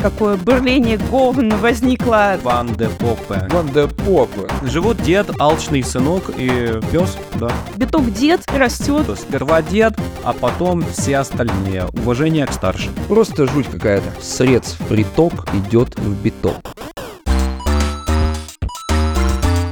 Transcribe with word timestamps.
какое 0.00 0.36
бурление 0.36 0.96
говн 0.96 1.50
возникло. 1.56 2.38
Ван 2.42 2.68
де 2.74 2.88
Попе. 2.88 3.46
Ван 3.50 3.68
де 3.68 3.86
Попе. 3.86 4.48
Живут 4.64 5.02
дед, 5.02 5.26
алчный 5.38 5.82
сынок 5.82 6.30
и 6.36 6.80
пес, 6.90 7.16
да. 7.34 7.50
Биток 7.76 8.12
дед 8.12 8.40
растет. 8.52 9.06
Сперва 9.18 9.62
дед, 9.62 9.94
а 10.24 10.32
потом 10.32 10.82
все 10.92 11.18
остальные. 11.18 11.86
Уважение 12.02 12.46
к 12.46 12.52
старшим. 12.52 12.92
Просто 13.08 13.46
жуть 13.46 13.66
какая-то. 13.66 14.10
Средств 14.20 14.78
приток 14.88 15.46
идет 15.54 15.98
в 15.98 16.22
биток. 16.22 16.56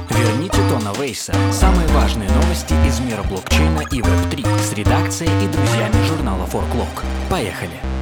Верните 0.09 0.57
Тона 0.69 0.93
Вейса. 0.99 1.33
Самые 1.51 1.87
важные 1.89 2.29
новости 2.29 2.73
из 2.87 2.99
мира 2.99 3.23
блокчейна 3.29 3.81
и 3.91 4.01
Web3 4.01 4.45
с 4.59 4.73
редакцией 4.73 5.31
и 5.43 5.47
друзьями 5.47 6.07
журнала 6.07 6.45
Forklog. 6.45 7.03
Поехали! 7.29 7.98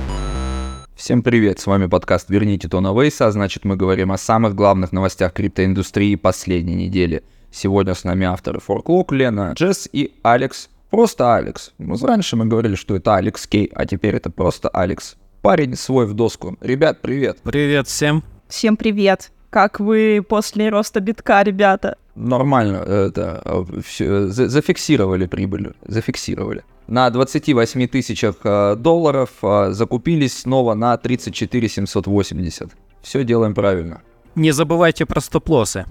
Всем 0.98 1.22
привет, 1.22 1.60
с 1.60 1.68
вами 1.68 1.86
подкаст 1.86 2.28
«Верните 2.32 2.68
Тона 2.68 2.92
Вейса», 2.92 3.28
а 3.28 3.32
значит 3.32 3.66
мы 3.66 3.76
говорим 3.76 4.12
о 4.12 4.18
самых 4.18 4.56
главных 4.56 4.92
новостях 4.92 5.32
криптоиндустрии 5.32 6.16
последней 6.16 6.74
недели. 6.74 7.22
Сегодня 7.52 7.94
с 7.94 8.04
нами 8.04 8.26
авторы 8.26 8.60
Forklog, 8.68 9.14
Лена, 9.14 9.54
Джесс 9.54 9.88
и 9.94 10.16
Алекс. 10.24 10.70
Просто 10.90 11.36
Алекс. 11.36 11.72
Ну, 11.78 11.96
раньше 12.02 12.36
мы 12.36 12.46
говорили, 12.46 12.74
что 12.74 12.96
это 12.96 13.16
Алекс 13.16 13.46
Кей, 13.46 13.72
а 13.76 13.86
теперь 13.86 14.16
это 14.16 14.32
просто 14.32 14.70
Алекс. 14.70 15.18
Парень 15.44 15.76
свой 15.76 16.08
в 16.08 16.16
доску. 16.16 16.58
Ребят, 16.62 17.00
привет. 17.04 17.38
Привет 17.44 17.88
всем. 17.88 18.24
Всем 18.48 18.76
привет. 18.76 19.32
Как 19.52 19.80
вы 19.80 20.26
после 20.28 20.70
роста 20.70 21.00
битка, 21.00 21.44
ребята? 21.44 21.98
Нормально, 22.16 22.78
это, 22.78 23.68
все, 23.86 24.30
зафиксировали 24.30 25.28
прибыль, 25.28 25.74
зафиксировали 25.86 26.64
на 26.88 27.10
28 27.10 27.88
тысячах 27.88 28.36
э, 28.44 28.76
долларов 28.78 29.30
э, 29.42 29.72
закупились 29.72 30.40
снова 30.40 30.74
на 30.74 30.98
34 30.98 31.70
780. 31.70 32.72
Все 33.02 33.24
делаем 33.24 33.54
правильно. 33.54 34.02
Не 34.36 34.52
забывайте 34.52 35.06
про 35.06 35.20
стоп-лоссы. 35.20 35.86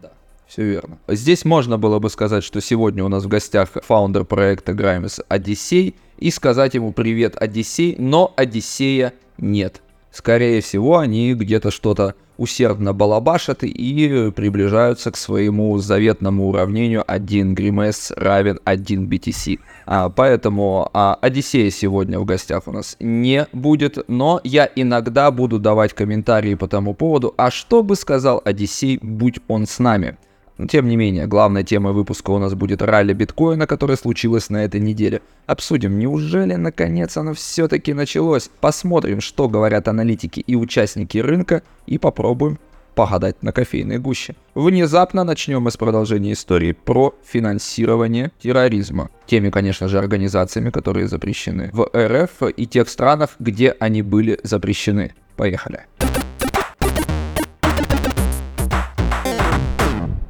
Да, 0.00 0.12
все 0.46 0.62
верно. 0.62 0.98
Здесь 1.08 1.44
можно 1.44 1.78
было 1.78 1.98
бы 1.98 2.10
сказать, 2.10 2.44
что 2.44 2.60
сегодня 2.60 3.04
у 3.04 3.08
нас 3.08 3.24
в 3.24 3.28
гостях 3.28 3.70
фаундер 3.74 4.24
проекта 4.24 4.72
Grimes 4.72 5.20
Одиссей 5.28 5.94
и 6.18 6.30
сказать 6.30 6.74
ему 6.74 6.92
привет, 6.92 7.36
Одиссей, 7.40 7.96
но 7.98 8.32
Одиссея 8.36 9.12
нет. 9.36 9.82
Скорее 10.10 10.60
всего, 10.60 10.98
они 10.98 11.34
где-то 11.34 11.70
что-то 11.70 12.14
усердно 12.38 12.94
балабашат 12.94 13.64
и 13.64 14.32
приближаются 14.34 15.10
к 15.10 15.16
своему 15.16 15.76
заветному 15.78 16.48
уравнению 16.48 17.04
1 17.06 17.54
Гримес 17.54 18.12
равен 18.16 18.58
1 18.64 19.08
BTC. 19.08 19.58
А, 19.86 20.08
поэтому 20.08 20.88
а, 20.94 21.18
Одиссея 21.20 21.70
сегодня 21.70 22.18
в 22.18 22.24
гостях 22.24 22.66
у 22.66 22.72
нас 22.72 22.96
не 23.00 23.46
будет, 23.52 23.98
но 24.08 24.40
я 24.44 24.70
иногда 24.74 25.30
буду 25.30 25.58
давать 25.58 25.92
комментарии 25.92 26.54
по 26.54 26.68
тому 26.68 26.94
поводу, 26.94 27.34
а 27.36 27.50
что 27.50 27.82
бы 27.82 27.96
сказал 27.96 28.40
Одиссей, 28.44 28.98
будь 29.02 29.40
он 29.48 29.66
с 29.66 29.78
нами. 29.78 30.16
Но 30.58 30.66
тем 30.66 30.88
не 30.88 30.96
менее, 30.96 31.26
главной 31.26 31.62
темой 31.62 31.92
выпуска 31.92 32.30
у 32.30 32.38
нас 32.38 32.54
будет 32.54 32.82
ралли 32.82 33.12
биткоина, 33.12 33.66
которое 33.66 33.96
случилось 33.96 34.50
на 34.50 34.64
этой 34.64 34.80
неделе. 34.80 35.22
Обсудим, 35.46 35.98
неужели 35.98 36.54
наконец 36.54 37.16
оно 37.16 37.32
все-таки 37.32 37.94
началось? 37.94 38.50
Посмотрим, 38.60 39.20
что 39.20 39.48
говорят 39.48 39.86
аналитики 39.88 40.40
и 40.40 40.56
участники 40.56 41.18
рынка, 41.18 41.62
и 41.86 41.96
попробуем 41.96 42.58
погадать 42.96 43.40
на 43.44 43.52
кофейной 43.52 43.98
гуще. 43.98 44.34
Внезапно 44.56 45.22
начнем 45.22 45.62
мы 45.62 45.70
с 45.70 45.76
продолжения 45.76 46.32
истории 46.32 46.72
про 46.72 47.14
финансирование 47.24 48.32
терроризма. 48.42 49.10
Теми, 49.26 49.50
конечно 49.50 49.86
же, 49.86 50.00
организациями, 50.00 50.70
которые 50.70 51.06
запрещены 51.06 51.70
в 51.72 51.88
РФ 51.94 52.50
и 52.56 52.66
тех 52.66 52.88
странах, 52.88 53.36
где 53.38 53.76
они 53.78 54.02
были 54.02 54.40
запрещены. 54.42 55.14
Поехали. 55.36 55.86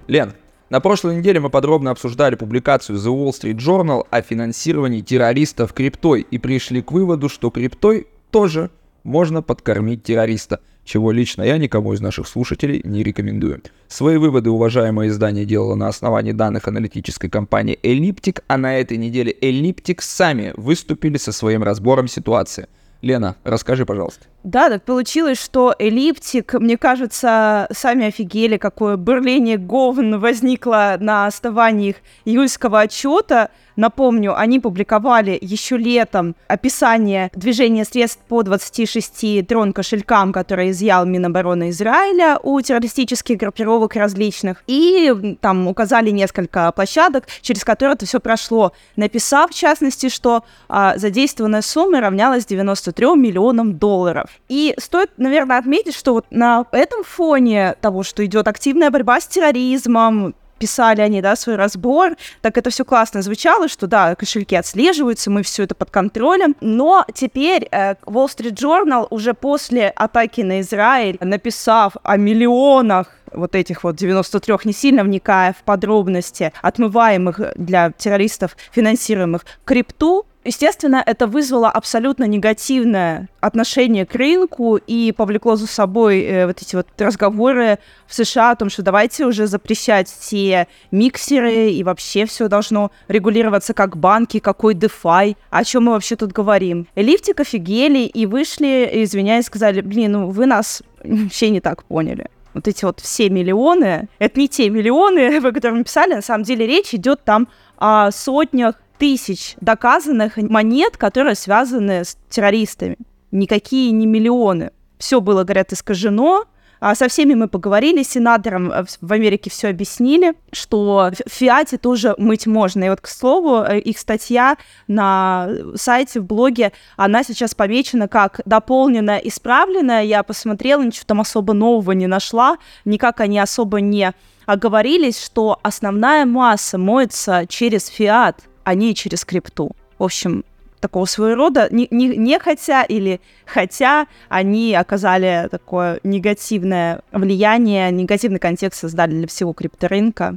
Лен, 0.09 0.33
на 0.71 0.81
прошлой 0.81 1.17
неделе 1.17 1.39
мы 1.39 1.51
подробно 1.51 1.91
обсуждали 1.91 2.35
публикацию 2.35 2.99
The 2.99 3.15
Wall 3.15 3.29
Street 3.29 3.59
Journal 3.59 4.07
о 4.11 4.23
финансировании 4.23 5.03
террористов 5.03 5.75
криптой 5.75 6.23
и 6.23 6.39
пришли 6.39 6.81
к 6.81 6.93
выводу, 6.93 7.29
что 7.29 7.51
криптой 7.51 8.07
тоже 8.31 8.71
можно 9.05 9.43
подкормить 9.43 10.05
террориста, 10.05 10.61
чего 10.83 11.13
лично 11.13 11.43
я 11.43 11.59
никому 11.59 11.93
из 11.93 12.01
наших 12.01 12.27
слушателей 12.27 12.81
не 12.85 13.03
рекомендую. 13.03 13.61
Свои 13.87 14.17
выводы 14.17 14.49
уважаемое 14.49 15.09
издание 15.09 15.45
делало 15.45 15.75
на 15.75 15.89
основании 15.89 16.33
данных 16.33 16.69
аналитической 16.69 17.29
компании 17.29 17.79
Elliptic, 17.83 18.43
а 18.47 18.57
на 18.57 18.79
этой 18.79 18.97
неделе 18.97 19.37
Elliptic 19.43 19.99
сами 20.01 20.55
выступили 20.57 21.19
со 21.19 21.33
своим 21.33 21.63
разбором 21.63 22.09
ситуации– 22.09 22.67
Лена, 23.01 23.37
расскажи, 23.45 23.87
пожалуйста. 23.87 24.27
Да, 24.45 24.71
так 24.71 24.85
получилось, 24.85 25.43
что 25.43 25.75
эллиптик, 25.81 26.55
мне 26.55 26.77
кажется, 26.77 27.67
сами 27.73 28.07
офигели, 28.07 28.57
какое 28.57 28.97
бурление 28.97 29.57
говн 29.57 30.21
возникло 30.21 30.97
на 31.01 31.27
основании 31.27 31.91
их 31.91 31.97
июльского 32.25 32.81
отчета. 32.81 33.51
Напомню, 33.75 34.37
они 34.37 34.59
публиковали 34.59 35.39
еще 35.41 35.77
летом 35.77 36.35
описание 36.49 37.31
движения 37.35 37.85
средств 37.85 38.21
по 38.27 38.43
26 38.43 39.47
трон-кошелькам, 39.47 40.33
которые 40.33 40.71
изъял 40.71 41.05
Минобороны 41.05 41.71
Израиля 41.71 42.39
у 42.43 42.61
террористических 42.61 43.37
группировок 43.37 43.95
различных. 43.95 44.65
И 44.67 45.37
там 45.41 45.69
указали 45.69 46.11
несколько 46.11 46.73
площадок, 46.73 47.27
через 47.41 47.65
которые 47.65 47.95
это 47.95 48.07
все 48.07 48.19
прошло, 48.19 48.73
написав, 48.97 49.51
в 49.51 49.55
частности, 49.55 50.09
что 50.09 50.45
а, 50.69 50.97
задействованная 50.97 51.63
сумма 51.63 52.01
равнялась 52.01 52.47
93 52.47 53.15
миллионам 53.15 53.79
долларов. 53.79 54.28
И 54.49 54.75
стоит, 54.79 55.11
наверное, 55.17 55.59
отметить, 55.59 55.95
что 55.95 56.15
вот 56.15 56.27
на 56.31 56.65
этом 56.73 57.05
фоне 57.05 57.75
того, 57.81 58.03
что 58.03 58.25
идет 58.25 58.49
активная 58.49 58.91
борьба 58.91 59.21
с 59.21 59.27
терроризмом, 59.27 60.35
писали 60.59 61.01
они, 61.01 61.23
да, 61.23 61.37
свой 61.37 61.57
разбор, 61.57 62.17
так 62.43 62.59
это 62.59 62.71
все 62.71 62.85
классно 62.85 63.23
звучало, 63.23 63.69
что 63.69 63.87
да, 63.87 64.15
кошельки 64.15 64.55
отслеживаются, 64.55 65.31
мы 65.31 65.43
все 65.43 65.63
это 65.63 65.75
под 65.75 65.91
контролем, 65.91 66.57
но 66.61 67.05
теперь 67.15 67.69
э, 67.71 67.95
Wall 68.05 68.27
Street 68.27 68.55
Journal 68.55 69.07
уже 69.11 69.35
после 69.35 69.89
атаки 69.89 70.43
на 70.43 70.61
Израиль, 70.61 71.17
написав 71.21 71.95
о 72.03 72.17
миллионах 72.17 73.18
вот 73.33 73.55
этих 73.55 73.85
вот 73.85 73.97
93, 73.97 74.55
не 74.65 74.73
сильно 74.73 75.05
вникая 75.05 75.53
в 75.53 75.63
подробности, 75.65 76.53
отмываемых 76.63 77.41
для 77.57 77.93
террористов, 77.93 78.57
финансируемых 78.73 79.45
крипту, 79.65 80.27
Естественно, 80.49 81.03
это 81.05 81.27
вызвало 81.27 81.69
абсолютно 81.69 82.25
негативное 82.25 83.29
отношение 83.41 84.07
к 84.07 84.15
рынку 84.15 84.77
и 84.77 85.13
повлекло 85.13 85.57
за 85.57 85.67
собой 85.67 86.23
э, 86.23 86.47
вот 86.47 86.63
эти 86.63 86.75
вот 86.75 86.87
разговоры 86.97 87.79
в 88.07 88.15
США 88.15 88.53
о 88.53 88.57
том, 88.57 88.71
что 88.71 88.83
давайте 88.83 89.27
уже 89.27 89.47
запрещать 89.47 90.09
все 90.09 90.67
миксеры 90.91 91.71
и 91.71 91.85
вообще 91.85 92.25
все 92.25 92.49
должно 92.49 92.93
регулироваться 93.09 93.75
как 93.75 93.99
банки, 93.99 94.39
какой 94.39 94.75
DeFi, 94.75 95.37
о 95.51 95.65
чем 95.65 95.85
мы 95.85 95.93
вообще 95.93 96.17
тут 96.17 96.33
говорим. 96.33 96.87
Лифтик 96.95 97.41
офигели 97.41 98.07
и 98.07 98.25
вышли, 98.25 98.89
извиняюсь, 99.05 99.45
сказали, 99.45 99.83
блин, 99.83 100.13
ну 100.13 100.31
вы 100.31 100.47
нас 100.47 100.83
вообще 101.05 101.51
не 101.51 101.61
так 101.61 101.85
поняли 101.85 102.31
вот 102.55 102.69
эти 102.69 102.85
вот 102.85 103.01
все 103.01 103.29
миллионы, 103.31 104.09
это 104.19 104.39
не 104.39 104.49
те 104.49 104.69
миллионы, 104.69 105.37
о 105.45 105.53
которых 105.53 105.79
мы 105.79 105.85
писали, 105.85 106.15
на 106.15 106.23
самом 106.23 106.45
деле 106.45 106.67
речь 106.67 106.95
идет 106.95 107.25
там 107.25 107.49
о 107.77 108.11
сотнях 108.11 108.75
тысяч 108.99 109.55
доказанных 109.61 110.37
монет, 110.37 110.97
которые 110.97 111.35
связаны 111.35 112.05
с 112.05 112.17
террористами. 112.29 112.97
Никакие 113.31 113.93
не 113.93 114.07
миллионы. 114.07 114.73
Все 114.99 115.21
было, 115.21 115.45
говорят, 115.45 115.73
искажено. 115.73 116.47
А 116.81 116.95
со 116.95 117.09
всеми 117.09 117.35
мы 117.35 117.49
поговорили, 117.49 118.03
сенаторам 118.03 118.71
э, 118.71 118.85
в 119.01 119.13
Америке 119.13 119.51
все 119.51 119.69
объяснили, 119.69 120.35
что 120.53 121.11
в 121.27 121.31
Фиате 121.31 121.79
тоже 121.79 122.15
мыть 122.19 122.47
можно. 122.47 122.85
И 122.85 122.89
вот, 122.89 123.01
к 123.01 123.07
слову, 123.07 123.63
э, 123.63 123.79
их 123.81 123.99
статья 123.99 124.57
на 124.87 125.49
сайте, 125.75 126.21
в 126.21 126.25
блоге, 126.25 126.73
она 126.97 127.25
сейчас 127.25 127.55
помечена 127.55 128.09
как 128.09 128.41
дополненная, 128.45 129.19
исправленная. 129.19 130.03
Я 130.03 130.23
посмотрела, 130.23 130.83
ничего 130.83 131.05
там 131.07 131.21
особо 131.21 131.53
нового 131.53 131.93
не 131.93 132.07
нашла, 132.07 132.59
никак 132.85 133.21
они 133.21 133.39
особо 133.39 133.81
не 133.81 134.13
оговорились, 134.47 135.23
что 135.23 135.59
основная 135.63 136.25
масса 136.25 136.79
моется 136.79 137.45
через 137.49 137.87
фиат 137.87 138.45
а 138.69 138.75
не 138.75 138.95
через 138.95 139.25
крипту. 139.25 139.71
В 139.99 140.05
общем, 140.05 140.45
такого 140.81 141.05
своего 141.05 141.37
рода, 141.37 141.69
не, 141.71 141.89
не, 141.91 142.09
не 142.17 142.39
хотя 142.39 142.83
или 142.83 143.21
хотя 143.47 144.07
они 144.29 144.75
оказали 144.75 145.49
такое 145.51 146.01
негативное 146.05 147.01
влияние, 147.13 147.91
негативный 147.91 148.39
контекст 148.39 148.81
создали 148.81 149.13
для 149.13 149.27
всего 149.27 149.53
крипторынка. 149.53 150.37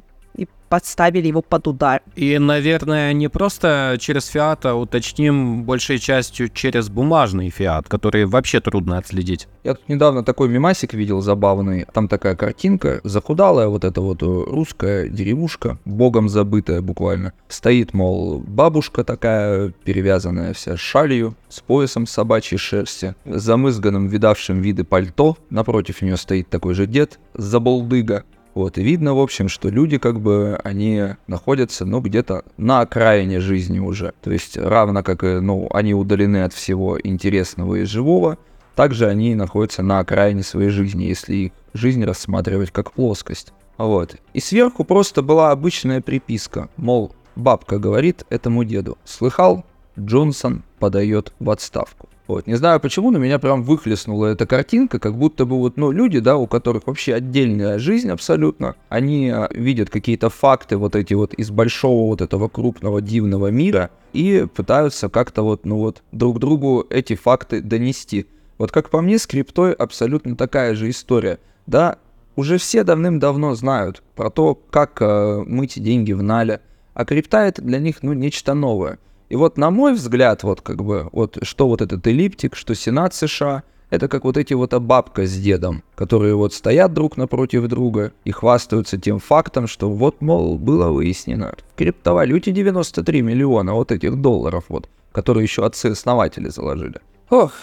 Подставили 0.71 1.27
его 1.27 1.41
под 1.41 1.67
удар. 1.67 2.01
И, 2.15 2.37
наверное, 2.37 3.11
не 3.11 3.27
просто 3.27 3.97
через 3.99 4.27
фиат, 4.27 4.65
а 4.65 4.75
уточним 4.75 5.65
большей 5.65 5.99
частью 5.99 6.47
через 6.47 6.87
бумажный 6.87 7.49
фиат, 7.49 7.89
который 7.89 8.23
вообще 8.23 8.61
трудно 8.61 8.97
отследить. 8.97 9.49
Я 9.65 9.73
тут 9.73 9.89
недавно 9.89 10.23
такой 10.23 10.47
мимасик 10.47 10.93
видел 10.93 11.19
забавный. 11.19 11.85
Там 11.91 12.07
такая 12.07 12.37
картинка, 12.37 13.01
захудалая 13.03 13.67
вот 13.67 13.83
эта 13.83 13.99
вот 13.99 14.23
русская 14.23 15.09
деревушка, 15.09 15.77
богом 15.83 16.29
забытая 16.29 16.81
буквально. 16.81 17.33
Стоит, 17.49 17.93
мол, 17.93 18.39
бабушка 18.39 19.03
такая, 19.03 19.73
перевязанная 19.83 20.53
вся 20.53 20.77
шалью, 20.77 21.35
с 21.49 21.59
поясом 21.59 22.07
собачьей 22.07 22.57
шерсти, 22.57 23.13
замызганным, 23.25 24.07
видавшим 24.07 24.61
виды 24.61 24.85
пальто. 24.85 25.35
Напротив 25.49 26.01
нее 26.01 26.15
стоит 26.15 26.47
такой 26.49 26.75
же 26.75 26.87
дед, 26.87 27.19
заболдыга. 27.33 28.23
Вот, 28.53 28.77
и 28.77 28.83
видно, 28.83 29.13
в 29.15 29.19
общем, 29.19 29.47
что 29.47 29.69
люди, 29.69 29.97
как 29.97 30.19
бы, 30.19 30.59
они 30.63 31.15
находятся, 31.27 31.85
ну, 31.85 32.01
где-то 32.01 32.43
на 32.57 32.81
окраине 32.81 33.39
жизни 33.39 33.79
уже. 33.79 34.13
То 34.21 34.31
есть, 34.31 34.57
равно 34.57 35.03
как, 35.03 35.23
ну, 35.23 35.69
они 35.71 35.93
удалены 35.93 36.43
от 36.43 36.53
всего 36.53 36.99
интересного 37.01 37.75
и 37.75 37.83
живого, 37.85 38.37
также 38.75 39.07
они 39.07 39.35
находятся 39.35 39.83
на 39.83 39.99
окраине 39.99 40.43
своей 40.43 40.69
жизни, 40.69 41.05
если 41.05 41.35
их 41.35 41.51
жизнь 41.73 42.03
рассматривать 42.03 42.71
как 42.71 42.91
плоскость. 42.91 43.53
Вот. 43.77 44.15
И 44.33 44.39
сверху 44.39 44.83
просто 44.83 45.21
была 45.21 45.51
обычная 45.51 46.01
приписка, 46.01 46.69
мол, 46.75 47.15
бабка 47.35 47.79
говорит 47.79 48.25
этому 48.29 48.63
деду, 48.63 48.97
слыхал, 49.05 49.65
Джонсон 49.99 50.63
подает 50.79 51.33
в 51.39 51.49
отставку. 51.49 52.09
Вот. 52.31 52.47
Не 52.47 52.55
знаю 52.55 52.79
почему, 52.79 53.11
но 53.11 53.19
меня 53.19 53.39
прям 53.39 53.61
выхлестнула 53.61 54.27
эта 54.27 54.45
картинка, 54.45 54.99
как 54.99 55.17
будто 55.17 55.45
бы 55.45 55.57
вот, 55.57 55.75
ну, 55.75 55.91
люди, 55.91 56.19
да, 56.19 56.37
у 56.37 56.47
которых 56.47 56.87
вообще 56.87 57.15
отдельная 57.15 57.77
жизнь 57.77 58.09
абсолютно, 58.09 58.75
они 58.87 59.29
а, 59.29 59.49
видят 59.53 59.89
какие-то 59.89 60.29
факты 60.29 60.77
вот 60.77 60.95
эти 60.95 61.13
вот 61.13 61.33
из 61.33 61.51
большого 61.51 62.07
вот 62.07 62.21
этого 62.21 62.47
крупного 62.47 63.01
дивного 63.01 63.47
мира 63.47 63.89
и 64.13 64.47
пытаются 64.55 65.09
как-то 65.09 65.41
вот, 65.41 65.65
ну 65.65 65.79
вот, 65.79 66.03
друг 66.13 66.39
другу 66.39 66.87
эти 66.89 67.17
факты 67.17 67.59
донести. 67.59 68.27
Вот 68.57 68.71
как 68.71 68.89
по 68.89 69.01
мне, 69.01 69.19
с 69.19 69.27
криптой 69.27 69.73
абсолютно 69.73 70.37
такая 70.37 70.73
же 70.73 70.89
история. 70.89 71.37
Да, 71.67 71.97
уже 72.37 72.59
все 72.59 72.85
давным-давно 72.85 73.55
знают 73.55 74.03
про 74.15 74.29
то, 74.29 74.55
как 74.55 75.01
э, 75.01 75.43
мыть 75.45 75.83
деньги 75.83 76.13
в 76.13 76.23
нале, 76.23 76.61
а 76.93 77.03
крипта 77.03 77.45
это 77.45 77.61
для 77.61 77.79
них, 77.79 78.03
ну, 78.03 78.13
нечто 78.13 78.53
новое. 78.53 78.99
И 79.31 79.35
вот, 79.37 79.57
на 79.57 79.71
мой 79.71 79.93
взгляд, 79.93 80.43
вот 80.43 80.59
как 80.59 80.83
бы, 80.83 81.07
вот 81.13 81.37
что 81.43 81.69
вот 81.69 81.81
этот 81.81 82.05
эллиптик, 82.05 82.53
что 82.53 82.75
Сенат 82.75 83.13
США, 83.15 83.63
это 83.89 84.09
как 84.09 84.25
вот 84.25 84.35
эти 84.35 84.53
вот 84.53 84.73
бабка 84.73 85.25
с 85.25 85.33
дедом, 85.37 85.83
которые 85.95 86.35
вот 86.35 86.53
стоят 86.53 86.91
друг 86.91 87.15
напротив 87.15 87.65
друга 87.69 88.11
и 88.25 88.31
хвастаются 88.31 88.97
тем 88.97 89.19
фактом, 89.19 89.67
что 89.67 89.89
вот, 89.89 90.21
мол, 90.21 90.57
было 90.57 90.89
выяснено. 90.89 91.55
В 91.73 91.77
криптовалюте 91.77 92.51
93 92.51 93.21
миллиона 93.21 93.73
вот 93.73 93.93
этих 93.93 94.19
долларов 94.19 94.65
вот, 94.67 94.89
которые 95.13 95.43
еще 95.43 95.65
отцы-основатели 95.65 96.49
заложили. 96.49 96.99
Ох, 97.29 97.53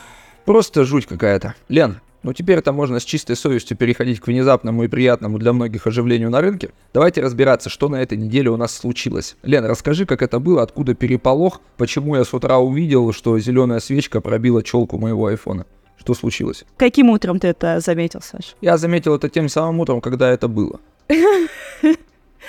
просто 0.46 0.86
жуть 0.86 1.04
какая-то. 1.04 1.54
Лен, 1.68 2.00
ну 2.22 2.32
теперь 2.32 2.58
это 2.58 2.72
можно 2.72 3.00
с 3.00 3.04
чистой 3.04 3.36
совестью 3.36 3.76
переходить 3.76 4.20
к 4.20 4.26
внезапному 4.26 4.84
и 4.84 4.88
приятному 4.88 5.38
для 5.38 5.52
многих 5.52 5.86
оживлению 5.86 6.30
на 6.30 6.40
рынке. 6.40 6.70
Давайте 6.92 7.22
разбираться, 7.22 7.70
что 7.70 7.88
на 7.88 7.96
этой 7.96 8.18
неделе 8.18 8.50
у 8.50 8.56
нас 8.56 8.74
случилось. 8.74 9.36
Лен, 9.42 9.64
расскажи, 9.64 10.06
как 10.06 10.22
это 10.22 10.38
было, 10.38 10.62
откуда 10.62 10.94
переполох, 10.94 11.60
почему 11.76 12.16
я 12.16 12.24
с 12.24 12.34
утра 12.34 12.58
увидел, 12.58 13.12
что 13.12 13.38
зеленая 13.38 13.80
свечка 13.80 14.20
пробила 14.20 14.62
челку 14.62 14.98
моего 14.98 15.26
айфона. 15.26 15.66
Что 15.98 16.14
случилось? 16.14 16.64
Каким 16.76 17.10
утром 17.10 17.40
ты 17.40 17.48
это 17.48 17.80
заметил, 17.80 18.20
Саш? 18.22 18.56
Я 18.60 18.76
заметил 18.78 19.14
это 19.14 19.28
тем 19.28 19.48
самым 19.48 19.80
утром, 19.80 20.00
когда 20.00 20.30
это 20.30 20.48
было. 20.48 20.80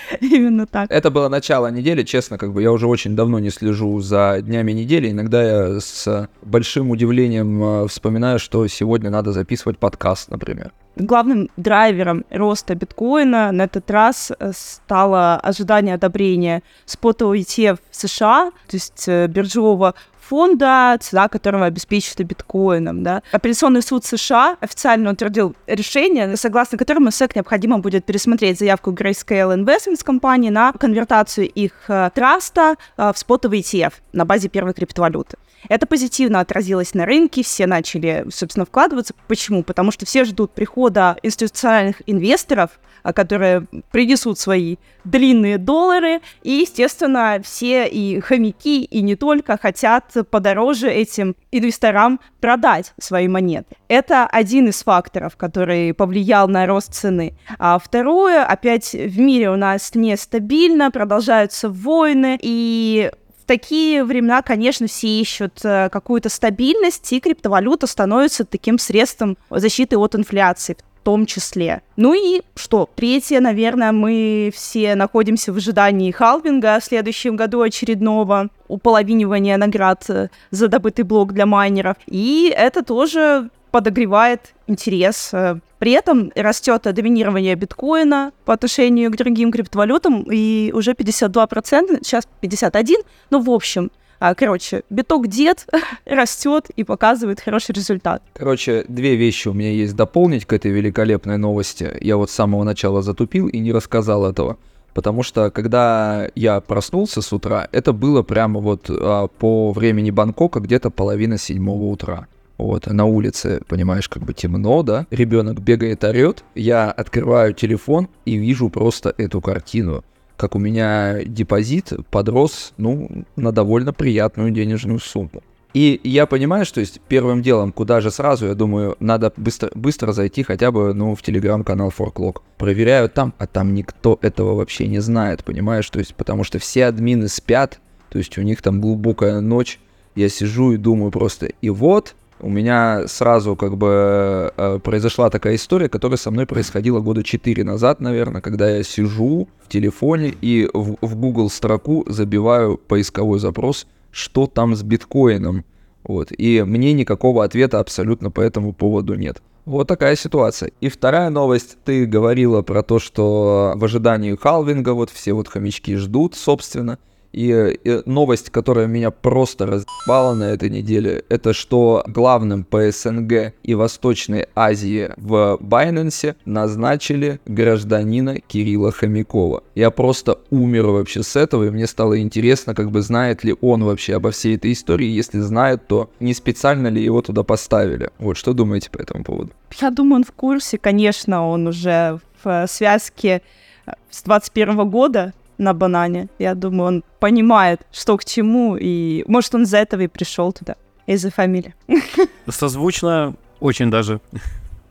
Именно 0.21 0.65
так. 0.65 0.91
Это 0.91 1.11
было 1.11 1.29
начало 1.29 1.67
недели, 1.67 2.03
честно, 2.03 2.37
как 2.37 2.53
бы 2.53 2.61
я 2.61 2.71
уже 2.71 2.87
очень 2.87 3.15
давно 3.15 3.39
не 3.39 3.49
слежу 3.49 3.99
за 4.01 4.41
днями 4.41 4.71
недели. 4.71 5.11
Иногда 5.11 5.43
я 5.43 5.79
с 5.79 6.29
большим 6.41 6.91
удивлением 6.91 7.63
э, 7.63 7.87
вспоминаю, 7.87 8.39
что 8.39 8.67
сегодня 8.67 9.09
надо 9.09 9.31
записывать 9.31 9.77
подкаст, 9.77 10.29
например. 10.29 10.71
Главным 10.95 11.49
драйвером 11.55 12.25
роста 12.29 12.75
биткоина 12.75 13.51
на 13.51 13.63
этот 13.63 13.89
раз 13.89 14.31
э, 14.37 14.51
стало 14.53 15.37
ожидание 15.37 15.95
одобрения 15.95 16.61
спотового 16.85 17.37
ETF 17.37 17.79
в 17.89 17.95
США, 17.95 18.51
то 18.67 18.75
есть 18.75 19.05
э, 19.07 19.27
биржевого 19.27 19.93
фонда, 20.29 20.97
цена 21.01 21.27
которого 21.27 21.65
обеспечена 21.65 22.23
биткоином. 22.23 23.03
Да. 23.03 23.23
Апелляционный 23.31 23.81
суд 23.81 24.05
США 24.05 24.57
официально 24.59 25.11
утвердил 25.11 25.55
решение, 25.67 26.37
согласно 26.37 26.77
которому 26.77 27.09
SEC 27.09 27.31
необходимо 27.35 27.79
будет 27.79 28.05
пересмотреть 28.05 28.59
заявку 28.59 28.91
Grayscale 28.91 29.55
Investments 29.55 30.03
компании 30.03 30.49
на 30.49 30.71
конвертацию 30.73 31.49
их 31.49 31.71
э, 31.87 32.11
траста 32.13 32.75
э, 32.97 33.11
в 33.13 33.17
спотовый 33.17 33.61
ETF 33.61 33.93
на 34.13 34.25
базе 34.25 34.49
первой 34.49 34.73
криптовалюты. 34.73 35.37
Это 35.67 35.85
позитивно 35.85 36.39
отразилось 36.39 36.93
на 36.93 37.05
рынке, 37.05 37.43
все 37.43 37.65
начали, 37.65 38.25
собственно, 38.31 38.65
вкладываться. 38.65 39.13
Почему? 39.27 39.63
Потому 39.63 39.91
что 39.91 40.05
все 40.05 40.23
ждут 40.23 40.51
прихода 40.51 41.17
институциональных 41.21 42.01
инвесторов, 42.05 42.79
а, 43.03 43.13
которые 43.13 43.65
принесут 43.91 44.39
свои 44.39 44.77
длинные 45.03 45.57
доллары, 45.57 46.21
и, 46.43 46.51
естественно, 46.51 47.39
все 47.43 47.87
и 47.87 48.19
хомяки, 48.19 48.83
и 48.83 49.01
не 49.01 49.15
только 49.15 49.57
хотят 49.57 50.05
подороже 50.24 50.89
этим 50.89 51.36
инвесторам 51.51 52.19
продать 52.39 52.94
свои 53.00 53.27
монеты. 53.27 53.75
Это 53.88 54.25
один 54.25 54.69
из 54.69 54.83
факторов, 54.83 55.38
который 55.38 55.94
повлиял 55.94 56.48
на 56.48 56.66
рост 56.66 56.94
цены. 56.94 57.33
А 57.57 57.80
второе, 57.80 58.45
опять 58.45 58.94
в 58.94 59.19
мире 59.19 59.50
у 59.50 59.56
нас 59.56 59.94
нестабильно, 59.95 60.92
продолжаются 60.92 61.69
войны, 61.69 62.38
и 62.42 63.12
такие 63.50 64.04
времена, 64.04 64.44
конечно, 64.44 64.86
все 64.88 65.07
ищут 65.07 65.60
э, 65.63 65.89
какую-то 65.89 66.30
стабильность, 66.30 67.12
и 67.12 67.19
криптовалюта 67.19 67.88
становится 67.88 68.45
таким 68.45 68.77
средством 68.77 69.38
защиты 69.50 69.98
от 69.98 70.16
инфляции 70.16 70.77
в 71.00 71.04
том 71.04 71.25
числе. 71.25 71.81
Ну 71.95 72.13
и 72.13 72.44
что? 72.56 72.88
Третье, 72.95 73.39
наверное, 73.39 73.92
мы 73.92 74.51
все 74.54 74.94
находимся 74.95 75.51
в 75.51 75.57
ожидании 75.57 76.12
халвинга 76.12 76.80
в 76.80 76.83
следующем 76.83 77.36
году 77.36 77.62
очередного, 77.62 78.50
уполовинивания 78.69 79.57
наград 79.57 80.06
э, 80.10 80.30
за 80.51 80.68
добытый 80.69 81.04
блок 81.04 81.33
для 81.33 81.45
майнеров. 81.45 81.98
И 82.07 82.54
это 82.56 82.83
тоже 82.83 83.50
подогревает 83.71 84.54
интерес. 84.68 85.31
Э, 85.33 85.60
при 85.80 85.92
этом 85.92 86.31
растет 86.36 86.83
доминирование 86.83 87.56
биткоина 87.56 88.31
по 88.45 88.54
отношению 88.54 89.12
к 89.12 89.18
другим 89.18 89.51
криптовалютам, 89.51 90.25
и 90.31 90.71
уже 90.74 90.94
52%, 90.94 92.00
сейчас 92.04 92.27
51%, 92.42 93.06
ну, 93.30 93.42
в 93.42 93.50
общем, 93.50 93.92
а, 94.21 94.36
Короче, 94.36 94.83
биток 94.89 95.27
дед 95.27 95.66
растет 96.06 96.69
и 96.75 96.83
показывает 96.83 97.39
хороший 97.39 97.71
результат. 97.71 98.21
Короче, 98.33 98.83
две 98.89 99.16
вещи 99.16 99.48
у 99.48 99.54
меня 99.54 99.71
есть 99.71 99.95
дополнить 99.95 100.45
к 100.45 100.51
этой 100.51 100.71
великолепной 100.71 101.38
новости. 101.38 101.98
Я 102.01 102.18
вот 102.18 102.30
с 102.30 102.33
самого 102.33 102.63
начала 102.63 103.01
затупил 103.01 103.48
и 103.48 103.60
не 103.60 103.71
рассказал 103.71 104.30
этого. 104.30 104.57
Потому 104.94 105.24
что 105.24 105.51
когда 105.51 106.30
я 106.36 106.62
проснулся 106.62 107.21
с 107.21 107.31
утра, 107.31 107.68
это 107.71 107.94
было 107.94 108.24
прямо 108.24 108.59
вот 108.59 108.89
а, 108.89 109.27
по 109.27 109.71
времени 109.71 110.12
Бангкока 110.12 110.59
где-то 110.59 110.89
половина 110.89 111.38
седьмого 111.38 111.86
утра. 111.86 112.27
Вот, 112.57 112.88
на 112.88 113.06
улице, 113.06 113.62
понимаешь, 113.69 114.09
как 114.09 114.24
бы 114.24 114.33
темно, 114.33 114.83
да? 114.83 115.07
Ребенок 115.12 115.62
бегает, 115.62 116.03
орет. 116.03 116.44
Я 116.56 116.91
открываю 116.91 117.54
телефон 117.54 118.09
и 118.25 118.35
вижу 118.35 118.69
просто 118.69 119.13
эту 119.18 119.40
картину. 119.40 120.04
Как 120.35 120.56
у 120.56 120.59
меня 120.59 121.23
депозит 121.23 121.94
подрос, 122.11 122.73
ну, 122.78 123.25
на 123.37 123.54
довольно 123.54 123.94
приятную 123.94 124.52
денежную 124.52 124.99
сумму. 124.99 125.42
И 125.73 126.02
я 126.04 126.26
понимаю, 126.26 126.66
что 126.66 126.80
есть 126.80 126.99
первым 127.07 127.44
делом, 127.44 127.71
куда 127.71 128.02
же 128.02 128.09
сразу, 128.09 128.47
я 128.47 128.56
думаю, 128.56 128.95
надо 128.99 129.31
быстро, 129.38 129.69
быстро 129.76 130.14
зайти 130.14 130.42
хотя 130.42 130.71
бы, 130.71 130.94
ну, 130.94 131.14
в 131.14 131.21
телеграм-канал 131.21 131.94
Forklog. 131.95 132.42
Проверяю 132.57 133.07
там, 133.09 133.33
а 133.38 133.45
там 133.45 133.76
никто 133.76 134.18
этого 134.21 134.56
вообще 134.56 134.88
не 134.88 134.99
знает, 134.99 135.44
понимаешь? 135.44 135.90
То 135.90 135.99
есть, 135.99 136.16
потому 136.16 136.44
что 136.44 136.57
все 136.57 136.85
админы 136.85 137.28
спят, 137.28 137.80
то 138.09 138.18
есть 138.18 138.38
у 138.38 138.42
них 138.42 138.61
там 138.61 138.81
глубокая 138.81 139.42
ночь. 139.42 139.80
Я 140.16 140.28
сижу 140.28 140.71
и 140.71 140.78
думаю 140.78 141.11
просто, 141.11 141.52
и 141.61 141.69
вот 141.69 142.16
у 142.42 142.49
меня 142.49 143.07
сразу 143.07 143.56
как 143.56 143.78
бы 143.78 144.52
э, 144.56 144.80
произошла 144.83 145.30
такая 145.30 145.56
история, 145.56 145.90
которая 145.90 146.18
со 146.18 146.31
мной 146.31 146.45
происходила 146.45 146.99
года 146.99 147.21
4 147.21 147.64
назад, 147.64 147.99
наверное, 147.99 148.42
когда 148.42 148.69
я 148.69 148.83
сижу 148.83 149.47
в 149.64 149.69
телефоне 149.69 150.33
и 150.42 150.69
в, 150.73 150.97
в 151.02 151.16
Google 151.16 151.49
строку 151.49 152.06
забиваю 152.07 152.78
поисковой 152.78 153.40
запрос, 153.40 153.88
что 154.11 154.47
там 154.47 154.75
с 154.75 154.83
биткоином. 154.83 155.66
Вот. 156.04 156.31
И 156.31 156.63
мне 156.63 156.94
никакого 156.94 157.44
ответа 157.44 157.80
абсолютно 157.80 158.31
по 158.31 158.42
этому 158.42 158.73
поводу 158.73 159.16
нет. 159.16 159.42
Вот 159.66 159.87
такая 159.87 160.16
ситуация. 160.16 160.71
И 160.81 160.89
вторая 160.89 161.30
новость. 161.30 161.78
Ты 161.85 162.06
говорила 162.06 162.61
про 162.61 162.81
то, 162.81 162.97
что 162.99 163.73
в 163.75 163.83
ожидании 163.83 164.35
халвинга 164.35 164.94
вот 164.94 165.09
все 165.09 165.33
вот 165.33 165.47
хомячки 165.47 165.95
ждут, 165.95 166.35
собственно. 166.35 166.97
И, 167.31 167.52
э, 167.52 168.02
новость, 168.06 168.50
которая 168.50 168.88
меня 168.88 169.12
просто 169.12 169.66
разъебала 169.66 170.33
на 170.33 170.45
этой 170.45 170.69
неделе, 170.69 171.24
это 171.30 171.54
что 171.54 172.04
главным 172.07 172.64
по 172.64 172.92
СНГ 172.92 173.54
и 173.64 173.76
Восточной 173.76 174.48
Азии 174.56 175.12
в 175.18 175.57
Байнансе 175.62 176.36
назначили 176.45 177.40
гражданина 177.45 178.40
Кирилла 178.40 178.92
Хомякова. 178.92 179.64
Я 179.76 179.92
просто 179.92 180.40
умер 180.50 180.88
вообще 180.88 181.24
с 181.24 181.36
этого, 181.36 181.66
и 181.66 181.69
мне 181.69 181.88
стало 181.88 182.19
интересно, 182.19 182.74
как 182.74 182.92
бы 182.92 183.02
знает 183.02 183.44
ли 183.44 183.56
он 183.62 183.83
вообще 183.83 184.16
обо 184.16 184.31
всей 184.31 184.56
этой 184.56 184.71
истории. 184.71 185.07
Если 185.07 185.40
знает, 185.40 185.88
то 185.88 186.09
не 186.19 186.33
специально 186.33 186.88
ли 186.88 187.04
его 187.04 187.21
туда 187.21 187.44
поставили. 187.44 188.09
Вот, 188.18 188.38
что 188.38 188.54
думаете 188.54 188.90
по 188.90 188.98
этому 188.98 189.24
поводу? 189.24 189.52
Я 189.80 189.92
думаю, 189.92 190.18
он 190.18 190.24
в 190.24 190.31
курсе, 190.31 190.78
конечно, 190.78 191.48
он 191.48 191.68
уже 191.68 192.19
в 192.44 192.66
связке 192.68 193.42
э, 193.86 193.92
с 194.09 194.24
21 194.24 194.90
года 194.90 195.33
на 195.59 195.73
банане. 195.73 196.30
Я 196.39 196.56
думаю, 196.56 196.87
он 196.87 197.04
понимает, 197.19 197.81
что 197.92 198.18
к 198.18 198.25
чему, 198.25 198.75
и 198.75 199.23
может, 199.28 199.54
он 199.54 199.63
из-за 199.63 199.78
этого 199.78 200.01
и 200.01 200.07
пришел 200.07 200.51
туда, 200.51 200.75
из-за 201.06 201.30
фамилии. 201.30 201.75
Созвучно 202.47 203.35
очень 203.59 203.92
даже. 203.92 204.19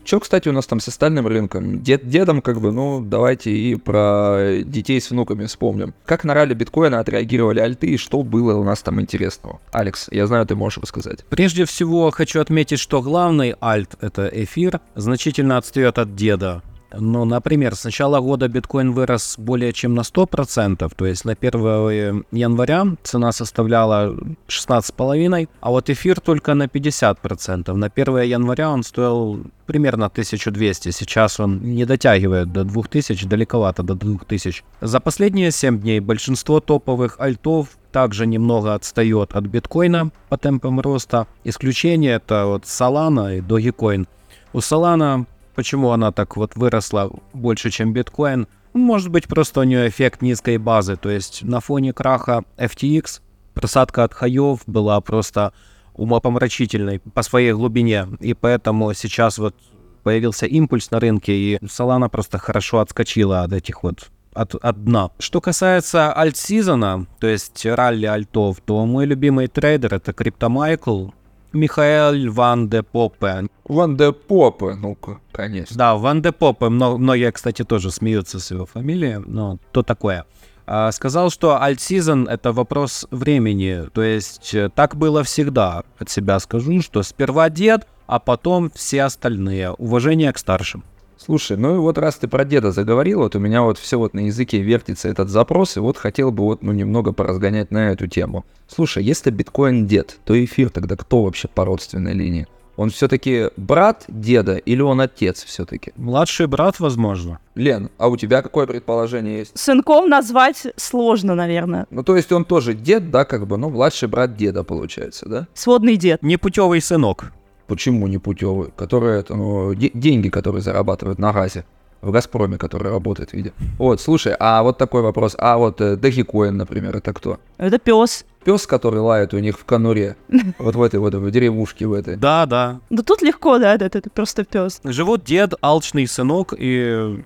Что, 0.09 0.21
кстати, 0.21 0.49
у 0.49 0.53
нас 0.53 0.67
там 0.67 0.81
с 0.81 0.89
остальным 0.89 1.27
рынком? 1.27 1.83
Дед, 1.83 2.09
дедом, 2.09 2.41
как 2.41 2.63
бы, 2.63 2.73
ну, 2.73 3.03
давайте 3.05 3.51
и 3.51 3.75
про 3.75 4.63
детей 4.65 4.99
с 5.03 5.11
внуками 5.11 5.45
вспомним. 5.45 5.93
Как 6.07 6.25
на 6.25 6.33
ралли 6.33 6.55
биткоина 6.55 7.01
отреагировали 7.01 7.61
альты 7.61 7.89
и 7.89 7.99
что 7.99 8.23
было 8.23 8.57
у 8.57 8.65
нас 8.65 8.81
там 8.81 9.03
интересного? 9.03 9.61
Алекс, 9.71 10.09
я 10.11 10.27
знаю, 10.27 10.47
ты 10.47 10.55
можешь 10.55 10.79
рассказать. 10.79 11.27
Прежде 11.29 11.67
всего, 11.67 12.11
хочу 12.11 12.41
отметить, 12.41 12.79
что 12.79 13.03
главный 13.03 13.55
альт— 13.61 13.97
это 14.01 14.31
эфир, 14.33 14.81
значительно 14.95 15.59
отстает 15.59 15.99
от 15.99 16.17
деда. 16.17 16.63
Ну, 16.91 17.25
например, 17.25 17.75
с 17.75 17.85
начала 17.85 18.21
года 18.21 18.49
биткоин 18.49 18.93
вырос 18.93 19.35
более 19.39 19.73
чем 19.73 19.95
на 19.95 20.01
100%, 20.01 20.91
то 20.97 21.07
есть 21.07 21.25
на 21.25 21.33
1 21.33 22.25
января 22.31 22.87
цена 23.03 23.33
составляла 23.33 24.17
16,5, 24.49 25.49
а 25.61 25.71
вот 25.71 25.91
эфир 25.91 26.21
только 26.21 26.55
на 26.55 26.65
50%. 26.65 27.75
На 27.75 27.87
1 27.95 28.19
января 28.23 28.71
он 28.71 28.83
стоил 28.83 29.47
примерно 29.67 30.07
1200, 30.07 30.91
сейчас 30.91 31.39
он 31.41 31.61
не 31.61 31.85
дотягивает 31.85 32.53
до 32.53 32.65
2000, 32.65 33.27
далековато 33.27 33.83
до 33.83 33.95
2000. 33.95 34.65
За 34.81 35.01
последние 35.01 35.51
7 35.51 35.81
дней 35.81 36.01
большинство 36.01 36.61
топовых 36.61 37.21
альтов 37.21 37.69
также 37.93 38.27
немного 38.27 38.75
отстает 38.75 39.35
от 39.35 39.45
биткоина 39.45 40.11
по 40.31 40.39
темпам 40.39 40.81
роста. 40.81 41.27
Исключение 41.45 42.15
это 42.15 42.47
вот 42.47 42.65
Solana 42.65 43.37
и 43.37 43.41
Dogecoin. 43.41 44.07
У 44.55 44.59
Solana 44.59 45.27
Почему 45.59 45.91
она 45.91 46.13
так 46.13 46.37
вот 46.37 46.55
выросла 46.55 47.11
больше, 47.33 47.71
чем 47.71 47.93
биткоин? 47.93 48.47
Может 48.75 49.09
быть, 49.09 49.27
просто 49.27 49.59
у 49.59 49.65
нее 49.65 49.89
эффект 49.89 50.23
низкой 50.23 50.57
базы. 50.57 50.95
То 50.95 51.11
есть 51.11 51.43
на 51.43 51.59
фоне 51.59 51.93
краха 51.93 52.45
FTX 52.59 53.21
просадка 53.55 54.05
от 54.05 54.15
хаев 54.15 54.61
была 54.69 55.01
просто 55.01 55.53
умопомрачительной 55.95 57.01
по 57.01 57.23
своей 57.23 57.53
глубине. 57.55 58.07
И 58.21 58.35
поэтому 58.35 58.95
сейчас 58.95 59.39
вот 59.39 59.57
появился 60.05 60.47
импульс 60.47 60.93
на 60.93 61.01
рынке, 61.01 61.33
и 61.33 61.57
Solana 61.57 62.09
просто 62.09 62.39
хорошо 62.39 62.79
отскочила 62.79 63.43
от 63.43 63.53
этих 63.53 63.83
вот 63.83 64.11
от, 64.35 64.55
от 64.55 64.85
дна. 64.85 65.11
Что 65.19 65.41
касается 65.41 66.17
альт-сезона, 66.17 67.09
то 67.19 67.27
есть 67.27 67.67
ралли 67.67 68.07
альтов, 68.07 68.59
то 68.65 68.87
мой 68.87 69.07
любимый 69.07 69.49
трейдер 69.49 69.95
это 69.95 70.13
CryptoMichael. 70.13 71.13
Михаэль 71.53 72.29
Ван 72.29 72.69
де 72.69 72.83
Попе. 72.83 73.47
Ван 73.65 73.97
де 73.97 74.13
Попе, 74.13 74.75
ну-ка, 74.75 75.19
конечно. 75.33 75.77
Да, 75.77 75.95
Ван 75.95 76.23
де 76.23 76.33
Попе. 76.33 76.69
Многие, 76.69 77.33
кстати, 77.33 77.65
тоже 77.65 77.91
смеются 77.91 78.39
с 78.39 78.51
его 78.51 78.67
фамилией, 78.67 79.19
но 79.27 79.59
то 79.73 79.83
такое. 79.83 80.25
А, 80.67 80.93
сказал, 80.93 81.31
что 81.31 81.63
альт-сезон— 81.63 82.29
это 82.31 82.53
вопрос 82.53 83.07
времени. 83.11 83.89
То 83.95 84.03
есть 84.03 84.55
э, 84.55 84.69
так 84.69 84.97
было 84.97 85.23
всегда. 85.23 85.83
От 85.99 86.11
себя 86.11 86.39
скажу, 86.41 86.83
что 86.83 87.03
сперва 87.03 87.49
дед, 87.49 87.87
а 88.07 88.19
потом 88.19 88.71
все 88.75 89.05
остальные. 89.05 89.71
Уважение 89.73 90.31
к 90.31 90.39
старшим. 90.39 90.85
Слушай, 91.19 91.57
ну 91.57 91.75
и 91.75 91.79
вот 91.79 91.99
раз 91.99 92.17
ты 92.17 92.29
про 92.29 92.45
деда 92.45 92.71
заговорил, 92.71 93.21
вот 93.21 93.35
у 93.35 93.41
меня 93.41 93.63
вот 93.63 93.77
все 93.77 93.99
вот 93.99 94.15
на 94.15 94.21
языке 94.21 94.63
вертится 94.63 95.09
этот 95.09 95.29
запрос, 95.29 95.77
и 95.77 95.81
вот 95.81 95.97
хотел 95.97 96.31
бы 96.31 96.45
вот 96.45 96.63
ну 96.63 96.73
немного 96.73 97.13
поразгонять 97.13 97.71
на 97.73 97.91
эту 97.91 98.07
тему. 98.07 98.45
Слушай, 98.69 99.03
если 99.03 99.31
биткоин 99.31 99.87
дед, 99.87 100.19
то 100.25 100.43
эфир 100.43 100.71
тогда 100.71 100.97
кто 100.97 101.25
вообще 101.25 101.49
по 101.49 101.65
родственной 101.65 102.13
линии? 102.13 102.47
Он 102.77 102.91
все-таки 102.91 103.51
брат 103.57 104.05
деда 104.07 104.55
или 104.55 104.81
он 104.83 105.01
отец 105.01 105.43
все-таки? 105.43 105.93
Младший 105.97 106.47
брат, 106.47 106.79
возможно. 106.79 107.41
Лен, 107.57 107.91
а 107.99 108.07
у 108.07 108.17
тебя 108.17 108.41
какое 108.41 108.69
предположение 108.69 109.41
есть? 109.41 109.59
Сынком 109.59 110.09
назвать 110.09 110.69
сложно, 110.77 111.35
наверное. 111.35 111.87
Ну, 111.91 112.05
то 112.05 112.15
есть 112.15 112.31
он 112.31 112.45
тоже 112.45 112.75
дед, 112.75 113.11
да, 113.11 113.25
как 113.25 113.49
бы, 113.49 113.57
ну, 113.57 113.69
младший 113.69 114.07
брат 114.07 114.37
деда 114.37 114.63
получается, 114.63 115.29
да? 115.29 115.49
Сводный 115.55 115.97
дед. 115.97 116.23
Непутевый 116.23 116.81
сынок. 116.81 117.33
Почему 117.69 118.07
не 118.09 118.19
путевый? 118.19 118.71
Которые, 118.77 119.21
это, 119.21 119.35
ну, 119.37 119.75
де- 119.75 119.91
деньги, 119.95 120.31
которые 120.31 120.63
зарабатывают 120.63 121.19
на 121.19 121.33
газе. 121.33 121.65
В 122.01 122.13
Газпроме, 122.13 122.59
который 122.59 122.91
работает, 122.93 123.33
видя. 123.33 123.53
Вот, 123.77 124.01
слушай, 124.01 124.35
а 124.39 124.63
вот 124.63 124.79
такой 124.79 125.03
вопрос. 125.03 125.35
А 125.39 125.59
вот 125.59 125.81
э, 125.81 125.97
Dogecoin, 125.97 126.53
например, 126.53 126.97
это 126.97 127.13
кто? 127.13 127.39
Это 127.59 127.79
пес. 127.79 128.25
Пес, 128.45 128.67
который 128.69 129.01
лает 129.01 129.35
у 129.35 129.39
них 129.41 129.59
в 129.59 129.65
конуре. 129.65 130.17
Вот 130.59 130.77
в 130.77 130.83
этой 130.83 131.01
вот 131.01 131.15
в 131.15 131.31
деревушке 131.31 131.87
в 131.87 131.93
этой. 131.93 132.17
Да, 132.17 132.47
да. 132.47 132.81
Да 132.89 133.03
тут 133.03 133.21
легко, 133.23 133.59
да, 133.59 133.75
это, 133.75 133.87
это 133.87 134.09
просто 134.11 134.45
пес. 134.45 134.81
Живут 134.85 135.25
дед, 135.25 135.55
алчный 135.61 136.07
сынок 136.07 136.55
и 136.57 137.25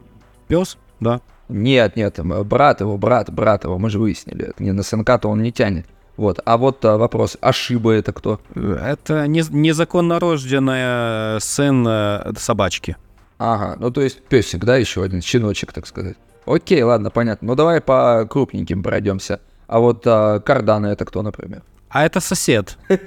пес, 0.49 0.79
да. 1.01 1.21
Нет, 1.51 1.97
нет, 1.97 2.19
брат 2.47 2.81
его, 2.81 2.97
брат, 2.97 3.31
брат 3.31 3.65
его, 3.65 3.79
мы 3.79 3.91
же 3.91 3.99
выяснили. 3.99 4.53
Не 4.59 4.73
на 4.73 4.83
сынка-то 4.83 5.29
он 5.29 5.43
не 5.43 5.53
тянет. 5.53 5.85
Вот, 6.17 6.41
а 6.45 6.57
вот 6.59 6.85
а, 6.85 6.99
вопрос, 6.99 7.39
Ашиба 7.41 7.93
это 7.93 8.13
кто? 8.13 8.41
Это 8.55 9.27
не, 9.27 9.43
незаконно 9.51 10.21
рожденная 10.21 11.41
сын 11.41 11.87
э, 11.89 12.33
собачки. 12.37 12.97
Ага, 13.39 13.77
ну 13.81 13.91
то 13.91 14.03
есть 14.03 14.23
песик, 14.23 14.65
да, 14.65 14.77
еще 14.77 15.03
один, 15.03 15.23
щеночек, 15.23 15.73
так 15.73 15.87
сказать. 15.87 16.17
Окей, 16.45 16.83
ладно, 16.83 17.11
понятно. 17.11 17.49
Ну 17.49 17.55
давай 17.55 17.81
по 17.81 18.27
крупненьким 18.29 18.83
пройдемся. 18.83 19.41
А 19.67 19.79
вот 19.79 20.03
а, 20.07 20.41
Кардана 20.41 20.87
это 20.87 21.05
кто, 21.05 21.23
например? 21.23 21.63
А 21.93 22.07
это 22.07 22.21
сосед. 22.21 22.79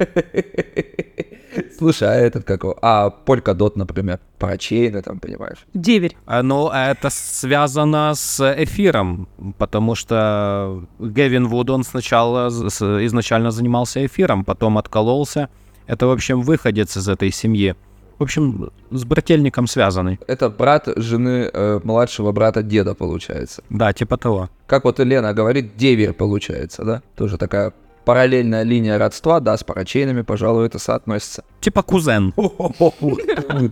Слушай, 1.77 2.07
а 2.09 2.13
этот 2.15 2.43
какого? 2.43 2.77
А 2.81 3.11
Polkadot, 3.25 3.71
например, 3.75 4.19
парачейны 4.37 5.01
там, 5.01 5.19
понимаешь? 5.19 5.65
Деверь. 5.73 6.15
А, 6.27 6.43
Ну, 6.43 6.69
это 6.69 7.09
связано 7.09 8.13
с 8.13 8.39
эфиром, 8.63 9.27
потому 9.57 9.95
что 9.95 10.83
Гевин 10.99 11.47
Вуд, 11.47 11.69
он 11.71 11.83
сначала 11.83 12.49
изначально 12.49 13.51
занимался 13.51 14.05
эфиром, 14.05 14.45
потом 14.45 14.77
откололся. 14.77 15.49
Это, 15.87 16.05
в 16.05 16.11
общем, 16.11 16.41
выходец 16.41 16.95
из 16.95 17.09
этой 17.09 17.31
семьи. 17.31 17.75
В 18.19 18.23
общем, 18.23 18.69
с 18.91 19.03
брательником 19.03 19.67
связанный. 19.67 20.19
Это 20.27 20.49
брат 20.49 20.87
жены 20.95 21.49
э, 21.51 21.79
младшего 21.83 22.31
брата 22.31 22.61
деда, 22.63 22.93
получается. 22.93 23.63
Да, 23.69 23.91
типа 23.93 24.17
того. 24.17 24.49
Как 24.67 24.83
вот 24.85 24.99
Лена 24.99 25.33
говорит, 25.33 25.75
деверь 25.75 26.13
получается, 26.13 26.85
да? 26.85 27.01
Тоже 27.15 27.37
такая 27.37 27.73
параллельная 28.05 28.63
линия 28.63 28.97
родства, 28.97 29.39
да, 29.39 29.57
с 29.57 29.63
парачейнами, 29.63 30.21
пожалуй, 30.21 30.67
это 30.67 30.79
соотносится. 30.79 31.43
Типа 31.59 31.81
кузен. 31.81 32.33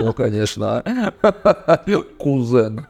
Ну, 0.04 0.14
конечно. 0.14 0.82
а. 0.86 1.78
Кузен. 2.18 2.88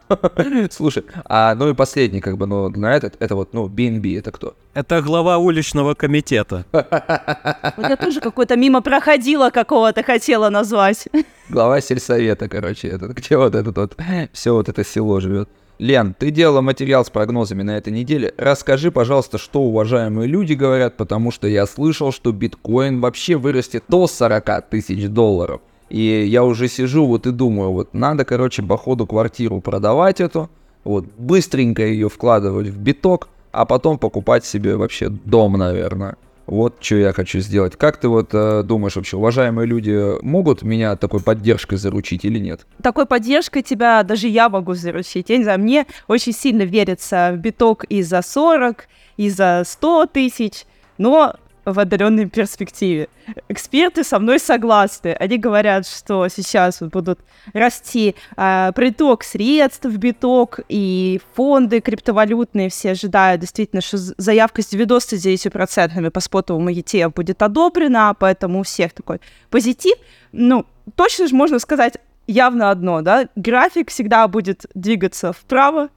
Слушай, 0.70 1.04
а 1.24 1.54
ну 1.54 1.68
и 1.68 1.74
последний, 1.74 2.20
как 2.20 2.36
бы, 2.38 2.46
ну, 2.46 2.68
на 2.70 2.94
этот, 2.94 3.16
это 3.20 3.34
вот, 3.34 3.52
ну, 3.52 3.68
BNB, 3.68 4.18
это 4.18 4.32
кто? 4.32 4.54
Это 4.74 5.02
глава 5.02 5.38
уличного 5.38 5.94
комитета. 5.94 6.64
Вот 7.76 7.88
я 7.88 7.96
тоже 7.96 8.20
какой-то 8.20 8.56
мимо 8.56 8.82
проходила 8.82 9.50
какого-то 9.50 10.02
хотела 10.02 10.50
назвать. 10.50 11.08
Глава 11.48 11.80
сельсовета, 11.80 12.48
короче, 12.48 12.88
этот, 12.88 13.12
где 13.12 13.36
вот 13.36 13.54
этот 13.54 13.76
вот, 13.76 13.96
все 14.32 14.52
вот 14.52 14.68
это 14.68 14.84
село 14.84 15.20
живет. 15.20 15.48
Лен, 15.78 16.14
ты 16.16 16.30
делала 16.30 16.60
материал 16.60 17.04
с 17.04 17.10
прогнозами 17.10 17.62
на 17.62 17.76
этой 17.76 17.92
неделе. 17.92 18.32
Расскажи, 18.36 18.92
пожалуйста, 18.92 19.38
что 19.38 19.62
уважаемые 19.62 20.28
люди 20.28 20.52
говорят, 20.52 20.96
потому 20.96 21.32
что 21.32 21.48
я 21.48 21.66
слышал, 21.66 22.12
что 22.12 22.30
биткоин 22.30 23.00
вообще 23.00 23.36
вырастет 23.36 23.82
до 23.88 24.06
40 24.06 24.68
тысяч 24.70 25.08
долларов. 25.08 25.60
И 25.90 26.00
я 26.00 26.44
уже 26.44 26.68
сижу 26.68 27.06
вот 27.06 27.26
и 27.26 27.32
думаю, 27.32 27.72
вот 27.72 27.92
надо, 27.92 28.24
короче, 28.24 28.62
по 28.62 28.76
ходу 28.76 29.06
квартиру 29.06 29.60
продавать 29.60 30.20
эту, 30.20 30.48
вот 30.84 31.06
быстренько 31.18 31.84
ее 31.84 32.08
вкладывать 32.08 32.68
в 32.68 32.78
биток, 32.78 33.28
а 33.50 33.64
потом 33.64 33.98
покупать 33.98 34.44
себе 34.44 34.76
вообще 34.76 35.08
дом, 35.08 35.54
наверное. 35.54 36.16
Вот 36.46 36.76
что 36.80 36.96
я 36.96 37.12
хочу 37.12 37.40
сделать. 37.40 37.76
Как 37.76 37.96
ты 37.96 38.08
вот 38.08 38.30
э, 38.32 38.62
думаешь 38.62 38.96
вообще, 38.96 39.16
уважаемые 39.16 39.66
люди 39.66 40.22
могут 40.22 40.62
меня 40.62 40.96
такой 40.96 41.20
поддержкой 41.20 41.76
заручить 41.76 42.24
или 42.24 42.38
нет? 42.38 42.66
Такой 42.82 43.06
поддержкой 43.06 43.62
тебя 43.62 44.02
даже 44.02 44.28
я 44.28 44.48
могу 44.48 44.74
заручить. 44.74 45.30
Я 45.30 45.38
не 45.38 45.44
знаю, 45.44 45.60
мне 45.60 45.86
очень 46.06 46.32
сильно 46.32 46.62
верится 46.62 47.30
в 47.32 47.38
биток 47.38 47.84
и 47.84 48.02
за 48.02 48.20
40, 48.20 48.86
и 49.16 49.30
за 49.30 49.62
100 49.64 50.06
тысяч. 50.06 50.64
Но 50.98 51.34
в 51.64 51.78
отдаленной 51.78 52.26
перспективе. 52.26 53.08
Эксперты 53.48 54.04
со 54.04 54.18
мной 54.18 54.38
согласны. 54.38 55.16
Они 55.18 55.38
говорят, 55.38 55.86
что 55.86 56.28
сейчас 56.28 56.80
будут 56.80 57.20
расти 57.52 58.14
э, 58.36 58.72
приток 58.74 59.24
средств 59.24 59.84
в 59.84 59.96
биток, 59.96 60.60
и 60.68 61.20
фонды 61.34 61.80
криптовалютные 61.80 62.68
все 62.68 62.92
ожидают 62.92 63.40
действительно, 63.40 63.82
что 63.82 63.96
заявка 63.98 64.62
с 64.62 64.72
99% 64.72 66.10
по 66.10 66.20
спотовому 66.20 66.70
ETF 66.70 67.14
будет 67.14 67.42
одобрена, 67.42 68.14
поэтому 68.18 68.60
у 68.60 68.62
всех 68.62 68.92
такой 68.92 69.20
позитив. 69.50 69.96
Ну, 70.32 70.66
точно 70.96 71.28
же 71.28 71.34
можно 71.34 71.58
сказать 71.58 71.94
явно 72.26 72.70
одно, 72.70 73.02
да, 73.02 73.28
график 73.36 73.90
всегда 73.90 74.26
будет 74.28 74.66
двигаться 74.74 75.32
вправо, 75.32 75.88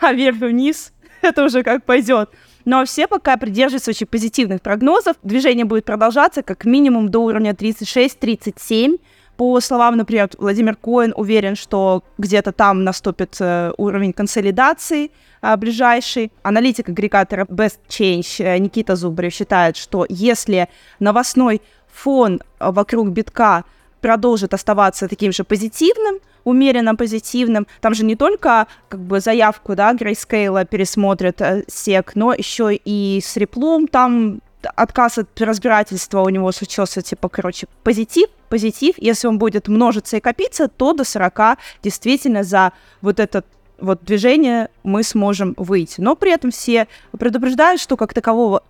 а 0.00 0.12
вверх-вниз, 0.12 0.92
это 1.22 1.44
уже 1.44 1.62
как 1.62 1.84
пойдет. 1.84 2.30
Но 2.64 2.84
все 2.84 3.06
пока 3.08 3.36
придерживаются 3.36 3.90
очень 3.90 4.06
позитивных 4.06 4.62
прогнозов. 4.62 5.16
Движение 5.22 5.64
будет 5.64 5.84
продолжаться 5.84 6.42
как 6.42 6.64
минимум 6.64 7.08
до 7.08 7.20
уровня 7.20 7.52
36-37. 7.52 9.00
По 9.36 9.60
словам, 9.60 9.96
например, 9.96 10.28
Владимир 10.38 10.76
Коин 10.76 11.14
уверен, 11.16 11.56
что 11.56 12.04
где-то 12.18 12.52
там 12.52 12.84
наступит 12.84 13.36
э, 13.40 13.72
уровень 13.78 14.12
консолидации 14.12 15.10
э, 15.40 15.56
ближайший. 15.56 16.30
Аналитик 16.42 16.90
агрегатора 16.90 17.44
Best 17.46 17.78
Change 17.88 18.44
э, 18.44 18.58
Никита 18.58 18.94
Зубарев 18.94 19.32
считает, 19.32 19.76
что 19.76 20.06
если 20.08 20.68
новостной 21.00 21.62
фон 21.92 22.40
вокруг 22.60 23.08
битка 23.08 23.64
продолжит 24.00 24.52
оставаться 24.52 25.08
таким 25.08 25.32
же 25.32 25.44
позитивным, 25.44 26.20
умеренно 26.44 26.94
позитивным. 26.94 27.66
Там 27.80 27.94
же 27.94 28.04
не 28.04 28.16
только 28.16 28.66
как 28.88 29.00
бы 29.00 29.20
заявку, 29.20 29.74
да, 29.74 29.92
Грейскейла 29.94 30.64
пересмотрят 30.64 31.40
э, 31.40 31.64
СЕК, 31.68 32.12
но 32.14 32.32
еще 32.32 32.74
и 32.74 33.20
с 33.22 33.36
реплом 33.36 33.88
там 33.88 34.40
отказ 34.76 35.18
от 35.18 35.40
разбирательства 35.40 36.20
у 36.20 36.28
него 36.28 36.52
случился, 36.52 37.02
типа, 37.02 37.28
короче, 37.28 37.66
позитив, 37.82 38.28
позитив. 38.48 38.94
Если 38.98 39.26
он 39.26 39.38
будет 39.38 39.68
множиться 39.68 40.16
и 40.16 40.20
копиться, 40.20 40.68
то 40.68 40.92
до 40.92 41.04
40 41.04 41.58
действительно 41.82 42.42
за 42.44 42.72
вот 43.00 43.20
этот 43.20 43.46
вот 43.78 44.04
движение 44.04 44.68
мы 44.84 45.02
сможем 45.02 45.54
выйти. 45.56 46.00
Но 46.00 46.14
при 46.14 46.32
этом 46.32 46.50
все 46.50 46.86
предупреждают, 47.18 47.80
что 47.80 47.96
как 47.96 48.14
такового 48.14 48.62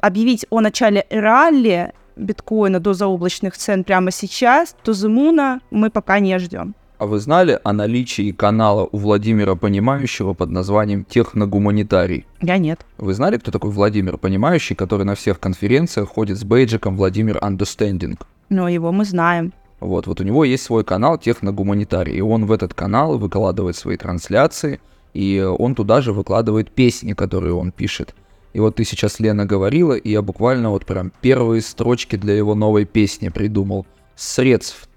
объявить 0.00 0.46
о 0.50 0.60
начале 0.60 1.06
ралли 1.10 1.92
биткоина 2.16 2.80
до 2.80 2.94
заоблачных 2.94 3.56
цен 3.56 3.84
прямо 3.84 4.10
сейчас, 4.10 4.76
то 4.82 4.92
Зимуна 4.92 5.60
мы 5.70 5.90
пока 5.90 6.18
не 6.18 6.38
ждем. 6.38 6.74
А 6.98 7.06
вы 7.06 7.20
знали 7.20 7.60
о 7.62 7.72
наличии 7.72 8.32
канала 8.32 8.88
у 8.90 8.98
Владимира 8.98 9.54
Понимающего 9.54 10.34
под 10.34 10.50
названием 10.50 11.04
«Техногуманитарий»? 11.04 12.26
Я 12.42 12.58
нет. 12.58 12.84
Вы 12.98 13.14
знали, 13.14 13.36
кто 13.36 13.52
такой 13.52 13.70
Владимир 13.70 14.18
Понимающий, 14.18 14.74
который 14.74 15.04
на 15.04 15.14
всех 15.14 15.38
конференциях 15.38 16.08
ходит 16.08 16.38
с 16.38 16.42
бейджиком 16.42 16.96
«Владимир 16.96 17.36
Understanding»? 17.36 18.18
Ну, 18.48 18.66
его 18.66 18.90
мы 18.90 19.04
знаем. 19.04 19.52
Вот, 19.78 20.08
вот 20.08 20.20
у 20.20 20.24
него 20.24 20.42
есть 20.44 20.64
свой 20.64 20.82
канал 20.82 21.18
«Техногуманитарий», 21.18 22.16
и 22.16 22.20
он 22.20 22.46
в 22.46 22.50
этот 22.50 22.74
канал 22.74 23.16
выкладывает 23.16 23.76
свои 23.76 23.96
трансляции, 23.96 24.80
и 25.14 25.40
он 25.40 25.76
туда 25.76 26.00
же 26.00 26.12
выкладывает 26.12 26.72
песни, 26.72 27.12
которые 27.12 27.54
он 27.54 27.70
пишет. 27.70 28.12
И 28.54 28.58
вот 28.58 28.74
ты 28.74 28.84
сейчас, 28.84 29.20
Лена, 29.20 29.46
говорила, 29.46 29.92
и 29.92 30.10
я 30.10 30.20
буквально 30.20 30.70
вот 30.70 30.84
прям 30.84 31.12
первые 31.20 31.62
строчки 31.62 32.16
для 32.16 32.34
его 32.34 32.56
новой 32.56 32.86
песни 32.86 33.28
придумал. 33.28 33.86
Средств 34.16 34.87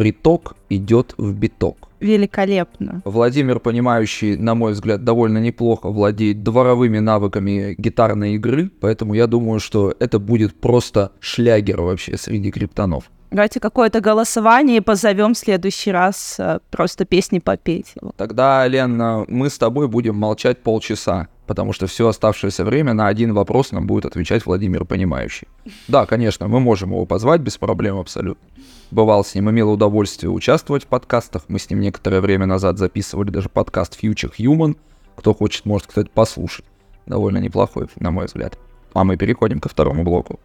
приток 0.00 0.56
идет 0.70 1.14
в 1.18 1.34
биток. 1.34 1.76
Великолепно. 2.00 3.02
Владимир, 3.04 3.60
понимающий, 3.60 4.38
на 4.38 4.54
мой 4.54 4.72
взгляд, 4.72 5.04
довольно 5.04 5.36
неплохо 5.36 5.90
владеет 5.90 6.42
дворовыми 6.42 7.00
навыками 7.00 7.74
гитарной 7.76 8.36
игры, 8.36 8.70
поэтому 8.80 9.12
я 9.12 9.26
думаю, 9.26 9.60
что 9.60 9.94
это 9.98 10.18
будет 10.18 10.58
просто 10.58 11.12
шлягер 11.20 11.82
вообще 11.82 12.16
среди 12.16 12.50
криптонов. 12.50 13.10
Давайте 13.30 13.60
какое-то 13.60 14.00
голосование 14.00 14.78
и 14.78 14.80
позовем 14.80 15.34
в 15.34 15.38
следующий 15.38 15.92
раз 15.92 16.36
э, 16.38 16.60
просто 16.70 17.04
песни 17.04 17.38
попеть. 17.38 17.92
Тогда, 18.16 18.66
Лен, 18.66 19.26
мы 19.28 19.50
с 19.50 19.58
тобой 19.58 19.86
будем 19.86 20.16
молчать 20.16 20.62
полчаса 20.62 21.28
потому 21.50 21.72
что 21.72 21.88
все 21.88 22.06
оставшееся 22.06 22.64
время 22.64 22.94
на 22.94 23.08
один 23.08 23.34
вопрос 23.34 23.72
нам 23.72 23.84
будет 23.84 24.04
отвечать 24.06 24.46
Владимир 24.46 24.84
Понимающий. 24.84 25.48
Да, 25.88 26.06
конечно, 26.06 26.46
мы 26.46 26.60
можем 26.60 26.90
его 26.90 27.06
позвать 27.06 27.40
без 27.40 27.58
проблем 27.58 27.98
абсолютно. 27.98 28.48
Бывал 28.92 29.24
с 29.24 29.34
ним, 29.34 29.50
имел 29.50 29.72
удовольствие 29.72 30.30
участвовать 30.30 30.84
в 30.84 30.86
подкастах. 30.86 31.42
Мы 31.48 31.58
с 31.58 31.68
ним 31.68 31.80
некоторое 31.80 32.20
время 32.20 32.46
назад 32.46 32.78
записывали 32.78 33.30
даже 33.30 33.48
подкаст 33.48 33.98
Future 34.00 34.32
Human. 34.38 34.76
Кто 35.16 35.34
хочет, 35.34 35.66
может, 35.66 35.88
кстати, 35.88 36.08
послушать. 36.14 36.64
Довольно 37.06 37.38
неплохой, 37.38 37.88
на 37.96 38.12
мой 38.12 38.26
взгляд. 38.26 38.56
А 38.94 39.02
мы 39.02 39.16
переходим 39.16 39.58
ко 39.58 39.68
второму 39.68 40.04
блоку. 40.04 40.38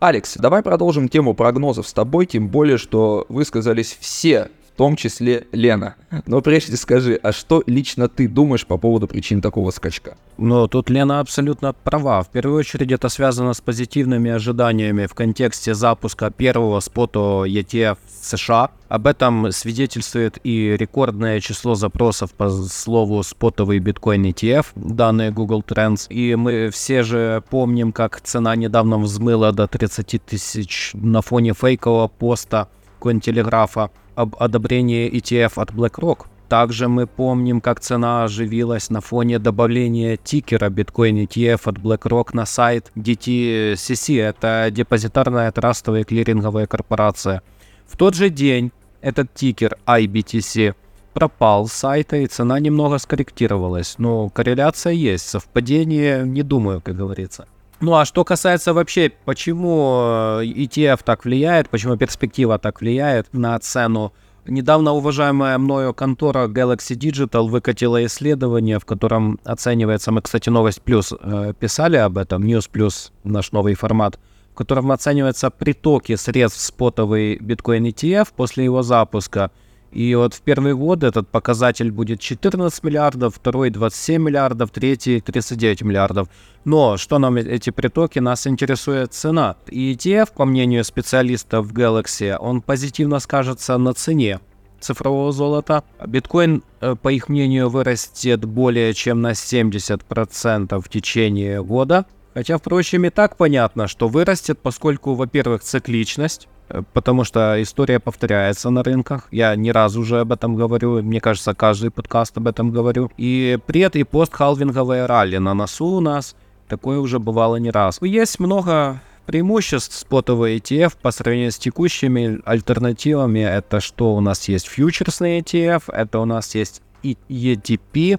Алекс, 0.00 0.36
давай 0.36 0.64
продолжим 0.64 1.08
тему 1.08 1.32
прогнозов 1.32 1.86
с 1.86 1.92
тобой, 1.92 2.26
тем 2.26 2.48
более, 2.48 2.76
что 2.76 3.24
высказались 3.28 3.96
все 4.00 4.50
том 4.76 4.96
числе 4.96 5.46
Лена. 5.52 5.94
Но 6.26 6.40
прежде 6.40 6.76
скажи, 6.76 7.18
а 7.22 7.32
что 7.32 7.62
лично 7.66 8.08
ты 8.08 8.28
думаешь 8.28 8.66
по 8.66 8.78
поводу 8.78 9.06
причин 9.06 9.40
такого 9.40 9.70
скачка? 9.70 10.16
Ну, 10.36 10.66
тут 10.66 10.90
Лена 10.90 11.20
абсолютно 11.20 11.72
права. 11.72 12.22
В 12.22 12.28
первую 12.28 12.58
очередь 12.58 12.90
это 12.90 13.08
связано 13.08 13.54
с 13.54 13.60
позитивными 13.60 14.30
ожиданиями 14.30 15.06
в 15.06 15.14
контексте 15.14 15.74
запуска 15.74 16.30
первого 16.30 16.80
спота 16.80 17.46
ETF 17.46 17.98
в 18.06 18.24
США. 18.24 18.70
Об 18.88 19.06
этом 19.06 19.50
свидетельствует 19.52 20.38
и 20.44 20.76
рекордное 20.76 21.40
число 21.40 21.74
запросов 21.74 22.32
по 22.32 22.48
слову 22.50 23.22
спотовый 23.22 23.78
биткоин 23.78 24.26
ETF, 24.26 24.66
данные 24.74 25.30
Google 25.30 25.62
Trends. 25.66 26.06
И 26.08 26.34
мы 26.34 26.70
все 26.70 27.02
же 27.02 27.42
помним, 27.50 27.92
как 27.92 28.20
цена 28.20 28.56
недавно 28.56 28.98
взмыла 28.98 29.52
до 29.52 29.66
30 29.66 30.22
тысяч 30.24 30.90
на 30.94 31.22
фоне 31.22 31.54
фейкового 31.54 32.08
поста 32.08 32.68
Cointelegraph 33.00 33.90
об 34.14 34.36
одобрении 34.38 35.10
ETF 35.10 35.52
от 35.56 35.70
BlackRock. 35.70 36.26
Также 36.48 36.88
мы 36.88 37.06
помним, 37.06 37.60
как 37.60 37.80
цена 37.80 38.24
оживилась 38.24 38.90
на 38.90 39.00
фоне 39.00 39.38
добавления 39.38 40.16
тикера 40.16 40.68
Bitcoin 40.70 41.26
ETF 41.26 41.60
от 41.64 41.78
BlackRock 41.78 42.28
на 42.32 42.46
сайт 42.46 42.92
DTCC. 42.96 44.20
Это 44.20 44.68
депозитарная 44.70 45.50
трастовая 45.52 46.04
клиринговая 46.04 46.66
корпорация. 46.66 47.42
В 47.86 47.96
тот 47.96 48.14
же 48.14 48.28
день 48.28 48.72
этот 49.00 49.32
тикер 49.34 49.76
IBTC 49.86 50.74
пропал 51.14 51.66
с 51.66 51.72
сайта, 51.72 52.16
и 52.16 52.26
цена 52.26 52.58
немного 52.58 52.98
скорректировалась. 52.98 53.94
Но 53.98 54.28
корреляция 54.28 54.92
есть, 54.92 55.26
совпадение 55.28 56.24
не 56.26 56.42
думаю, 56.42 56.80
как 56.80 56.96
говорится. 56.96 57.46
Ну 57.84 57.94
а 57.96 58.06
что 58.06 58.24
касается 58.24 58.72
вообще, 58.72 59.12
почему 59.26 60.40
э, 60.40 60.44
ETF 60.46 61.00
так 61.04 61.26
влияет, 61.26 61.68
почему 61.68 61.98
перспектива 61.98 62.58
так 62.58 62.80
влияет 62.80 63.32
на 63.34 63.58
цену, 63.58 64.12
Недавно 64.46 64.92
уважаемая 64.92 65.56
мною 65.58 65.94
контора 65.94 66.48
Galaxy 66.48 66.96
Digital 66.96 67.48
выкатила 67.48 68.04
исследование, 68.04 68.78
в 68.78 68.84
котором 68.84 69.38
оценивается, 69.44 70.12
мы, 70.12 70.20
кстати, 70.20 70.50
Новость 70.50 70.82
Плюс 70.82 71.12
э, 71.18 71.52
писали 71.58 71.96
об 71.96 72.16
этом, 72.16 72.42
News 72.42 72.68
Плюс, 72.70 73.12
наш 73.22 73.52
новый 73.52 73.74
формат, 73.74 74.18
в 74.52 74.54
котором 74.54 74.90
оцениваются 74.90 75.50
притоки 75.50 76.16
средств 76.16 76.60
спотовый 76.60 77.36
биткоин 77.36 77.86
ETF 77.86 78.28
после 78.34 78.64
его 78.64 78.82
запуска– 78.82 79.50
и 79.94 80.12
вот 80.16 80.34
в 80.34 80.42
первый 80.42 80.74
год 80.74 81.04
этот 81.04 81.28
показатель 81.28 81.92
будет 81.92 82.18
14 82.18 82.82
миллиардов, 82.82 83.36
второй 83.36 83.70
27 83.70 84.20
миллиардов, 84.20 84.70
третий 84.70 85.20
39 85.20 85.82
миллиардов. 85.82 86.28
Но 86.64 86.96
что 86.96 87.20
нам 87.20 87.36
эти 87.36 87.70
притоки? 87.70 88.18
Нас 88.18 88.48
интересует 88.48 89.14
цена. 89.14 89.54
И 89.68 89.92
ETF, 89.94 90.30
по 90.34 90.46
мнению 90.46 90.82
специалистов 90.82 91.72
Galaxy, 91.72 92.36
он 92.36 92.60
позитивно 92.60 93.20
скажется 93.20 93.78
на 93.78 93.94
цене 93.94 94.40
цифрового 94.80 95.30
золота. 95.30 95.84
Биткоин, 96.04 96.64
э, 96.80 96.96
по 97.00 97.12
их 97.12 97.28
мнению, 97.28 97.68
вырастет 97.68 98.44
более 98.44 98.94
чем 98.94 99.22
на 99.22 99.34
70% 99.34 100.84
в 100.84 100.88
течение 100.88 101.62
года. 101.62 102.04
Хотя, 102.34 102.58
впрочем, 102.58 103.04
и 103.04 103.10
так 103.10 103.36
понятно, 103.36 103.86
что 103.86 104.08
вырастет, 104.08 104.58
поскольку, 104.58 105.14
во-первых, 105.14 105.62
цикличность, 105.62 106.48
Э, 106.48 106.53
потому 106.92 107.24
что 107.24 107.60
история 107.62 108.00
повторяется 108.00 108.70
на 108.70 108.82
рынках. 108.82 109.28
Я 109.30 109.54
не 109.56 109.72
раз 109.72 109.96
уже 109.96 110.20
об 110.20 110.32
этом 110.32 110.56
говорю, 110.56 111.02
мне 111.02 111.20
кажется, 111.20 111.54
каждый 111.54 111.90
подкаст 111.90 112.36
об 112.36 112.48
этом 112.48 112.70
говорю. 112.70 113.10
И 113.16 113.58
пред 113.66 113.96
и 113.96 114.04
постхалвинговое 114.04 115.06
ралли 115.06 115.38
на 115.38 115.54
носу 115.54 115.86
у 115.86 116.00
нас. 116.00 116.36
Такое 116.68 116.98
уже 116.98 117.18
бывало 117.18 117.56
не 117.56 117.70
раз. 117.70 117.98
Есть 118.00 118.40
много 118.40 119.00
преимуществ 119.26 119.96
спотового 119.96 120.50
ETF 120.50 120.94
по 121.00 121.10
сравнению 121.10 121.52
с 121.52 121.58
текущими 121.58 122.40
альтернативами. 122.44 123.40
Это 123.40 123.80
что 123.80 124.14
у 124.14 124.20
нас 124.20 124.48
есть 124.48 124.66
фьючерсный 124.66 125.40
ETF, 125.40 125.84
это 125.88 126.18
у 126.20 126.24
нас 126.24 126.54
есть 126.54 126.82
ETP, 127.02 128.18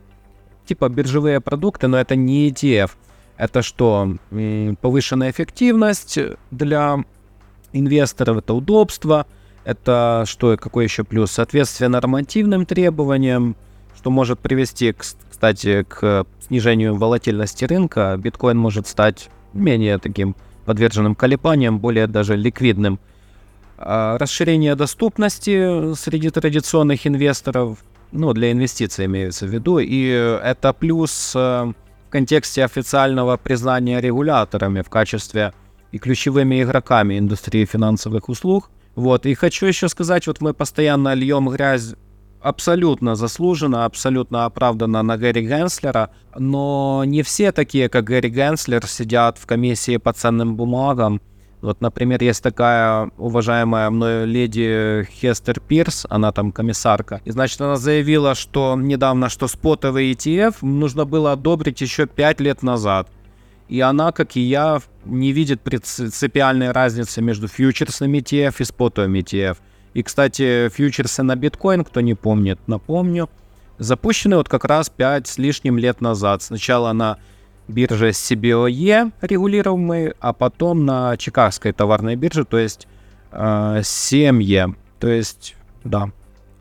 типа 0.66 0.90
биржевые 0.90 1.42
продукты, 1.42 1.88
но 1.88 1.98
это 1.98 2.16
не 2.16 2.50
ETF. 2.50 2.92
Это 3.38 3.62
что? 3.62 4.16
Повышенная 4.82 5.32
эффективность 5.32 6.18
для 6.52 7.04
инвесторов, 7.76 8.38
это 8.38 8.54
удобство, 8.54 9.28
это 9.64 10.24
что, 10.28 10.58
какой 10.58 10.86
еще 10.86 11.04
плюс? 11.04 11.32
Соответствие 11.32 11.90
нормативным 11.90 12.66
требованиям, 12.66 13.56
что 13.98 14.12
может 14.12 14.40
привести, 14.40 14.94
к, 14.94 15.04
кстати, 15.30 15.84
к 15.84 16.26
снижению 16.40 16.96
волатильности 16.96 17.66
рынка 17.66 18.16
биткоин 18.18 18.58
может 18.58 18.88
стать 18.88 19.30
менее 19.54 19.98
таким 19.98 20.36
подверженным 20.66 21.16
колебаниям, 21.16 21.80
более 21.80 22.08
даже 22.08 22.36
ликвидным. 22.36 23.00
А 23.78 24.18
расширение 24.18 24.76
доступности 24.76 25.94
среди 25.96 26.30
традиционных 26.30 27.06
инвесторов, 27.06 27.80
ну, 28.12 28.34
для 28.34 28.52
инвестиций 28.52 29.06
имеется 29.06 29.46
в 29.46 29.50
виду, 29.50 29.80
и 29.80 30.08
это 30.08 30.72
плюс 30.74 31.34
э, 31.36 31.74
в 32.08 32.10
контексте 32.10 32.64
официального 32.64 33.36
признания 33.36 34.00
регуляторами 34.00 34.82
в 34.82 34.90
качестве 34.90 35.54
и 35.96 35.98
ключевыми 35.98 36.62
игроками 36.62 37.18
индустрии 37.18 37.64
финансовых 37.64 38.28
услуг. 38.28 38.70
Вот, 38.96 39.26
и 39.26 39.34
хочу 39.34 39.66
еще 39.66 39.88
сказать, 39.88 40.28
вот 40.28 40.42
мы 40.42 40.54
постоянно 40.54 41.14
льем 41.14 41.48
грязь 41.48 41.96
абсолютно 42.42 43.16
заслуженно, 43.16 43.86
абсолютно 43.86 44.44
оправданно 44.44 45.04
на 45.04 45.18
Гэри 45.18 45.48
Генслера, 45.48 46.10
но 46.38 47.04
не 47.06 47.24
все 47.24 47.54
такие, 47.54 47.88
как 47.88 48.04
Гэри 48.04 48.30
Генслер, 48.30 48.86
сидят 48.88 49.38
в 49.38 49.46
комиссии 49.46 49.96
по 49.96 50.12
ценным 50.12 50.58
бумагам. 50.58 51.22
Вот, 51.62 51.80
например, 51.80 52.22
есть 52.22 52.44
такая 52.44 53.10
уважаемая 53.18 53.90
мною 53.90 54.28
леди 54.28 55.08
Хестер 55.10 55.62
Пирс, 55.62 56.06
она 56.10 56.34
там 56.34 56.52
комиссарка, 56.52 57.22
и, 57.24 57.32
значит, 57.32 57.62
она 57.62 57.78
заявила, 57.78 58.36
что 58.36 58.76
недавно, 58.78 59.30
что 59.30 59.48
спотовый 59.48 60.12
ETF 60.12 60.56
нужно 60.62 61.06
было 61.06 61.32
одобрить 61.32 61.80
еще 61.80 62.06
5 62.06 62.42
лет 62.42 62.64
назад. 62.64 63.08
И 63.68 63.80
она, 63.80 64.12
как 64.12 64.36
и 64.36 64.42
я, 64.42 64.80
не 65.06 65.32
видит 65.32 65.62
принципиальной 65.62 66.72
разницы 66.72 67.22
между 67.22 67.48
фьючерсными 67.48 68.20
ETF 68.20 68.56
и 68.60 68.64
спотовыми 68.64 69.20
ETF. 69.20 69.58
И, 69.94 70.04
кстати, 70.04 70.70
фьючерсы 70.70 71.24
на 71.24 71.36
биткоин, 71.36 71.86
кто 71.86 72.02
не 72.02 72.16
помнит, 72.16 72.60
напомню, 72.68 73.30
запущены 73.78 74.38
вот 74.38 74.50
как 74.50 74.66
раз 74.66 74.90
5 74.90 75.28
с 75.28 75.38
лишним 75.38 75.78
лет 75.78 76.02
назад. 76.02 76.42
Сначала 76.42 76.92
на 76.94 77.18
бирже 77.68 78.10
CBOE 78.10 79.12
регулируемой, 79.22 80.14
а 80.20 80.34
потом 80.34 80.86
на 80.86 81.16
Чикагской 81.18 81.72
товарной 81.72 82.16
бирже, 82.16 82.46
то 82.46 82.58
есть 82.58 82.88
э, 83.32 83.80
CME. 83.82 84.76
То 85.00 85.08
есть, 85.08 85.56
да, 85.84 86.12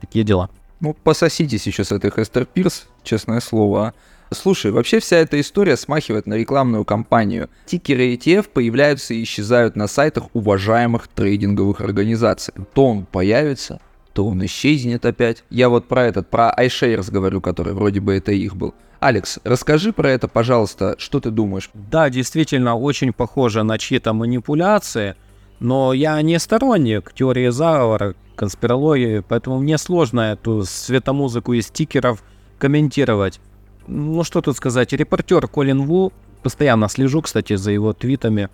такие 0.01 0.25
дела. 0.25 0.51
Ну, 0.81 0.95
пососитесь 0.95 1.67
еще 1.67 1.85
с 1.85 1.93
этой 1.93 2.11
Хестер 2.11 2.45
Пирс, 2.45 2.87
честное 3.03 3.41
слово. 3.41 3.95
Слушай, 4.31 4.73
вообще 4.73 5.01
вся 5.01 5.17
эта 5.17 5.41
история 5.41 5.77
смахивает 5.77 6.27
на 6.27 6.35
рекламную 6.35 6.85
кампанию. 6.85 7.49
Тикеры 7.67 8.15
ETF 8.15 8.49
появляются 8.53 9.15
и 9.15 9.23
исчезают 9.23 9.77
на 9.77 9.87
сайтах 9.87 10.25
уважаемых 10.33 11.09
трейдинговых 11.09 11.81
организаций. 11.81 12.55
То 12.73 12.87
он 12.87 13.07
появится, 13.07 13.81
то 14.13 14.27
он 14.27 14.45
исчезнет 14.45 15.05
опять. 15.05 15.45
Я 15.51 15.69
вот 15.69 15.87
про 15.87 16.05
этот, 16.05 16.29
про 16.29 16.55
iShares 16.59 17.11
говорю, 17.11 17.41
который 17.41 17.75
вроде 17.75 18.01
бы 18.01 18.15
это 18.15 18.33
их 18.33 18.57
был. 18.57 18.75
Алекс, 19.01 19.39
расскажи 19.45 19.93
про 19.93 20.11
это, 20.11 20.29
пожалуйста, 20.29 20.95
что 20.99 21.21
ты 21.21 21.31
думаешь? 21.31 21.69
Да, 21.75 22.09
действительно, 22.09 22.75
очень 22.75 23.13
похоже 23.13 23.63
на 23.63 23.77
чьи-то 23.77 24.15
манипуляции, 24.15 25.15
но 25.61 25.93
я 25.93 26.21
не 26.23 26.39
сторонник 26.39 27.13
теории 27.13 27.51
заговора, 27.51 28.15
конспирологии, 28.35 29.23
поэтому 29.29 29.59
мне 29.59 29.77
сложно 29.79 30.33
эту 30.33 30.65
светомузыку 30.65 31.53
из 31.53 31.67
стикеров 31.67 32.23
комментировать 32.59 33.41
ну 33.87 34.25
что 34.25 34.41
тут 34.41 34.57
сказать, 34.57 34.93
репортер 34.93 35.47
Колин 35.49 35.83
Ву, 35.83 36.13
постоянно 36.43 36.89
слежу, 36.89 37.23
кстати, 37.23 37.57
за 37.57 37.71
его 37.71 37.93
твитами, 37.93 38.49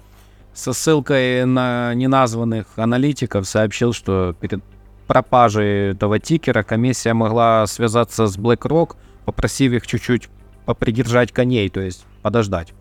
со 0.52 0.72
ссылкой 0.72 1.44
на 1.44 1.94
неназванных 1.94 2.66
аналитиков 2.76 3.48
сообщил, 3.48 3.92
что 3.92 4.34
перед 4.40 4.62
пропажей 5.06 5.92
этого 5.92 6.18
тикера 6.18 6.62
комиссия 6.62 7.14
могла 7.14 7.66
связаться 7.66 8.26
с 8.26 8.38
BlackRock, 8.38 8.96
попросив 9.24 9.72
их 9.72 9.86
чуть-чуть 9.86 10.28
попридержать 10.66 11.32
коней, 11.32 11.68
то 11.68 11.80
есть 11.80 12.06
подождать. 12.22 12.72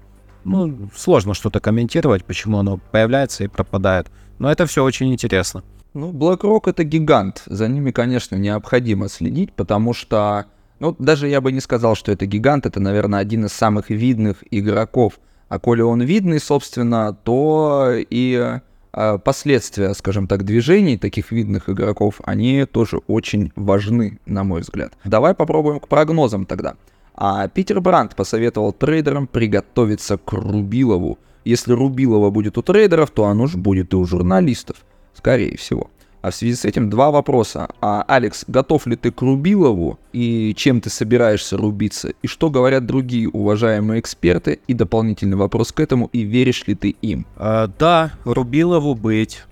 Ну, 0.43 0.89
сложно 0.95 1.33
что-то 1.33 1.59
комментировать, 1.59 2.23
почему 2.23 2.59
оно 2.59 2.77
появляется 2.91 3.43
и 3.43 3.47
пропадает. 3.47 4.07
Но 4.37 4.51
это 4.51 4.65
все 4.65 4.83
очень 4.83 5.11
интересно. 5.11 5.63
Ну, 5.93 6.11
BlackRock 6.11 6.69
это 6.69 6.83
гигант. 6.83 7.43
За 7.45 7.67
ними, 7.67 7.91
конечно, 7.91 8.35
необходимо 8.35 9.09
следить, 9.09 9.53
потому 9.53 9.93
что 9.93 10.45
ну, 10.79 10.95
даже 10.97 11.27
я 11.27 11.41
бы 11.41 11.51
не 11.51 11.59
сказал, 11.59 11.95
что 11.95 12.11
это 12.11 12.25
гигант, 12.25 12.65
это, 12.65 12.79
наверное, 12.79 13.19
один 13.19 13.45
из 13.45 13.53
самых 13.53 13.89
видных 13.89 14.43
игроков. 14.51 15.19
А 15.47 15.59
коли 15.59 15.81
он 15.81 16.01
видный, 16.01 16.39
собственно, 16.39 17.13
то 17.23 17.91
и 17.95 18.59
э, 18.93 19.17
последствия, 19.17 19.93
скажем 19.93 20.27
так, 20.27 20.43
движений 20.43 20.97
таких 20.97 21.31
видных 21.31 21.69
игроков, 21.69 22.21
они 22.23 22.65
тоже 22.65 22.97
очень 23.07 23.51
важны, 23.55 24.19
на 24.25 24.43
мой 24.43 24.61
взгляд. 24.61 24.93
Давай 25.03 25.33
попробуем 25.33 25.79
к 25.79 25.87
прогнозам 25.87 26.45
тогда. 26.45 26.75
А 27.15 27.47
Питер 27.47 27.81
Брандт 27.81 28.15
посоветовал 28.15 28.71
трейдерам 28.71 29.27
приготовиться 29.27 30.17
к 30.17 30.31
Рубилову. 30.31 31.17
Если 31.43 31.73
Рубилова 31.73 32.29
будет 32.29 32.57
у 32.57 32.61
трейдеров, 32.61 33.09
то 33.11 33.25
оно 33.25 33.47
же 33.47 33.57
будет 33.57 33.93
и 33.93 33.95
у 33.95 34.05
журналистов, 34.05 34.77
скорее 35.13 35.57
всего. 35.57 35.89
А 36.21 36.31
в 36.31 36.35
связи 36.35 36.55
с 36.55 36.65
этим 36.65 36.89
два 36.89 37.11
вопроса. 37.11 37.69
А, 37.81 38.03
Алекс, 38.07 38.43
готов 38.47 38.87
ли 38.87 38.95
ты 38.95 39.11
к 39.11 39.21
Рубилову 39.21 39.99
и 40.11 40.53
чем 40.55 40.81
ты 40.81 40.89
собираешься 40.89 41.55
рубиться? 41.55 42.11
И 42.21 42.27
что 42.27 42.49
говорят 42.49 42.85
другие 42.85 43.29
уважаемые 43.29 44.01
эксперты? 44.01 44.59
И 44.67 44.73
дополнительный 44.73 45.37
вопрос 45.37 45.71
к 45.71 45.79
этому, 45.79 46.09
и 46.11 46.21
веришь 46.21 46.67
ли 46.67 46.75
ты 46.75 46.89
им? 47.01 47.25
А, 47.37 47.69
да, 47.79 48.11
Рубилову 48.25 48.95
быть. 48.95 49.43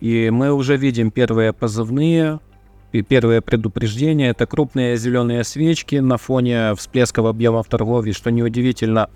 И 0.00 0.30
мы 0.30 0.52
уже 0.52 0.76
видим 0.76 1.10
первые 1.10 1.52
позывные, 1.52 2.40
и 2.94 3.02
первые 3.02 3.40
предупреждения. 3.40 4.30
Это 4.30 4.46
крупные 4.46 4.96
зеленые 4.96 5.42
свечки 5.42 5.96
на 5.96 6.16
фоне 6.16 6.74
всплесков 6.76 7.26
объемов 7.26 7.66
торговли, 7.66 8.12
что 8.12 8.30
неудивительно, 8.30 9.10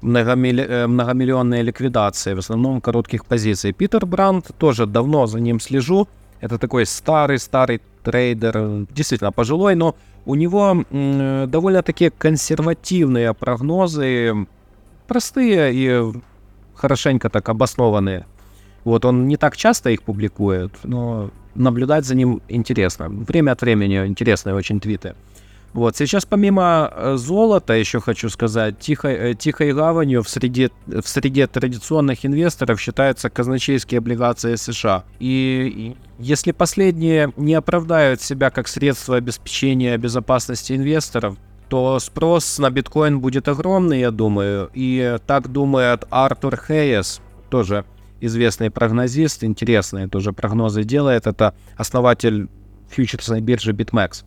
многомилли... 0.00 0.64
Э, 0.66 0.86
многомиллионные 0.86 1.62
ликвидации, 1.62 2.32
в 2.32 2.38
основном 2.38 2.80
коротких 2.80 3.26
позиций. 3.26 3.72
Питер 3.72 4.06
Брандт 4.06 4.56
тоже 4.56 4.86
давно 4.86 5.26
за 5.26 5.40
ним 5.40 5.60
слежу. 5.60 6.08
Это 6.42 6.58
такой 6.58 6.86
старый-старый 6.86 7.80
трейдер, 8.02 8.86
действительно 8.90 9.30
пожилой, 9.30 9.76
но 9.76 9.94
у 10.26 10.34
него 10.34 10.84
м, 10.90 11.48
довольно-таки 11.48 12.10
консервативные 12.10 13.32
прогнозы, 13.32 14.48
простые 15.06 15.72
и 15.72 16.12
хорошенько 16.74 17.30
так 17.30 17.48
обоснованные. 17.48 18.26
Вот 18.82 19.04
он 19.04 19.28
не 19.28 19.36
так 19.36 19.56
часто 19.56 19.90
их 19.90 20.02
публикует, 20.02 20.72
но 20.82 21.30
наблюдать 21.54 22.04
за 22.04 22.16
ним 22.16 22.42
интересно. 22.48 23.08
Время 23.08 23.52
от 23.52 23.62
времени 23.62 24.04
интересные 24.04 24.56
очень 24.56 24.80
твиты. 24.80 25.14
Вот, 25.72 25.96
сейчас 25.96 26.26
помимо 26.26 26.90
э, 26.94 27.16
золота, 27.16 27.72
еще 27.72 28.00
хочу 28.00 28.28
сказать, 28.28 28.78
тихой, 28.78 29.14
э, 29.14 29.34
тихой 29.34 29.72
гаванью 29.72 30.22
в 30.22 30.28
среде, 30.28 30.70
в 30.86 31.06
среде 31.08 31.46
традиционных 31.46 32.26
инвесторов 32.26 32.78
считаются 32.78 33.30
казначейские 33.30 33.98
облигации 33.98 34.56
США. 34.56 35.04
И 35.18 35.96
если 36.18 36.52
последние 36.52 37.32
не 37.36 37.54
оправдают 37.54 38.20
себя 38.20 38.50
как 38.50 38.68
средство 38.68 39.16
обеспечения 39.16 39.96
безопасности 39.96 40.74
инвесторов, 40.74 41.38
то 41.68 41.98
спрос 42.00 42.58
на 42.58 42.68
биткоин 42.68 43.20
будет 43.20 43.48
огромный, 43.48 44.00
я 44.00 44.10
думаю. 44.10 44.70
И 44.74 45.16
так 45.26 45.50
думает 45.50 46.04
Артур 46.10 46.58
Хейес, 46.68 47.22
тоже 47.48 47.86
известный 48.20 48.70
прогнозист, 48.70 49.42
интересные 49.42 50.06
тоже 50.06 50.34
прогнозы 50.34 50.84
делает. 50.84 51.26
Это 51.26 51.54
основатель 51.78 52.50
фьючерсной 52.90 53.40
биржи 53.40 53.72
BitMEX. 53.72 54.24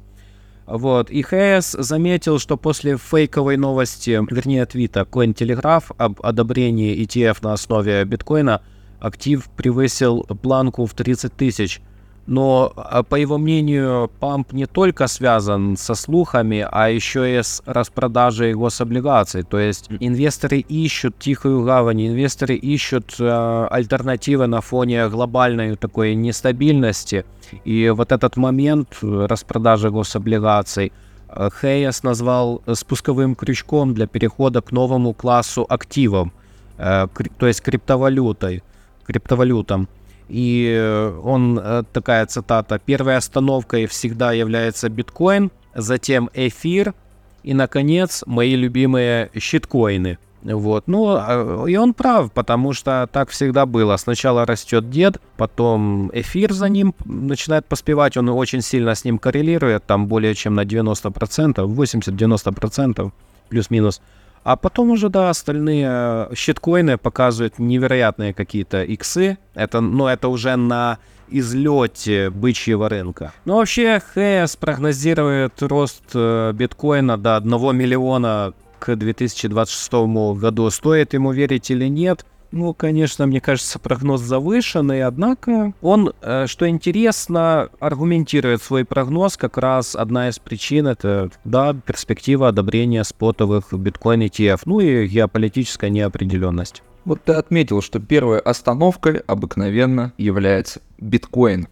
Вот. 0.65 1.10
И 1.12 1.21
ХС 1.21 1.71
заметил, 1.71 2.39
что 2.39 2.58
после 2.58 2.97
фейковой 2.97 3.58
новости, 3.58 4.19
вернее 4.30 4.65
твита 4.65 5.01
Cointelegraph 5.01 5.93
об 5.97 6.19
одобрении 6.21 6.99
ETF 7.04 7.38
на 7.41 7.54
основе 7.54 8.04
биткоина, 8.04 8.62
актив 8.99 9.47
превысил 9.56 10.23
планку 10.23 10.86
в 10.86 10.93
30 10.93 11.34
тысяч– 11.34 11.82
но, 12.28 12.74
а, 12.76 13.04
по 13.04 13.16
его 13.16 13.38
мнению, 13.38 14.10
памп 14.20 14.54
не 14.54 14.66
только 14.66 15.08
связан 15.08 15.78
со 15.78 15.94
слухами, 15.94 16.68
а 16.72 16.90
еще 16.90 17.38
и 17.38 17.44
с 17.44 17.62
распродажей 17.66 18.54
гособлигаций. 18.54 19.44
То 19.44 19.60
есть 19.60 19.90
инвесторы 20.00 20.60
ищут 20.60 21.20
тихую 21.20 21.64
гавань, 21.64 22.08
инвесторы 22.08 22.56
ищут 22.56 23.16
э, 23.20 23.68
альтернативы 23.70 24.48
на 24.48 24.62
фоне 24.62 25.08
глобальной 25.10 25.76
такой 25.76 26.16
нестабильности. 26.16 27.26
И 27.64 27.90
вот 27.90 28.12
этот 28.12 28.38
момент 28.38 28.98
распродажи 29.02 29.92
гособлигаций 29.92 30.92
э, 31.30 31.50
Хейс 31.62 32.02
назвал 32.02 32.64
спусковым 32.74 33.36
крючком 33.36 33.94
для 33.94 34.08
перехода 34.08 34.62
к 34.62 34.72
новому 34.72 35.14
классу 35.14 35.64
активов, 35.70 36.30
э, 36.80 37.08
то 37.38 37.46
есть 37.46 37.62
криптовалютой, 37.62 38.64
криптовалютам. 39.06 39.88
И 40.28 40.74
э, 40.76 41.20
он, 41.24 41.60
э, 41.62 41.84
такая 41.94 42.26
цитата, 42.26 42.80
первой 42.80 43.18
остановкой 43.18 43.86
всегда 43.86 44.32
является 44.32 44.90
биткоин, 44.90 45.52
затем 45.76 46.30
эфир 46.34 46.94
и, 47.44 47.54
наконец, 47.54 48.24
мои 48.26 48.56
любимые 48.56 49.30
щиткоины. 49.38 50.18
Вот, 50.54 50.88
ну, 50.88 51.16
а, 51.18 51.66
и 51.68 51.76
он 51.76 51.96
прав, 51.96 52.32
потому 52.32 52.74
что 52.74 53.10
так 53.12 53.30
всегда 53.30 53.66
было. 53.66 53.98
Сначала 53.98 54.46
растет 54.46 54.92
дед, 54.92 55.20
потом 55.38 56.12
эфир 56.14 56.54
за 56.54 56.70
ним 56.70 56.94
начинает 57.06 57.66
поспевать, 57.66 58.16
он 58.16 58.30
очень 58.30 58.62
сильно 58.62 58.94
с 58.94 59.04
ним 59.04 59.18
коррелирует, 59.18 59.86
там 59.88 60.06
более 60.06 60.36
чем 60.36 60.54
на 60.54 60.64
90%, 60.64 61.66
80-90%. 61.66 63.12
плюс-минус. 63.50 64.02
А 64.45 64.58
потом 64.58 64.91
уже, 64.91 65.10
да, 65.10 65.31
остальные 65.31 66.29
щиткоины 66.36 66.99
показывают 66.99 67.58
невероятные 67.58 68.31
какие-то 68.31 68.84
иксы. 68.84 69.39
Это, 69.55 69.81
ну, 69.81 70.05
это 70.05 70.27
уже 70.27 70.55
на 70.55 70.99
излете 71.29 72.29
бычьего 72.29 72.88
рынка. 72.88 73.34
Но 73.45 73.58
вообще 73.58 73.99
ХС 73.99 74.55
прогнозирует 74.55 75.63
рост 75.63 76.03
э, 76.13 76.51
биткоина 76.53 77.17
до 77.17 77.38
1 77.38 77.75
миллиона 77.75 78.53
к 78.77 78.95
2026 78.95 79.91
году. 80.38 80.69
Стоит 80.69 81.15
ему 81.15 81.31
верить 81.31 81.71
или 81.71 81.86
нет? 81.88 82.23
Ну, 82.56 82.74
конечно, 82.74 83.26
мне 83.28 83.41
кажется, 83.41 83.80
прогноз 83.80 84.22
завышенный, 84.22 85.04
однако 85.04 85.74
он, 85.82 86.13
э, 86.22 86.46
что 86.48 86.70
интересно, 86.70 87.68
аргументирует 87.82 88.62
свой 88.62 88.86
прогноз. 88.86 89.36
Как 89.36 89.58
раз 89.58 89.94
одна 89.94 90.30
из 90.30 90.39
причин 90.39 90.88
это, 90.88 91.32
да, 91.44 91.74
перспектива 91.74 92.48
одобрения 92.48 93.04
спотовых 93.04 93.74
биткоин 93.74 94.22
ETF, 94.22 94.62
ну 94.63 94.80
и 94.80 95.06
геополитическая 95.06 95.89
неопределенность. 95.89 96.82
Вот 97.04 97.22
ты 97.26 97.34
отметил, 97.34 97.82
что 97.82 98.00
первой 98.00 98.39
остановкой 98.39 99.18
обыкновенно 99.28 100.13
является 100.18 100.80
биткоин. 100.98 101.68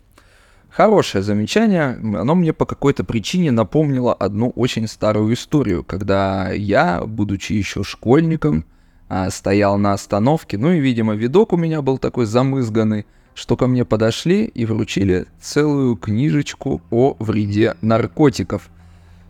Хорошее 0.70 1.24
замечание, 1.24 1.98
оно 2.04 2.36
мне 2.36 2.52
по 2.52 2.66
какой-то 2.66 3.06
причине 3.06 3.52
напомнило 3.52 4.14
одну 4.14 4.50
очень 4.50 4.90
старую 4.90 5.34
историю, 5.34 5.86
когда 5.86 6.52
я, 6.52 7.04
будучи 7.06 7.54
еще 7.54 7.86
школьником, 7.86 8.66
а, 9.10 9.30
стоял 9.30 9.78
на 9.78 9.94
остановке, 9.94 10.58
ну 10.58 10.72
и, 10.72 10.80
видимо, 10.80 11.14
видок 11.14 11.54
у 11.54 11.58
меня 11.58 11.82
был 11.82 11.98
такой 11.98 12.26
замызганный, 12.26 13.06
что 13.36 13.58
ко 13.58 13.68
мне 13.68 13.86
подошли 13.86 14.46
и 14.46 14.66
вручили 14.66 15.26
целую 15.40 15.96
книжечку 15.96 16.82
о 16.92 17.16
вреде 17.20 17.76
наркотиков. 17.82 18.70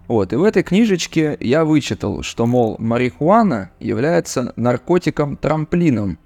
Вот, 0.08 0.34
и 0.34 0.36
в 0.36 0.44
этой 0.44 0.64
книжечке 0.64 1.38
я 1.40 1.64
вычитал, 1.64 2.24
что, 2.24 2.46
мол, 2.46 2.76
марихуана 2.78 3.72
является 3.80 4.54
наркотиком-трамплином. 4.58 6.20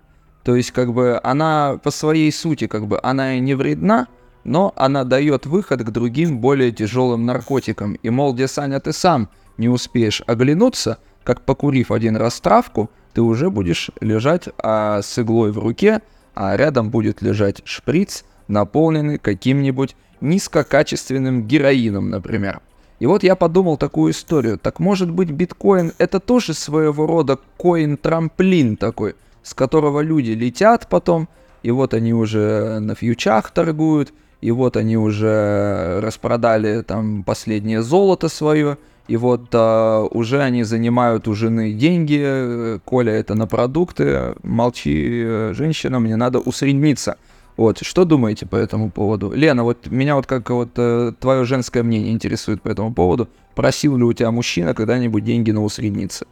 То 0.44 0.56
есть, 0.56 0.72
как 0.72 0.94
бы, 0.94 1.20
она 1.24 1.80
по 1.84 1.92
своей 1.92 2.32
сути, 2.32 2.68
как 2.68 2.88
бы, 2.88 3.00
она 3.04 3.36
и 3.36 3.40
не 3.40 3.54
вредна, 3.54 4.08
но 4.44 4.74
она 4.76 5.04
дает 5.04 5.46
выход 5.46 5.84
к 5.84 5.92
другим 5.92 6.40
более 6.40 6.72
тяжелым 6.72 7.26
наркотикам. 7.26 7.94
И, 7.94 8.10
мол, 8.10 8.34
где, 8.34 8.48
Саня, 8.48 8.80
ты 8.80 8.94
сам 8.94 9.30
не 9.58 9.70
успеешь 9.70 10.24
оглянуться, 10.26 11.00
как 11.24 11.42
покурив 11.42 11.92
один 11.92 12.16
раз 12.16 12.40
травку, 12.40 12.90
ты 13.18 13.24
уже 13.24 13.50
будешь 13.50 13.90
лежать 14.00 14.48
а, 14.60 15.02
с 15.02 15.18
иглой 15.18 15.52
в 15.52 15.58
руке, 15.58 16.04
а 16.36 16.56
рядом 16.56 16.92
будет 16.92 17.24
лежать 17.24 17.64
шприц, 17.66 18.24
наполненный 18.48 19.18
каким-нибудь 19.18 19.96
низкокачественным 20.22 21.48
героином, 21.48 22.12
например. 22.12 22.62
И 23.00 23.08
вот 23.08 23.24
я 23.24 23.36
подумал 23.36 23.76
такую 23.76 24.12
историю. 24.12 24.60
Так 24.60 24.80
может 24.80 25.10
быть 25.10 25.32
биткоин 25.32 25.94
это 25.98 26.20
тоже 26.20 26.54
своего 26.54 27.08
рода 27.08 27.40
коин-трамплин 27.58 28.78
такой, 28.78 29.16
с 29.42 29.56
которого 29.56 30.02
люди 30.02 30.30
летят 30.30 30.88
потом, 30.88 31.28
и 31.64 31.72
вот 31.72 31.96
они 31.96 32.14
уже 32.14 32.78
на 32.78 32.94
фьючах 32.94 33.50
торгуют, 33.50 34.14
и 34.42 34.52
вот 34.52 34.78
они 34.78 34.96
уже 34.96 36.02
распродали 36.02 36.84
там 36.84 37.24
последнее 37.24 37.82
золото 37.82 38.30
свое, 38.30 38.78
и 39.08 39.18
вот 39.18 39.48
а, 39.54 40.04
уже 40.04 40.42
они 40.42 40.64
занимают 40.64 41.28
у 41.28 41.34
жены 41.34 41.74
деньги, 41.74 42.80
Коля 42.86 43.14
это 43.14 43.36
на 43.36 43.48
продукты, 43.48 44.36
молчи, 44.44 45.54
женщина, 45.54 46.00
мне 46.00 46.16
надо 46.16 46.40
усредниться. 46.40 47.18
Вот, 47.58 47.80
что 47.80 48.06
думаете 48.06 48.46
по 48.46 48.56
этому 48.56 48.92
поводу? 48.92 49.32
Лена, 49.34 49.64
вот 49.64 49.88
меня 49.88 50.16
вот 50.16 50.28
как 50.28 50.52
вот 50.52 50.70
э, 50.78 51.12
твое 51.20 51.44
женское 51.44 51.82
мнение 51.82 52.14
интересует 52.14 52.62
по 52.62 52.70
этому 52.70 52.94
поводу. 52.94 53.30
Просил 53.56 53.98
ли 53.98 54.04
у 54.04 54.14
тебя 54.14 54.30
мужчина 54.30 54.76
когда-нибудь 54.76 55.24
деньги 55.24 55.50
на 55.50 55.64
усредниться? 55.64 56.28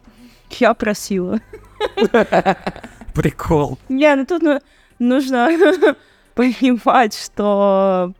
Я 0.50 0.72
просила. 0.74 1.40
Прикол. 3.12 3.76
Не, 3.88 4.14
ну 4.14 4.24
тут 4.24 4.42
ну, 4.42 4.60
нужно 5.00 5.48
понимать, 6.36 7.18
что 7.18 8.12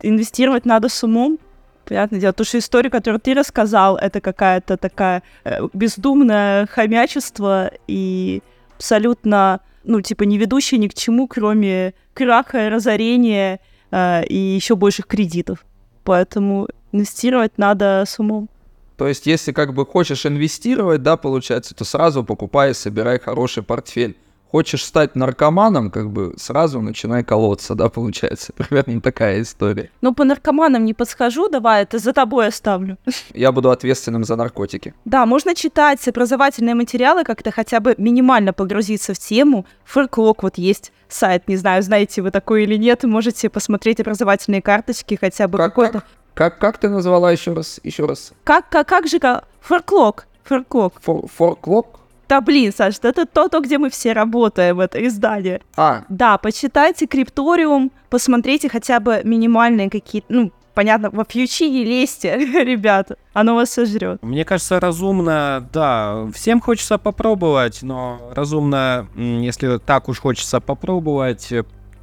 инвестировать 0.00 0.64
надо 0.64 0.88
с 0.88 1.02
умом. 1.02 1.38
Понятное 1.84 2.20
дело, 2.20 2.32
потому 2.32 2.46
что 2.46 2.58
история, 2.58 2.90
которую 2.90 3.20
ты 3.20 3.34
рассказал, 3.34 3.96
это 3.96 4.20
какая-то 4.20 4.76
такая 4.76 5.22
э, 5.44 5.66
бездумное 5.72 6.66
хомячество 6.66 7.70
и 7.86 8.42
абсолютно 8.76 9.60
ну, 9.84 10.00
типа, 10.00 10.24
не 10.24 10.38
ведущие 10.38 10.78
ни 10.78 10.88
к 10.88 10.94
чему, 10.94 11.26
кроме 11.26 11.94
краха, 12.14 12.70
разорения 12.70 13.60
э, 13.90 14.24
и 14.26 14.36
еще 14.36 14.76
больших 14.76 15.06
кредитов. 15.06 15.64
Поэтому 16.04 16.68
инвестировать 16.92 17.58
надо 17.58 18.04
с 18.06 18.18
умом. 18.18 18.48
То 18.96 19.08
есть, 19.08 19.26
если 19.26 19.52
как 19.52 19.74
бы 19.74 19.84
хочешь 19.86 20.26
инвестировать, 20.26 21.02
да, 21.02 21.16
получается, 21.16 21.74
то 21.74 21.84
сразу 21.84 22.24
покупай, 22.24 22.74
собирай 22.74 23.18
хороший 23.18 23.62
портфель. 23.62 24.16
Хочешь 24.52 24.84
стать 24.84 25.16
наркоманом, 25.16 25.90
как 25.90 26.10
бы 26.10 26.34
сразу 26.36 26.82
начинай 26.82 27.24
колоться, 27.24 27.74
да, 27.74 27.88
получается. 27.88 28.52
Примерно 28.56 29.00
такая 29.00 29.40
история. 29.40 29.90
Ну, 30.02 30.12
по 30.12 30.24
наркоманам 30.24 30.84
не 30.84 30.92
подсхожу, 30.92 31.48
давай, 31.48 31.84
это 31.84 31.98
за 31.98 32.12
тобой 32.12 32.48
оставлю. 32.48 32.98
Я 33.32 33.50
буду 33.50 33.70
ответственным 33.70 34.24
за 34.24 34.36
наркотики. 34.36 34.92
Да, 35.06 35.24
можно 35.24 35.54
читать 35.54 36.06
образовательные 36.06 36.74
материалы, 36.74 37.24
как-то 37.24 37.50
хотя 37.50 37.80
бы 37.80 37.94
минимально 37.96 38.52
погрузиться 38.52 39.14
в 39.14 39.18
тему. 39.18 39.64
Фольклок 39.84 40.42
вот 40.42 40.58
есть 40.58 40.92
сайт, 41.08 41.48
не 41.48 41.56
знаю, 41.56 41.82
знаете 41.82 42.20
вы 42.20 42.30
такой 42.30 42.64
или 42.64 42.76
нет, 42.76 43.04
можете 43.04 43.48
посмотреть 43.48 44.00
образовательные 44.00 44.60
карточки, 44.60 45.16
хотя 45.18 45.48
бы 45.48 45.56
как, 45.56 45.70
какой-то... 45.70 46.02
Как, 46.34 46.58
как, 46.58 46.58
как 46.58 46.78
ты 46.78 46.90
назвала 46.90 47.32
еще 47.32 47.54
раз? 47.54 47.80
Еще 47.82 48.04
раз. 48.04 48.32
Как, 48.44 48.68
как, 48.68 48.86
как 48.86 49.06
же. 49.06 49.18
Форклок. 49.62 50.26
Форклок. 50.44 51.00
Форклок? 51.00 52.01
Да 52.32 52.40
блин, 52.40 52.72
Саш, 52.72 52.94
это 53.02 53.26
то, 53.26 53.50
то, 53.50 53.60
где 53.60 53.76
мы 53.76 53.90
все 53.90 54.14
работаем, 54.14 54.80
это 54.80 55.06
издание. 55.06 55.60
А. 55.76 56.04
Да, 56.08 56.38
почитайте 56.38 57.06
Крипториум, 57.06 57.92
посмотрите 58.08 58.70
хотя 58.70 59.00
бы 59.00 59.20
минимальные 59.22 59.90
какие-то, 59.90 60.32
ну, 60.32 60.52
понятно, 60.72 61.10
во 61.10 61.26
фьючи 61.28 61.68
не 61.68 61.84
лезьте, 61.84 62.38
ребята, 62.64 63.18
оно 63.34 63.54
вас 63.54 63.72
сожрет. 63.72 64.22
Мне 64.22 64.46
кажется, 64.46 64.80
разумно, 64.80 65.68
да, 65.74 66.26
всем 66.34 66.62
хочется 66.62 66.96
попробовать, 66.96 67.82
но 67.82 68.18
разумно, 68.34 69.06
если 69.14 69.76
так 69.76 70.08
уж 70.08 70.18
хочется 70.18 70.60
попробовать, 70.60 71.52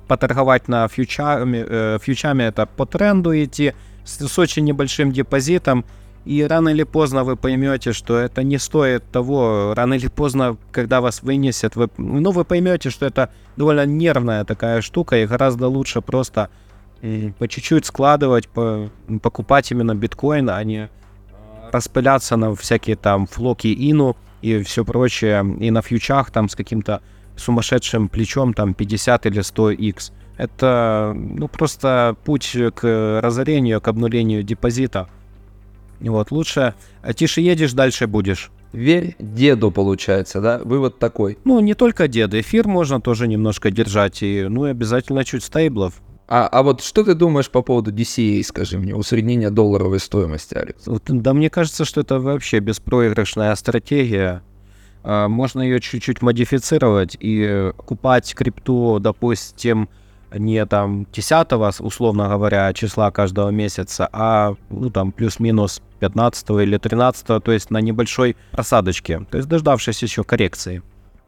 поторговать 0.07 0.67
на 0.67 0.87
фьючами, 0.87 1.65
э, 1.67 1.97
фьючами 1.99 2.43
это 2.43 2.67
по 2.67 2.85
тренду 2.85 3.31
идти, 3.31 3.73
с, 4.05 4.19
с 4.27 4.37
очень 4.37 4.63
небольшим 4.63 5.11
депозитом, 5.11 5.85
и 6.29 6.43
рано 6.43 6.69
или 6.69 6.83
поздно 6.83 7.23
вы 7.23 7.35
поймете, 7.35 7.91
что 7.91 8.15
это 8.15 8.43
не 8.43 8.59
стоит 8.59 9.03
того. 9.11 9.73
Рано 9.75 9.95
или 9.95 10.09
поздно, 10.09 10.57
когда 10.71 11.01
вас 11.01 11.23
вынесет, 11.23 11.75
вы, 11.75 11.89
ну, 11.97 12.29
вы 12.29 12.45
поймете, 12.45 12.91
что 12.91 13.07
это 13.07 13.31
довольно 13.57 13.87
нервная 13.87 14.45
такая 14.45 14.81
штука, 14.81 15.15
и 15.17 15.25
гораздо 15.25 15.67
лучше 15.67 16.01
просто 16.01 16.49
по 17.39 17.47
чуть-чуть 17.47 17.87
складывать, 17.87 18.47
по, 18.47 18.91
покупать 19.23 19.71
именно 19.71 19.95
биткоин, 19.95 20.51
а 20.51 20.63
не 20.63 20.89
а, 21.31 21.71
распыляться 21.71 22.37
на 22.37 22.53
всякие 22.53 22.95
там 22.95 23.25
флоки 23.25 23.89
ину 23.89 24.15
и 24.43 24.61
все 24.61 24.85
прочее, 24.85 25.43
и 25.59 25.71
на 25.71 25.81
фьючах 25.81 26.29
там 26.29 26.47
с 26.47 26.55
каким-то 26.55 27.01
сумасшедшим 27.37 28.07
плечом 28.07 28.53
там 28.53 28.75
50 28.75 29.25
или 29.25 29.41
100 29.41 29.71
x 29.71 30.11
Это 30.37 31.11
ну 31.15 31.47
просто 31.47 32.15
путь 32.23 32.55
к 32.75 33.19
разорению, 33.23 33.81
к 33.81 33.87
обнулению 33.87 34.43
депозита. 34.43 35.09
Вот, 35.99 36.31
лучше 36.31 36.73
а 37.01 37.13
тише 37.13 37.41
едешь, 37.41 37.73
дальше 37.73 38.07
будешь. 38.07 38.51
Верь 38.71 39.15
деду, 39.19 39.71
получается, 39.71 40.41
да? 40.41 40.59
Вывод 40.63 40.99
такой. 40.99 41.37
Ну, 41.43 41.59
не 41.59 41.73
только 41.73 42.07
деда. 42.07 42.39
Эфир 42.39 42.67
можно 42.67 43.01
тоже 43.01 43.27
немножко 43.27 43.71
держать. 43.71 44.21
И, 44.21 44.45
ну, 44.47 44.67
и 44.67 44.71
обязательно 44.71 45.25
чуть 45.25 45.43
стейблов. 45.43 46.01
А, 46.27 46.47
а 46.47 46.61
вот 46.61 46.83
что 46.83 47.03
ты 47.03 47.15
думаешь 47.15 47.49
по 47.49 47.63
поводу 47.63 47.91
DCA, 47.91 48.43
скажи 48.43 48.77
мне, 48.77 48.95
усреднения 48.95 49.49
долларовой 49.49 49.99
стоимости, 49.99 50.53
Алекс? 50.53 50.85
Вот, 50.85 51.03
да 51.07 51.33
мне 51.33 51.49
кажется, 51.49 51.85
что 51.85 52.01
это 52.01 52.19
вообще 52.19 52.59
беспроигрышная 52.59 53.55
стратегия. 53.55 54.43
А, 55.01 55.27
можно 55.27 55.61
ее 55.61 55.79
чуть-чуть 55.79 56.21
модифицировать 56.21 57.17
и 57.19 57.71
купать 57.77 58.35
крипту, 58.35 58.99
допустим, 58.99 59.89
не 60.33 60.65
там 60.65 61.05
10 61.11 61.79
условно 61.79 62.27
говоря, 62.29 62.71
числа 62.73 63.11
каждого 63.11 63.49
месяца, 63.49 64.09
а 64.11 64.55
ну 64.69 64.89
там 64.89 65.11
плюс-минус 65.11 65.81
15 65.99 66.49
или 66.61 66.77
13, 66.77 67.43
то 67.43 67.51
есть 67.51 67.71
на 67.71 67.79
небольшой 67.79 68.35
просадочке, 68.51 69.25
то 69.29 69.37
есть 69.37 69.49
дождавшись 69.49 70.01
еще 70.03 70.23
коррекции. 70.23 70.81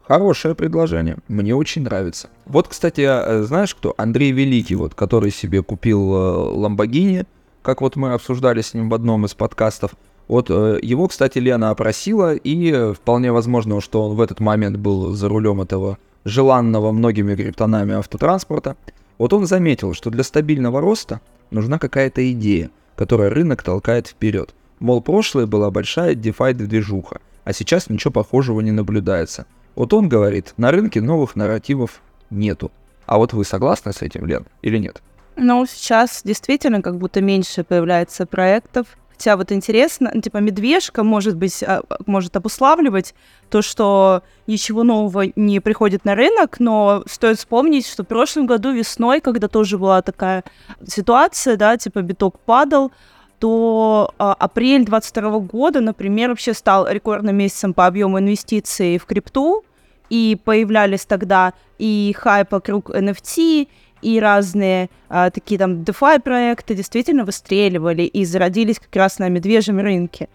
Хорошее 0.06 0.54
предложение, 0.54 1.16
мне 1.28 1.54
очень 1.54 1.82
нравится. 1.82 2.28
Вот, 2.44 2.68
кстати, 2.68 3.02
э, 3.02 3.42
знаешь 3.44 3.74
кто? 3.74 3.94
Андрей 3.96 4.32
Великий, 4.32 4.74
вот, 4.74 4.94
который 4.94 5.30
себе 5.30 5.62
купил 5.62 6.14
э, 6.14 6.56
Ламбогини, 6.56 7.24
как 7.62 7.80
вот 7.80 7.94
мы 7.94 8.12
обсуждали 8.12 8.62
с 8.62 8.74
ним 8.74 8.88
в 8.90 8.94
одном 8.94 9.24
из 9.24 9.34
подкастов. 9.34 9.92
Вот 10.26 10.50
э, 10.50 10.80
его, 10.82 11.06
кстати, 11.06 11.38
Лена 11.38 11.70
опросила, 11.70 12.34
и 12.34 12.92
вполне 12.94 13.30
возможно, 13.30 13.80
что 13.80 14.08
он 14.08 14.16
в 14.16 14.20
этот 14.20 14.40
момент 14.40 14.76
был 14.76 15.12
за 15.12 15.28
рулем 15.28 15.60
этого 15.60 15.98
желанного 16.24 16.92
многими 16.92 17.34
криптонами 17.34 17.94
автотранспорта. 17.94 18.76
Вот 19.18 19.32
он 19.32 19.46
заметил, 19.46 19.94
что 19.94 20.10
для 20.10 20.22
стабильного 20.24 20.80
роста 20.80 21.20
нужна 21.50 21.78
какая-то 21.78 22.30
идея, 22.32 22.70
которая 22.96 23.30
рынок 23.30 23.62
толкает 23.62 24.08
вперед. 24.08 24.54
Мол, 24.80 25.00
прошлое 25.00 25.46
была 25.46 25.70
большая 25.70 26.14
DeFi 26.14 26.54
движуха. 26.54 27.20
а 27.44 27.52
сейчас 27.52 27.88
ничего 27.88 28.12
похожего 28.12 28.60
не 28.60 28.70
наблюдается. 28.70 29.46
Вот 29.74 29.92
он 29.92 30.08
говорит, 30.08 30.54
на 30.56 30.70
рынке 30.70 31.00
новых 31.00 31.34
нарративов 31.34 32.02
нету. 32.30 32.70
А 33.06 33.18
вот 33.18 33.32
вы 33.32 33.44
согласны 33.44 33.92
с 33.92 34.02
этим, 34.02 34.26
Лен, 34.26 34.46
или 34.62 34.78
нет? 34.78 35.02
Ну, 35.36 35.64
сейчас 35.66 36.22
действительно 36.24 36.82
как 36.82 36.98
будто 36.98 37.20
меньше 37.20 37.64
появляется 37.64 38.26
проектов. 38.26 38.86
Хотя 39.12 39.36
вот 39.36 39.52
интересно, 39.52 40.10
ну, 40.14 40.20
типа 40.20 40.38
медвежка, 40.38 41.04
может 41.04 41.36
быть, 41.36 41.62
а, 41.62 41.82
может 42.06 42.36
обуславливать 42.36 43.14
то, 43.50 43.62
что 43.62 44.22
ничего 44.46 44.82
нового 44.82 45.24
не 45.36 45.60
приходит 45.60 46.04
на 46.04 46.14
рынок, 46.14 46.58
но 46.58 47.04
стоит 47.06 47.38
вспомнить, 47.38 47.86
что 47.86 48.02
в 48.02 48.06
прошлом 48.06 48.46
году 48.46 48.72
весной, 48.72 49.20
когда 49.20 49.48
тоже 49.48 49.78
была 49.78 50.02
такая 50.02 50.44
ситуация, 50.86 51.56
да, 51.56 51.76
типа 51.76 52.02
биток 52.02 52.38
падал, 52.40 52.90
то 53.38 54.14
а, 54.18 54.34
апрель 54.34 54.84
22 54.84 55.38
года, 55.40 55.80
например, 55.80 56.30
вообще 56.30 56.54
стал 56.54 56.88
рекордным 56.88 57.36
месяцем 57.36 57.74
по 57.74 57.86
объему 57.86 58.18
инвестиций 58.18 58.98
в 58.98 59.04
крипту, 59.04 59.64
и 60.10 60.38
появлялись 60.44 61.06
тогда 61.06 61.52
и 61.78 62.14
хайп 62.16 62.52
вокруг 62.52 62.90
NFT, 62.90 63.68
и 64.02 64.20
разные 64.20 64.90
а, 65.08 65.30
такие 65.30 65.58
там 65.58 65.82
DeFi 65.82 66.20
проекты 66.20 66.74
действительно 66.74 67.24
выстреливали 67.24 68.02
и 68.02 68.24
зародились 68.24 68.78
как 68.78 68.94
раз 68.96 69.18
на 69.18 69.28
медвежьем 69.28 69.78
рынке. 69.78 70.28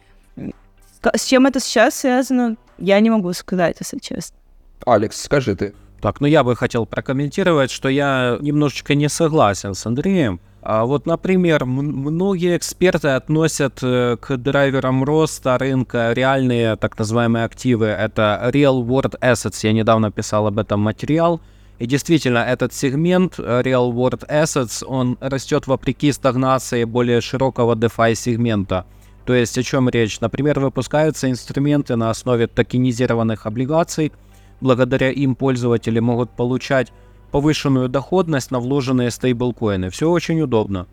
С 1.13 1.25
чем 1.25 1.45
это 1.45 1.59
сейчас 1.59 1.95
связано, 1.99 2.57
я 2.77 2.99
не 2.99 3.09
могу 3.09 3.31
сказать, 3.33 3.77
если 3.79 3.99
честно. 3.99 4.35
Алекс, 4.85 5.21
скажи 5.21 5.55
ты. 5.55 5.73
Так, 6.01 6.21
ну 6.21 6.27
я 6.27 6.43
бы 6.43 6.55
хотел 6.55 6.85
прокомментировать, 6.85 7.71
что 7.71 7.89
я 7.89 8.37
немножечко 8.39 8.95
не 8.95 9.09
согласен 9.09 9.73
с 9.73 9.85
Андреем. 9.85 10.39
А 10.61 10.85
вот, 10.85 11.05
например, 11.05 11.65
многие 11.65 12.57
эксперты 12.57 13.09
относят 13.09 13.79
э, 13.81 14.17
к 14.19 14.35
драйверам 14.35 15.03
роста 15.03 15.57
рынка 15.57 16.11
реальные 16.11 16.75
так 16.75 16.99
называемые 16.99 17.45
активы. 17.45 17.85
Это 17.85 18.49
real 18.53 18.83
world 18.83 19.17
assets. 19.21 19.59
Я 19.63 19.71
недавно 19.71 20.11
писал 20.11 20.45
об 20.45 20.59
этом 20.59 20.81
материал. 20.81 21.39
И 21.79 21.85
действительно, 21.85 22.39
этот 22.39 22.73
сегмент 22.73 23.35
э, 23.37 23.61
Real 23.61 23.91
World 23.91 24.27
Assets, 24.27 24.83
он 24.85 25.17
растет 25.21 25.67
вопреки 25.67 26.11
стагнации 26.11 26.85
более 26.85 27.21
широкого 27.21 27.75
DeFi 27.75 28.15
сегмента. 28.15 28.85
То 29.25 29.33
есть 29.33 29.57
о 29.57 29.63
чем 29.63 29.89
речь? 29.89 30.19
Например, 30.19 30.59
выпускаются 30.59 31.29
инструменты 31.29 31.95
на 31.95 32.09
основе 32.09 32.47
токенизированных 32.47 33.45
облигаций. 33.45 34.11
Благодаря 34.61 35.11
им 35.11 35.35
пользователи 35.35 35.99
могут 35.99 36.31
получать 36.31 36.91
повышенную 37.31 37.89
доходность 37.89 38.51
на 38.51 38.59
вложенные 38.59 39.11
стейблкоины. 39.11 39.89
Все 39.89 40.09
очень 40.09 40.41
удобно. 40.41 40.87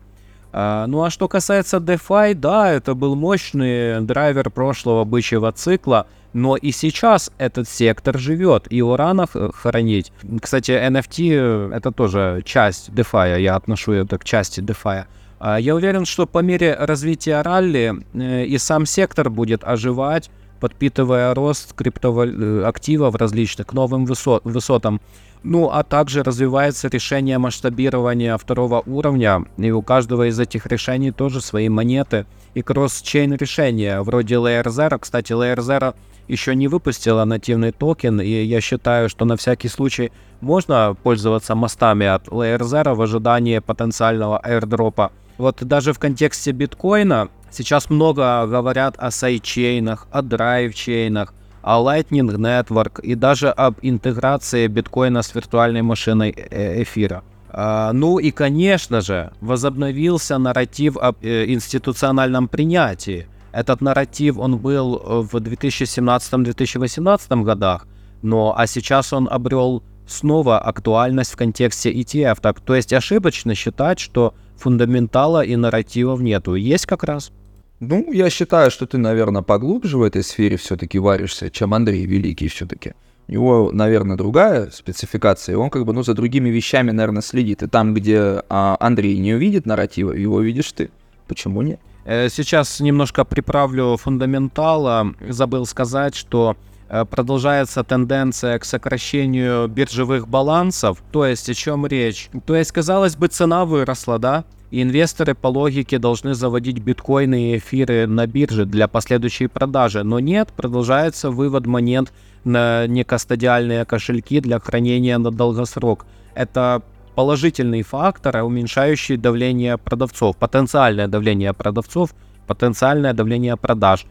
А, 0.51 0.85
ну 0.87 1.03
а 1.03 1.09
что 1.09 1.27
касается 1.27 1.77
DeFi, 1.77 2.33
да, 2.35 2.71
это 2.71 2.93
был 2.93 3.15
мощный 3.15 4.01
драйвер 4.01 4.49
прошлого 4.49 5.03
бычьего 5.03 5.51
цикла, 5.51 6.07
но 6.35 6.57
и 6.57 6.71
сейчас 6.71 7.31
этот 7.37 7.67
сектор 7.69 8.19
живет, 8.19 8.67
и 8.69 8.81
уранов 8.81 9.29
э, 9.35 9.49
хоронить. 9.53 10.11
Кстати, 10.41 10.71
NFT 10.71 11.29
э, 11.31 11.71
это 11.73 11.93
тоже 11.93 12.41
часть 12.43 12.89
DeFi, 12.89 13.39
я 13.39 13.55
отношу 13.55 13.93
это 13.93 14.17
к 14.17 14.25
части 14.25 14.59
DeFi. 14.59 15.05
А, 15.39 15.57
я 15.57 15.73
уверен, 15.73 16.05
что 16.05 16.27
по 16.27 16.39
мере 16.39 16.75
развития 16.77 17.41
ралли 17.41 17.93
э, 18.13 18.43
и 18.43 18.57
сам 18.57 18.85
сектор 18.85 19.29
будет 19.29 19.63
оживать, 19.63 20.29
подпитывая 20.59 21.33
рост 21.33 21.73
криптоактивов 21.73 23.15
различных 23.15 23.67
к 23.67 23.73
новым 23.73 24.05
высот, 24.05 24.43
высотам. 24.43 24.99
Ну, 25.47 25.69
а 25.71 25.83
также 25.83 26.23
развивается 26.23 26.87
решение 26.87 27.37
масштабирования 27.37 28.35
второго 28.35 28.81
уровня, 28.87 29.45
и 29.57 29.69
у 29.69 29.83
каждого 29.83 30.27
из 30.27 30.39
этих 30.39 30.65
решений 30.65 31.11
тоже 31.11 31.39
свои 31.39 31.69
монеты 31.69 32.25
и 32.55 32.63
cross-chain 32.63 33.35
решения, 33.35 34.01
вроде 34.01 34.35
Layer 34.35 34.65
Zero. 34.65 34.97
Кстати, 34.97 35.33
Layer 35.33 35.57
Zero 35.57 35.93
еще 36.27 36.55
не 36.55 36.67
выпустила 36.67 37.25
нативный 37.25 37.71
токен, 37.71 38.19
и 38.21 38.27
я 38.27 38.59
считаю, 38.59 39.07
что 39.07 39.25
на 39.25 39.37
всякий 39.37 39.67
случай 39.67 40.11
можно 40.41 40.97
пользоваться 41.03 41.53
мостами 41.53 42.07
от 42.07 42.27
Layer 42.29 42.61
Zero 42.61 42.95
в 42.95 43.01
ожидании 43.03 43.59
потенциального 43.59 44.41
airdrop 44.43 44.96
а. 44.96 45.11
Вот 45.37 45.63
даже 45.63 45.93
в 45.93 45.99
контексте 45.99 46.53
биткоина 46.53 47.29
сейчас 47.51 47.91
много 47.91 48.47
говорят 48.47 48.95
о 48.97 49.11
сайдчейнах, 49.11 50.07
о 50.09 50.23
драйвчейнах, 50.23 51.35
Lightning 51.65 52.37
Network 52.37 53.01
и 53.01 53.15
даже 53.15 53.49
об 53.49 53.75
интеграции 53.81 54.67
биткоина 54.67 55.21
с 55.21 55.33
виртуальной 55.33 55.81
машиной 55.81 56.29
э, 56.29 56.83
эфира. 56.83 57.23
А, 57.49 57.91
ну 57.93 58.19
и, 58.19 58.31
конечно 58.31 59.01
же, 59.01 59.31
возобновился 59.41 60.37
нарратив 60.37 60.97
об 60.97 61.17
э, 61.21 61.45
институциональном 61.47 62.47
принятии. 62.47 63.27
Этот 63.51 63.81
нарратив, 63.81 64.37
он 64.37 64.57
был 64.57 64.97
э, 64.97 65.21
в 65.21 65.35
2017-2018 65.35 67.43
годах, 67.43 67.87
но 68.21 68.53
а 68.57 68.67
сейчас 68.67 69.13
он 69.13 69.27
обрел 69.31 69.81
снова 70.05 70.59
актуальность 70.59 71.31
в 71.31 71.37
контексте 71.37 71.93
ETF. 71.93 72.39
Так, 72.41 72.59
то 72.59 72.75
есть 72.75 72.93
ошибочно 72.93 73.55
считать, 73.55 73.99
что 73.99 74.35
фундаментала 74.57 75.43
и 75.43 75.55
нарративов 75.55 76.21
нету. 76.21 76.55
Есть 76.55 76.85
как 76.85 77.03
раз. 77.03 77.31
Ну, 77.79 78.11
я 78.13 78.29
считаю, 78.29 78.71
что 78.71 78.85
ты, 78.85 78.97
наверное, 78.97 79.41
поглубже 79.41 79.97
в 79.97 80.03
этой 80.03 80.23
сфере 80.23 80.55
все-таки 80.55 80.97
варишься, 80.97 81.49
чем 81.49 81.73
Андрей 81.73 82.05
Великий 82.05 82.47
все-таки. 82.47 82.93
У 83.27 83.31
него, 83.31 83.71
наверное, 83.73 84.15
другая 84.15 84.69
спецификация, 84.69 85.53
и 85.53 85.55
он 85.55 85.69
как 85.69 85.83
бы, 85.85 85.93
ну, 85.93 86.03
за 86.03 86.13
другими 86.13 86.49
вещами, 86.49 86.91
наверное, 86.91 87.21
следит. 87.21 87.63
И 87.63 87.67
там, 87.67 87.93
где 87.93 88.43
а, 88.49 88.77
Андрей 88.79 89.17
не 89.17 89.33
увидит 89.33 89.65
нарратива, 89.65 90.11
его 90.11 90.41
видишь 90.41 90.71
ты. 90.71 90.89
Почему 91.27 91.61
нет? 91.63 91.79
Э, 92.05 92.29
сейчас 92.29 92.79
немножко 92.79 93.25
приправлю 93.25 93.97
фундаментала. 93.97 95.13
Забыл 95.27 95.65
сказать, 95.65 96.15
что 96.15 96.55
э, 96.87 97.03
продолжается 97.03 97.83
тенденция 97.83 98.59
к 98.59 98.63
сокращению 98.63 99.67
биржевых 99.67 100.27
балансов. 100.27 101.01
То 101.11 101.25
есть 101.25 101.49
о 101.49 101.55
чем 101.55 101.87
речь? 101.87 102.29
То 102.45 102.55
есть, 102.55 102.71
казалось 102.71 103.15
бы, 103.15 103.27
цена 103.27 103.65
выросла, 103.65 104.19
да? 104.19 104.45
Инвесторы 104.77 105.35
по 105.35 105.47
логике 105.47 105.99
должны 105.99 106.33
заводить 106.33 106.79
биткоины 106.79 107.53
и 107.53 107.57
эфиры 107.59 108.07
на 108.07 108.27
бирже 108.27 108.65
для 108.65 108.89
последующей 108.89 109.47
продажи. 109.47 110.03
Но 110.03 110.19
нет, 110.19 110.49
продолжается 110.53 111.31
вывод 111.31 111.65
монет 111.65 112.11
на 112.43 112.85
некастодиальные 112.85 113.85
кошельки 113.85 114.41
для 114.41 114.59
хранения 114.59 115.17
на 115.17 115.31
долгосрок. 115.31 116.05
Это 116.33 116.81
положительный 117.15 117.83
фактор, 117.83 118.43
уменьшающий 118.43 119.15
давление 119.15 119.77
продавцов, 119.77 120.35
потенциальное 120.35 121.07
давление 121.07 121.53
продавцов, 121.53 122.13
потенциальное 122.45 123.13
давление 123.13 123.55
продаж. 123.55 124.05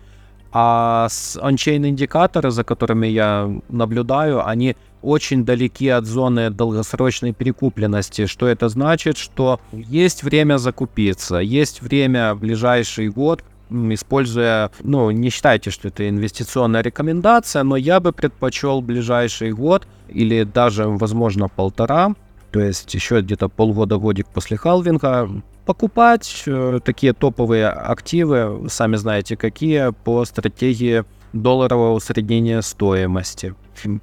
А 0.56 1.08
с 1.10 1.36
ончейн 1.42 1.84
индикаторы, 1.84 2.52
за 2.52 2.62
которыми 2.62 3.08
я 3.08 3.50
наблюдаю, 3.68 4.46
они 4.46 4.76
очень 5.02 5.44
далеки 5.44 5.88
от 5.88 6.06
зоны 6.06 6.48
долгосрочной 6.48 7.32
перекупленности. 7.32 8.26
Что 8.26 8.46
это 8.46 8.68
значит? 8.68 9.18
Что 9.18 9.60
есть 9.72 10.22
время 10.22 10.58
закупиться, 10.58 11.38
есть 11.38 11.82
время 11.82 12.34
ближайший 12.34 13.08
год 13.08 13.42
используя, 13.70 14.70
ну, 14.84 15.10
не 15.10 15.30
считайте, 15.30 15.70
что 15.70 15.88
это 15.88 16.08
инвестиционная 16.08 16.82
рекомендация, 16.82 17.64
но 17.64 17.76
я 17.76 17.98
бы 17.98 18.12
предпочел 18.12 18.82
ближайший 18.82 19.52
год 19.52 19.88
или 20.08 20.44
даже, 20.44 20.86
возможно, 20.86 21.48
полтора 21.48 22.14
то 22.54 22.60
есть 22.60 22.94
еще 22.94 23.20
где-то 23.20 23.48
полгода-годик 23.48 24.28
после 24.28 24.56
халвинга, 24.56 25.28
покупать 25.64 26.44
э, 26.46 26.80
такие 26.84 27.12
топовые 27.12 27.68
активы, 27.68 28.68
сами 28.68 28.96
знаете 28.96 29.36
какие, 29.36 29.92
по 30.04 30.24
стратегии 30.24 31.04
долларового 31.32 31.94
усреднения 31.94 32.62
стоимости. 32.62 33.54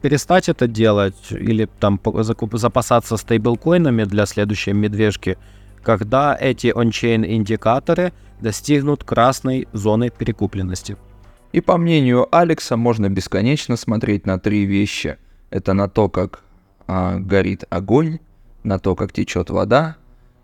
Перестать 0.02 0.50
это 0.50 0.68
делать 0.68 1.32
или 1.32 1.68
там 1.80 2.00
закуп, 2.20 2.56
запасаться 2.56 3.18
стейблкоинами 3.18 4.04
для 4.04 4.26
следующей 4.26 4.74
медвежки, 4.74 5.38
когда 5.82 6.38
эти 6.40 6.68
ончейн 6.76 7.24
индикаторы 7.24 8.12
достигнут 8.42 9.04
красной 9.04 9.68
зоны 9.72 10.10
перекупленности. 10.10 10.98
И 11.54 11.62
по 11.62 11.78
мнению 11.78 12.28
Алекса, 12.36 12.78
можно 12.78 13.10
бесконечно 13.10 13.76
смотреть 13.76 14.26
на 14.26 14.40
три 14.40 14.66
вещи. 14.66 15.18
Это 15.50 15.74
на 15.74 15.90
то, 15.90 16.10
как 16.10 16.44
а, 16.88 17.18
горит 17.18 17.66
огонь, 17.70 18.20
на 18.64 18.80
то, 18.80 18.96
как 18.96 19.12
течет 19.12 19.50
вода, 19.50 19.98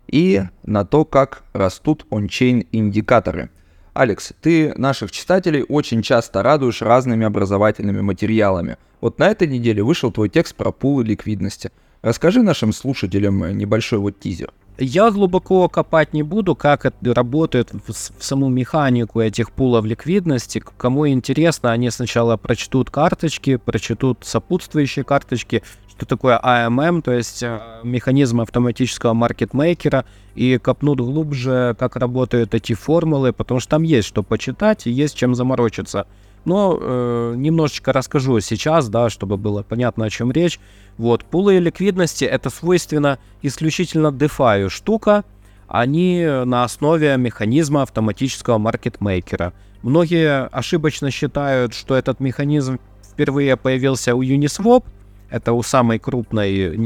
и 0.08 0.42
на 0.64 0.84
то, 0.84 1.04
как 1.04 1.44
растут 1.52 2.06
ончейн 2.10 2.64
индикаторы. 2.72 3.50
Алекс, 3.94 4.32
ты 4.40 4.72
наших 4.76 5.10
читателей 5.10 5.64
очень 5.68 6.02
часто 6.02 6.42
радуешь 6.42 6.82
разными 6.82 7.26
образовательными 7.26 8.00
материалами. 8.00 8.76
Вот 9.00 9.18
на 9.18 9.28
этой 9.28 9.48
неделе 9.48 9.82
вышел 9.82 10.10
твой 10.12 10.28
текст 10.28 10.54
про 10.54 10.72
пулы 10.72 11.04
ликвидности. 11.04 11.70
Расскажи 12.02 12.42
нашим 12.42 12.72
слушателям 12.72 13.56
небольшой 13.56 13.98
вот 13.98 14.20
тизер. 14.20 14.52
Я 14.80 15.10
глубоко 15.10 15.68
копать 15.68 16.12
не 16.12 16.22
буду, 16.22 16.54
как 16.54 16.86
это 16.86 17.12
работает 17.12 17.72
в, 17.72 17.92
в 17.92 18.24
саму 18.24 18.48
механику 18.48 19.20
этих 19.20 19.50
пулов 19.50 19.84
ликвидности. 19.84 20.62
Кому 20.76 21.08
интересно, 21.08 21.72
они 21.72 21.90
сначала 21.90 22.36
прочтут 22.36 22.88
карточки, 22.88 23.56
прочтут 23.56 24.18
сопутствующие 24.22 25.04
карточки, 25.04 25.64
что 25.88 26.06
такое 26.06 26.38
AMM, 26.38 27.02
то 27.02 27.10
есть 27.10 27.42
э, 27.42 27.60
механизм 27.82 28.40
автоматического 28.40 29.14
маркетмейкера, 29.14 30.04
и 30.36 30.58
копнут 30.58 31.00
глубже, 31.00 31.74
как 31.76 31.96
работают 31.96 32.54
эти 32.54 32.74
формулы, 32.74 33.32
потому 33.32 33.58
что 33.58 33.70
там 33.70 33.82
есть 33.82 34.06
что 34.06 34.22
почитать 34.22 34.86
и 34.86 34.92
есть 34.92 35.16
чем 35.16 35.34
заморочиться. 35.34 36.06
Но 36.48 36.78
э, 36.80 37.34
немножечко 37.36 37.92
расскажу 37.92 38.40
сейчас, 38.40 38.88
да, 38.88 39.10
чтобы 39.10 39.36
было 39.36 39.62
понятно, 39.62 40.06
о 40.06 40.10
чем 40.10 40.32
речь. 40.32 40.58
Вот, 40.96 41.22
пулы 41.22 41.58
ликвидности 41.58 42.24
это 42.24 42.48
свойственно 42.48 43.18
исключительно 43.42 44.06
DeFi 44.06 44.70
штука. 44.70 45.24
Они 45.66 46.24
на 46.46 46.64
основе 46.64 47.18
механизма 47.18 47.82
автоматического 47.82 48.56
маркетмейкера. 48.56 49.52
Многие 49.82 50.46
ошибочно 50.46 51.10
считают, 51.10 51.74
что 51.74 51.94
этот 51.94 52.18
механизм 52.18 52.78
впервые 53.04 53.58
появился 53.58 54.14
у 54.14 54.22
Uniswap, 54.22 54.84
это 55.28 55.52
у 55.52 55.62
самой 55.62 55.98
крупной 55.98 56.78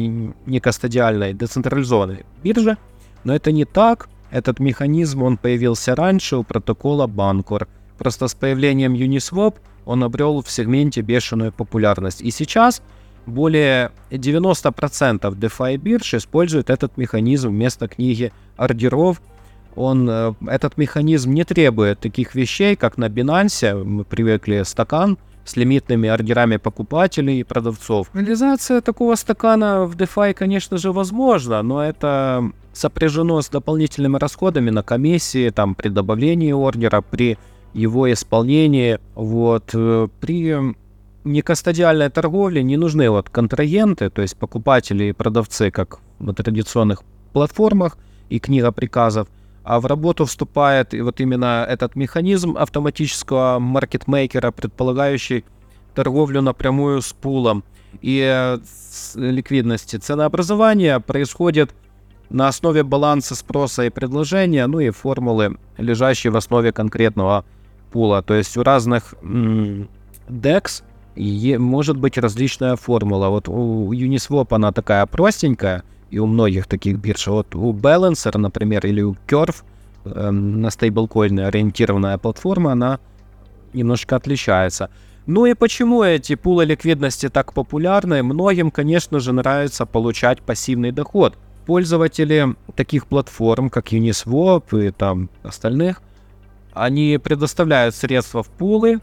некостадиальной 0.47 1.35
децентрализованной 1.35 2.27
биржи, 2.43 2.77
но 3.23 3.33
это 3.33 3.53
не 3.53 3.65
так. 3.65 4.09
Этот 4.33 4.59
механизм, 4.59 5.23
он 5.23 5.37
появился 5.37 5.95
раньше 5.95 6.37
у 6.37 6.43
протокола 6.43 7.07
Bancor. 7.07 7.69
Просто 8.03 8.27
с 8.27 8.35
появлением 8.35 8.95
Uniswap 8.95 9.55
он 9.85 10.03
обрел 10.03 10.43
в 10.43 10.51
сегменте 10.51 11.03
бешеную 11.03 11.53
популярность. 11.53 12.21
И 12.21 12.33
сейчас 12.33 12.83
более 13.27 13.93
90% 14.11 15.21
DeFi 15.21 15.77
бирж 15.77 16.15
используют 16.15 16.69
этот 16.69 16.97
механизм 16.97 17.51
вместо 17.51 17.87
книги 17.87 18.33
ордеров. 18.57 19.23
Он, 19.77 20.11
э, 20.11 20.35
этот 20.49 20.77
механизм 20.79 21.31
не 21.31 21.45
требует 21.45 22.01
таких 22.01 22.35
вещей, 22.35 22.75
как 22.75 22.99
на 22.99 23.05
Binance. 23.05 23.85
Мы 23.85 24.03
привыкли 24.03 24.65
стакан 24.65 25.17
с 25.45 25.55
лимитными 25.55 26.09
ордерами 26.09 26.57
покупателей 26.57 27.39
и 27.39 27.45
продавцов. 27.45 28.09
Реализация 28.15 28.81
такого 28.81 29.15
стакана 29.15 29.85
в 29.85 29.95
DeFi, 29.95 30.35
конечно 30.35 30.77
же, 30.77 30.91
возможна, 30.91 31.63
но 31.63 31.85
это 31.85 32.51
сопряжено 32.73 33.41
с 33.41 33.49
дополнительными 33.49 34.17
расходами 34.17 34.71
на 34.71 34.83
комиссии, 34.83 35.51
там, 35.51 35.77
при 35.77 35.89
добавлении 35.89 36.51
ордера, 36.51 37.01
при 37.01 37.39
его 37.75 38.13
исполнении. 38.13 38.99
Вот, 39.15 39.71
э, 39.75 40.09
при 40.21 40.75
некостадиальной 41.25 42.11
торговле 42.11 42.63
не 42.63 42.77
нужны 42.77 43.09
вот 43.11 43.31
контрагенты, 43.31 44.11
то 44.11 44.23
есть 44.23 44.37
покупатели 44.37 45.05
и 45.05 45.13
продавцы, 45.13 45.71
как 45.71 46.01
на 46.19 46.35
традиционных 46.35 47.03
платформах 47.33 47.97
и 48.29 48.39
книга 48.39 48.73
приказов, 48.73 49.29
а 49.65 49.81
в 49.81 49.87
работу 49.87 50.25
вступает 50.25 50.95
и 50.95 51.01
вот 51.01 51.21
именно 51.21 51.65
этот 51.69 51.95
механизм 51.95 52.57
автоматического 52.57 53.59
маркетмейкера, 53.61 54.51
предполагающий 54.51 55.45
торговлю 55.95 56.43
напрямую 56.43 57.03
с 57.03 57.13
пулом 57.13 57.63
и 58.01 58.21
э, 58.21 58.59
с 58.65 59.15
ликвидности. 59.15 59.97
Ценообразование 59.97 60.99
происходит 61.01 61.75
на 62.31 62.49
основе 62.49 62.83
баланса 62.83 63.35
спроса 63.35 63.85
и 63.85 63.91
предложения, 63.91 64.67
ну 64.67 64.81
и 64.81 64.91
формулы, 64.91 65.59
лежащей 65.77 66.31
в 66.31 66.37
основе 66.37 66.73
конкретного 66.73 67.45
пула. 67.93 68.23
То 68.23 68.35
есть 68.35 68.57
у 68.57 68.63
разных 68.63 69.15
DEX 69.23 70.83
может 71.59 71.97
быть 71.97 72.19
различная 72.19 72.77
формула. 72.77 73.29
Вот 73.29 73.49
у 73.49 73.93
Uniswap 73.93 74.49
она 74.51 74.73
такая 74.73 75.07
простенькая, 75.07 75.83
и 76.11 76.19
у 76.19 76.27
многих 76.27 76.67
таких 76.67 76.99
бирж. 76.99 77.27
Вот 77.27 77.55
у 77.55 77.73
Balancer, 77.73 78.37
например, 78.39 78.87
или 78.87 79.03
у 79.03 79.17
Curve 79.27 79.63
э, 80.05 80.31
на 80.31 80.71
стейблкоины 80.71 81.41
ориентированная 81.41 82.19
платформа, 82.19 82.73
она 82.73 82.99
немножко 83.73 84.17
отличается. 84.17 84.91
Ну 85.27 85.47
и 85.47 85.55
почему 85.55 86.03
эти 86.03 86.35
пулы 86.35 86.67
ликвидности 86.67 87.29
так 87.29 87.55
популярны? 87.55 88.23
Многим, 88.23 88.71
конечно 88.71 89.21
же, 89.21 89.33
нравится 89.33 89.87
получать 89.87 90.43
пассивный 90.43 90.93
доход. 90.93 91.39
Пользователи 91.65 92.57
таких 92.75 93.07
платформ, 93.07 93.71
как 93.71 93.93
Uniswap 93.93 94.87
и 94.87 94.91
там 94.91 95.31
остальных, 95.43 96.03
они 96.75 97.19
предоставляют 97.23 97.95
средства 97.95 98.43
в 98.43 98.49
пулы, 98.49 99.01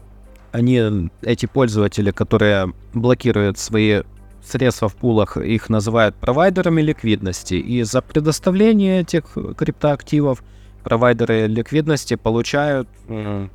они, 0.52 1.10
эти 1.22 1.46
пользователи, 1.46 2.10
которые 2.10 2.72
блокируют 2.92 3.58
свои 3.58 4.02
средства 4.42 4.88
в 4.88 4.96
пулах, 4.96 5.36
их 5.36 5.68
называют 5.68 6.16
провайдерами 6.16 6.80
ликвидности. 6.82 7.54
И 7.54 7.82
за 7.82 8.02
предоставление 8.02 9.00
этих 9.00 9.36
криптоактивов 9.56 10.42
провайдеры 10.82 11.46
ликвидности 11.46 12.14
получают 12.16 12.88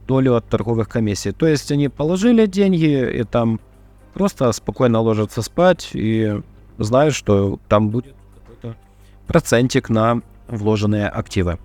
долю 0.07 0.35
от 0.35 0.47
торговых 0.47 0.87
комиссий. 0.87 1.31
То 1.31 1.47
есть 1.47 1.71
они 1.71 1.89
положили 1.89 2.45
деньги 2.45 3.19
и 3.19 3.23
там 3.23 3.59
просто 4.13 4.51
спокойно 4.51 5.01
ложатся 5.01 5.41
спать 5.41 5.89
и 5.93 6.41
знают, 6.77 7.15
что 7.15 7.59
там 7.67 7.89
будет 7.89 8.15
какой-то 8.35 8.77
процентик 9.27 9.89
на 9.89 10.21
вложенные 10.47 11.09
активы. 11.09 11.57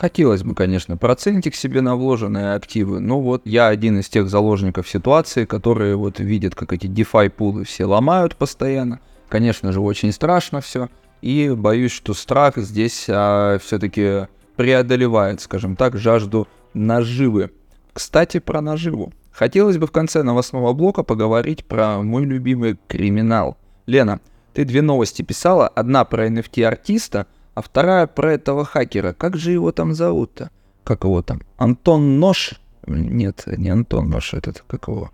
Хотелось 0.00 0.42
бы, 0.42 0.54
конечно, 0.54 0.96
процентик 0.96 1.54
себе 1.54 1.82
на 1.82 1.94
вложенные 1.94 2.54
активы, 2.54 3.00
но 3.00 3.20
вот 3.20 3.42
я 3.44 3.68
один 3.68 4.00
из 4.00 4.08
тех 4.08 4.30
заложников 4.30 4.88
ситуации, 4.88 5.44
которые 5.44 5.94
вот 5.94 6.20
видят, 6.20 6.54
как 6.54 6.72
эти 6.72 6.86
DeFi 6.86 7.28
пулы 7.28 7.64
все 7.64 7.84
ломают 7.84 8.34
постоянно. 8.34 9.00
Конечно 9.28 9.72
же, 9.72 9.82
очень 9.82 10.10
страшно 10.12 10.62
все. 10.62 10.88
И 11.20 11.50
боюсь, 11.54 11.92
что 11.92 12.14
страх 12.14 12.56
здесь 12.56 13.08
а, 13.10 13.58
все-таки 13.58 14.28
преодолевает, 14.56 15.42
скажем 15.42 15.76
так, 15.76 15.98
жажду 15.98 16.48
наживы. 16.72 17.50
Кстати, 17.92 18.40
про 18.40 18.62
наживу. 18.62 19.12
Хотелось 19.30 19.76
бы 19.76 19.86
в 19.86 19.92
конце 19.92 20.22
новостного 20.22 20.72
блока 20.72 21.02
поговорить 21.02 21.66
про 21.66 22.00
мой 22.02 22.24
любимый 22.24 22.78
криминал. 22.88 23.58
Лена, 23.84 24.22
ты 24.54 24.64
две 24.64 24.80
новости 24.80 25.20
писала. 25.20 25.68
Одна 25.68 26.06
про 26.06 26.26
NFT-артиста– 26.26 27.26
а 27.60 27.62
вторая 27.62 28.06
про 28.06 28.32
этого 28.32 28.64
хакера. 28.64 29.12
Как 29.12 29.36
же 29.36 29.52
его 29.52 29.70
там 29.70 29.92
зовут-то? 29.92 30.50
Как 30.82 31.04
его 31.04 31.20
там? 31.20 31.42
Антон 31.58 32.18
Нож? 32.18 32.52
Нет, 32.86 33.44
не 33.46 33.68
Антон 33.68 34.08
Нож, 34.08 34.32
этот 34.32 34.64
как 34.66 34.88
его? 34.88 35.10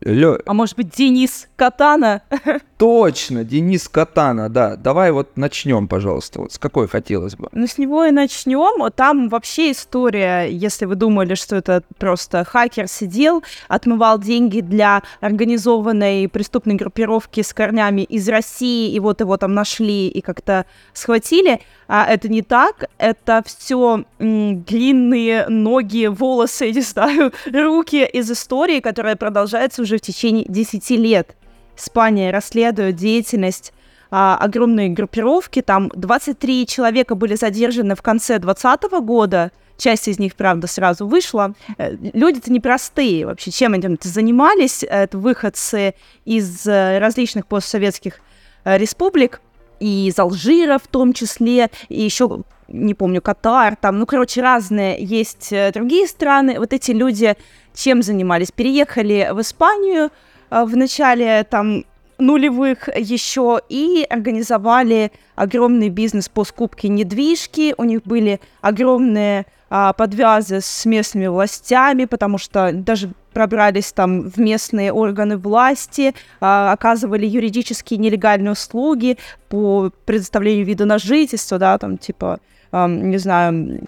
Лё... 0.00 0.38
А 0.46 0.54
может 0.54 0.76
быть, 0.76 0.90
Денис 0.90 1.48
Катана? 1.56 2.22
Точно, 2.78 3.42
Денис 3.42 3.88
Катана, 3.88 4.48
да. 4.48 4.76
Давай 4.76 5.10
вот 5.10 5.36
начнем, 5.36 5.88
пожалуйста. 5.88 6.40
Вот 6.42 6.52
с 6.52 6.58
какой 6.58 6.86
хотелось 6.86 7.34
бы? 7.34 7.48
Ну, 7.52 7.66
с 7.66 7.78
него 7.78 8.04
и 8.04 8.12
начнем. 8.12 8.90
Там 8.92 9.28
вообще 9.28 9.72
история, 9.72 10.44
если 10.44 10.84
вы 10.84 10.94
думали, 10.94 11.34
что 11.34 11.56
это 11.56 11.82
просто 11.98 12.44
хакер 12.44 12.86
сидел, 12.86 13.42
отмывал 13.66 14.20
деньги 14.20 14.60
для 14.60 15.02
организованной 15.20 16.28
преступной 16.28 16.76
группировки 16.76 17.42
с 17.42 17.52
корнями 17.52 18.02
из 18.02 18.28
России, 18.28 18.92
и 18.92 19.00
вот 19.00 19.20
его 19.20 19.36
там 19.36 19.54
нашли 19.54 20.06
и 20.08 20.20
как-то 20.20 20.66
схватили. 20.92 21.60
А 21.88 22.04
это 22.04 22.28
не 22.28 22.42
так. 22.42 22.84
Это 22.98 23.42
все 23.46 24.04
длинные 24.18 25.48
ноги, 25.48 26.06
волосы, 26.06 26.70
не 26.74 26.82
знаю, 26.82 27.32
руки 27.50 28.04
из 28.04 28.30
истории, 28.30 28.80
которая 28.80 29.16
продолжается 29.16 29.82
уже 29.82 29.96
в 29.96 30.02
течение 30.02 30.44
10 30.46 30.90
лет. 30.90 31.34
Испания 31.76 32.30
расследует 32.30 32.96
деятельность 32.96 33.72
а, 34.10 34.36
огромной 34.36 34.90
группировки. 34.90 35.62
Там 35.62 35.90
23 35.94 36.66
человека 36.66 37.14
были 37.14 37.36
задержаны 37.36 37.94
в 37.94 38.02
конце 38.02 38.38
2020 38.38 38.90
года. 39.04 39.50
Часть 39.78 40.08
из 40.08 40.18
них, 40.18 40.34
правда, 40.34 40.66
сразу 40.66 41.06
вышла. 41.06 41.54
Э, 41.78 41.94
люди-то 42.12 42.52
непростые 42.52 43.24
вообще. 43.26 43.52
Чем 43.52 43.74
они 43.74 43.96
занимались? 44.02 44.82
Это 44.82 45.16
выходцы 45.16 45.94
из 46.24 46.66
э, 46.66 46.98
различных 46.98 47.46
постсоветских 47.46 48.18
э, 48.64 48.76
республик 48.76 49.40
и 49.80 50.08
из 50.08 50.18
Алжира 50.18 50.78
в 50.78 50.86
том 50.86 51.12
числе, 51.12 51.70
и 51.88 52.02
еще, 52.02 52.42
не 52.68 52.94
помню, 52.94 53.22
Катар, 53.22 53.76
там, 53.76 53.98
ну, 53.98 54.06
короче, 54.06 54.42
разные 54.42 54.96
есть 55.02 55.52
другие 55.72 56.06
страны. 56.06 56.58
Вот 56.58 56.72
эти 56.72 56.90
люди 56.90 57.36
чем 57.74 58.02
занимались? 58.02 58.50
Переехали 58.50 59.30
в 59.32 59.40
Испанию 59.40 60.10
в 60.50 60.76
начале 60.76 61.44
там 61.44 61.84
нулевых 62.18 62.88
еще 62.96 63.60
и 63.68 64.04
организовали 64.08 65.12
огромный 65.36 65.88
бизнес 65.88 66.28
по 66.28 66.44
скупке 66.44 66.88
недвижки. 66.88 67.74
У 67.78 67.84
них 67.84 68.02
были 68.02 68.40
огромные 68.60 69.46
а, 69.70 69.92
подвязы 69.92 70.60
с 70.60 70.84
местными 70.84 71.28
властями, 71.28 72.06
потому 72.06 72.38
что 72.38 72.72
даже 72.72 73.10
пробрались 73.38 73.92
там 73.92 74.28
в 74.28 74.36
местные 74.38 74.92
органы 74.92 75.36
власти, 75.36 76.12
а, 76.40 76.72
оказывали 76.72 77.24
юридические 77.24 77.98
нелегальные 77.98 78.50
услуги 78.50 79.16
по 79.48 79.92
предоставлению 80.06 80.66
вида 80.66 80.86
на 80.86 80.98
жительство, 80.98 81.56
да, 81.56 81.78
там 81.78 81.98
типа, 81.98 82.40
не 82.72 83.16
знаю, 83.18 83.86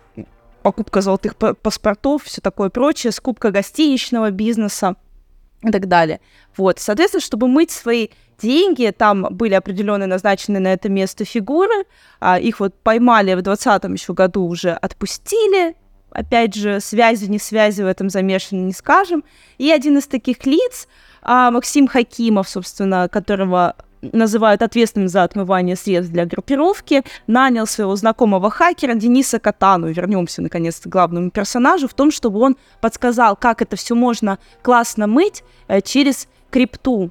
покупка 0.63 1.01
золотых 1.01 1.35
паспортов, 1.35 2.23
все 2.27 2.41
такое 2.41 2.71
прочее, 2.71 3.11
скупка 3.11 3.51
гостиничного 3.51 4.31
бизнеса 4.31 4.95
и 5.65 5.73
так 5.73 5.89
далее. 5.89 6.21
Вот, 6.57 6.79
соответственно, 6.79 7.21
чтобы 7.21 7.49
мыть 7.49 7.73
свои 7.73 8.11
деньги, 8.41 8.95
там 8.97 9.27
были 9.33 9.55
определенные 9.55 10.07
назначенные 10.07 10.61
на 10.61 10.73
это 10.73 10.89
место 10.89 11.25
фигуры, 11.25 11.87
а, 12.21 12.39
их 12.39 12.61
вот 12.61 12.73
поймали 12.85 13.35
в 13.35 13.43
2020 13.43 14.01
еще 14.01 14.13
году 14.13 14.47
уже 14.47 14.71
отпустили, 14.71 15.75
опять 16.11 16.55
же, 16.55 16.81
связи, 16.81 17.27
не 17.27 17.39
связи 17.39 17.83
в 17.83 17.87
этом 17.87 18.11
замешаны, 18.11 18.61
не 18.61 18.73
скажем. 18.73 19.25
И 19.59 19.71
один 19.71 19.99
из 19.99 20.07
таких 20.07 20.45
лиц, 20.47 20.89
а, 21.23 21.51
Максим 21.51 21.87
Хакимов, 21.87 22.49
собственно, 22.49 23.09
которого 23.09 23.77
называют 24.03 24.63
ответственным 24.63 25.09
за 25.09 25.23
отмывание 25.23 25.77
средств 25.77 26.13
для 26.13 26.25
группировки, 26.25 27.03
нанял 27.27 27.67
своего 27.67 27.95
знакомого 27.97 28.51
хакера 28.51 28.95
Дениса 28.95 29.39
Катану. 29.39 29.89
Вернемся, 29.89 30.43
наконец-то, 30.43 30.89
к 30.89 30.93
главному 30.93 31.31
персонажу 31.31 31.89
в 31.89 31.95
том, 31.95 32.11
чтобы 32.11 32.41
он 32.41 32.57
подсказал, 32.81 33.37
как 33.37 33.63
это 33.63 33.77
все 33.77 33.95
можно 33.95 34.39
классно 34.63 35.07
мыть 35.07 35.43
э, 35.69 35.81
через 35.83 36.29
крипту. 36.51 37.11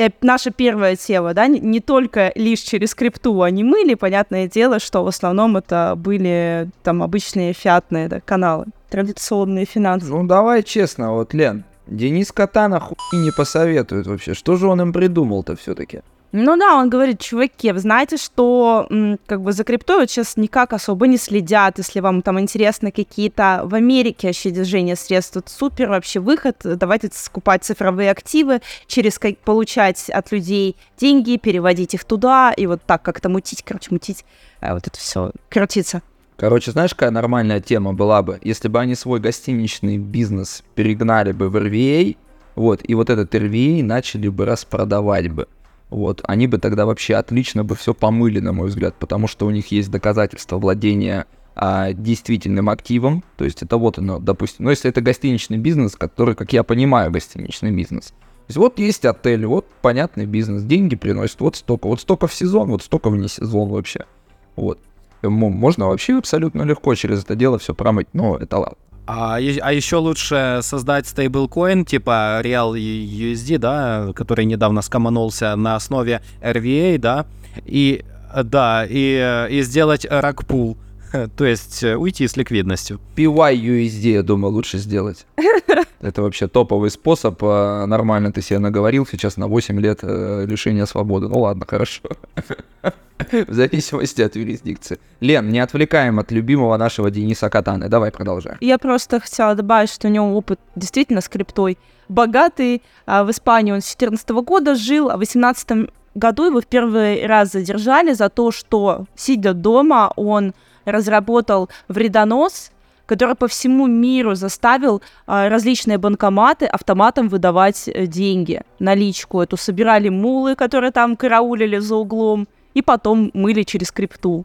Э, 0.00 0.08
наша 0.22 0.50
первая 0.50 0.96
тема, 0.96 1.34
да, 1.34 1.46
не, 1.46 1.80
только 1.80 2.32
лишь 2.34 2.60
через 2.60 2.94
крипту 2.94 3.42
они 3.42 3.62
мыли, 3.62 3.92
понятное 3.92 4.48
дело, 4.48 4.78
что 4.78 5.04
в 5.04 5.08
основном 5.08 5.58
это 5.58 5.92
были 5.94 6.70
там 6.82 7.02
обычные 7.02 7.52
фиатные 7.52 8.08
да, 8.08 8.20
каналы, 8.20 8.64
традиционные 8.88 9.66
финансы. 9.66 10.06
Ну, 10.06 10.26
давай 10.26 10.62
честно, 10.62 11.12
вот, 11.12 11.34
Лен, 11.34 11.64
Денис 11.86 12.32
Катана 12.32 12.80
хуй 12.80 12.96
не 13.12 13.30
посоветует 13.30 14.06
вообще. 14.06 14.32
Что 14.32 14.56
же 14.56 14.68
он 14.68 14.80
им 14.80 14.94
придумал-то 14.94 15.54
все-таки? 15.54 16.00
Ну 16.32 16.56
да, 16.56 16.76
он 16.76 16.88
говорит, 16.88 17.18
чуваки, 17.18 17.72
вы 17.72 17.80
знаете, 17.80 18.16
что 18.16 18.88
как 19.26 19.42
бы 19.42 19.52
за 19.52 19.64
криптой 19.64 19.98
вот 19.98 20.10
сейчас 20.10 20.36
никак 20.36 20.72
особо 20.72 21.08
не 21.08 21.16
следят, 21.16 21.78
если 21.78 21.98
вам 21.98 22.22
там 22.22 22.38
интересны 22.38 22.92
какие-то 22.92 23.62
в 23.64 23.74
Америке 23.74 24.28
вообще 24.28 24.50
движения 24.50 24.94
средств, 24.94 25.34
тут 25.34 25.48
супер 25.48 25.88
вообще 25.88 26.20
выход, 26.20 26.56
давайте 26.62 27.10
скупать 27.12 27.64
цифровые 27.64 28.12
активы, 28.12 28.60
через 28.86 29.18
как 29.18 29.38
получать 29.38 30.08
от 30.08 30.30
людей 30.30 30.76
деньги, 30.96 31.36
переводить 31.36 31.94
их 31.94 32.04
туда, 32.04 32.52
и 32.56 32.66
вот 32.66 32.80
так 32.86 33.02
как-то 33.02 33.28
мутить, 33.28 33.64
короче, 33.64 33.88
мутить, 33.90 34.24
а 34.60 34.74
вот 34.74 34.86
это 34.86 34.96
все 34.96 35.32
крутиться. 35.48 36.00
Короче, 36.36 36.70
знаешь, 36.70 36.94
какая 36.94 37.10
нормальная 37.10 37.60
тема 37.60 37.92
была 37.92 38.22
бы, 38.22 38.38
если 38.44 38.68
бы 38.68 38.78
они 38.78 38.94
свой 38.94 39.18
гостиничный 39.18 39.98
бизнес 39.98 40.62
перегнали 40.76 41.32
бы 41.32 41.50
в 41.50 41.56
RVA, 41.56 42.16
вот, 42.54 42.82
и 42.84 42.94
вот 42.94 43.10
этот 43.10 43.34
RVA 43.34 43.82
начали 43.82 44.28
бы 44.28 44.46
распродавать 44.46 45.28
бы. 45.28 45.48
Вот, 45.90 46.22
они 46.24 46.46
бы 46.46 46.58
тогда 46.58 46.86
вообще 46.86 47.16
отлично 47.16 47.64
бы 47.64 47.74
все 47.74 47.94
помыли, 47.94 48.38
на 48.38 48.52
мой 48.52 48.68
взгляд, 48.68 48.94
потому 48.94 49.26
что 49.26 49.46
у 49.46 49.50
них 49.50 49.72
есть 49.72 49.90
доказательства 49.90 50.56
владения 50.58 51.26
а, 51.56 51.92
действительным 51.92 52.70
активом, 52.70 53.24
то 53.36 53.44
есть 53.44 53.62
это 53.62 53.76
вот 53.76 53.98
оно, 53.98 54.20
допустим, 54.20 54.66
ну 54.66 54.70
если 54.70 54.88
это 54.88 55.00
гостиничный 55.00 55.58
бизнес, 55.58 55.96
который, 55.96 56.36
как 56.36 56.52
я 56.52 56.62
понимаю, 56.62 57.10
гостиничный 57.10 57.72
бизнес, 57.72 58.06
то 58.06 58.44
есть 58.46 58.56
вот 58.56 58.78
есть 58.78 59.04
отель, 59.04 59.44
вот 59.46 59.66
понятный 59.82 60.26
бизнес, 60.26 60.62
деньги 60.62 60.94
приносит, 60.94 61.40
вот 61.40 61.56
столько, 61.56 61.88
вот 61.88 62.00
столько 62.00 62.28
в 62.28 62.34
сезон, 62.34 62.70
вот 62.70 62.82
столько 62.82 63.10
вне 63.10 63.28
сезон 63.28 63.68
вообще, 63.68 64.06
вот. 64.54 64.78
Можно 65.22 65.88
вообще 65.88 66.16
абсолютно 66.16 66.62
легко 66.62 66.94
через 66.94 67.24
это 67.24 67.34
дело 67.34 67.58
все 67.58 67.74
промыть, 67.74 68.08
но 68.14 68.38
это 68.38 68.56
ладно. 68.56 68.78
А, 69.06 69.36
а 69.36 69.72
еще 69.72 69.96
лучше 69.96 70.60
создать 70.62 71.06
стейблкоин 71.08 71.84
типа 71.84 72.40
Real 72.44 72.74
USD, 72.74 73.58
да, 73.58 74.12
который 74.14 74.44
недавно 74.44 74.82
скоманулся 74.82 75.56
на 75.56 75.76
основе 75.76 76.22
RVA, 76.40 76.98
да, 76.98 77.26
и 77.64 78.04
да, 78.44 78.86
и, 78.88 79.48
и 79.50 79.62
сделать 79.62 80.06
ракпул, 80.08 80.76
то 81.36 81.44
есть 81.44 81.82
э, 81.82 81.96
уйти 81.96 82.26
с 82.26 82.36
ликвидностью. 82.36 83.00
PYUSD, 83.16 84.12
я 84.12 84.22
думаю, 84.22 84.52
лучше 84.52 84.78
сделать. 84.78 85.26
Это 86.00 86.22
вообще 86.22 86.48
топовый 86.48 86.90
способ. 86.90 87.38
А, 87.42 87.86
нормально 87.86 88.32
ты 88.32 88.42
себе 88.42 88.58
наговорил 88.58 89.06
сейчас 89.06 89.36
на 89.36 89.48
8 89.48 89.80
лет 89.80 90.00
э, 90.02 90.46
лишения 90.46 90.86
свободы. 90.86 91.28
Ну 91.28 91.40
ладно, 91.40 91.66
хорошо. 91.68 92.02
В 93.30 93.52
зависимости 93.52 94.22
от 94.22 94.36
юрисдикции. 94.36 94.98
Лен, 95.20 95.50
не 95.50 95.60
отвлекаем 95.60 96.18
от 96.18 96.32
любимого 96.32 96.76
нашего 96.78 97.10
Дениса 97.10 97.50
Катаны. 97.50 97.88
Давай 97.88 98.10
продолжаем. 98.10 98.56
Я 98.60 98.78
просто 98.78 99.20
хотела 99.20 99.54
добавить, 99.54 99.90
что 99.90 100.08
у 100.08 100.10
него 100.10 100.34
опыт 100.34 100.58
действительно 100.74 101.20
с 101.20 101.28
криптой 101.28 101.76
богатый. 102.08 102.82
А 103.04 103.24
в 103.24 103.30
Испании 103.30 103.72
он 103.72 103.82
с 103.82 103.94
2014 103.96 104.30
года 104.30 104.74
жил, 104.74 105.10
а 105.10 105.16
в 105.16 105.20
2018 105.20 105.90
году 106.14 106.46
его 106.46 106.60
в 106.60 106.66
первый 106.66 107.26
раз 107.26 107.52
задержали 107.52 108.14
за 108.14 108.30
то, 108.30 108.50
что, 108.50 109.04
сидя 109.16 109.52
дома, 109.52 110.12
он 110.16 110.54
разработал 110.84 111.68
вредонос, 111.88 112.70
который 113.06 113.34
по 113.34 113.48
всему 113.48 113.88
миру 113.88 114.36
заставил 114.36 115.02
а, 115.26 115.48
различные 115.48 115.98
банкоматы 115.98 116.66
автоматом 116.66 117.28
выдавать 117.28 117.88
э, 117.88 118.06
деньги, 118.06 118.62
наличку. 118.78 119.40
Эту 119.40 119.56
собирали 119.56 120.08
мулы, 120.08 120.54
которые 120.54 120.92
там 120.92 121.16
караулили 121.16 121.78
за 121.78 121.96
углом, 121.96 122.46
и 122.72 122.82
потом 122.82 123.32
мыли 123.34 123.64
через 123.64 123.90
крипту. 123.90 124.44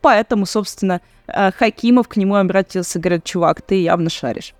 Поэтому, 0.00 0.46
собственно, 0.46 1.00
э, 1.28 1.52
Хакимов 1.52 2.08
к 2.08 2.16
нему 2.16 2.34
обратился, 2.34 2.98
говорит, 2.98 3.22
чувак, 3.22 3.62
ты 3.62 3.82
явно 3.82 4.10
шаришь. 4.10 4.52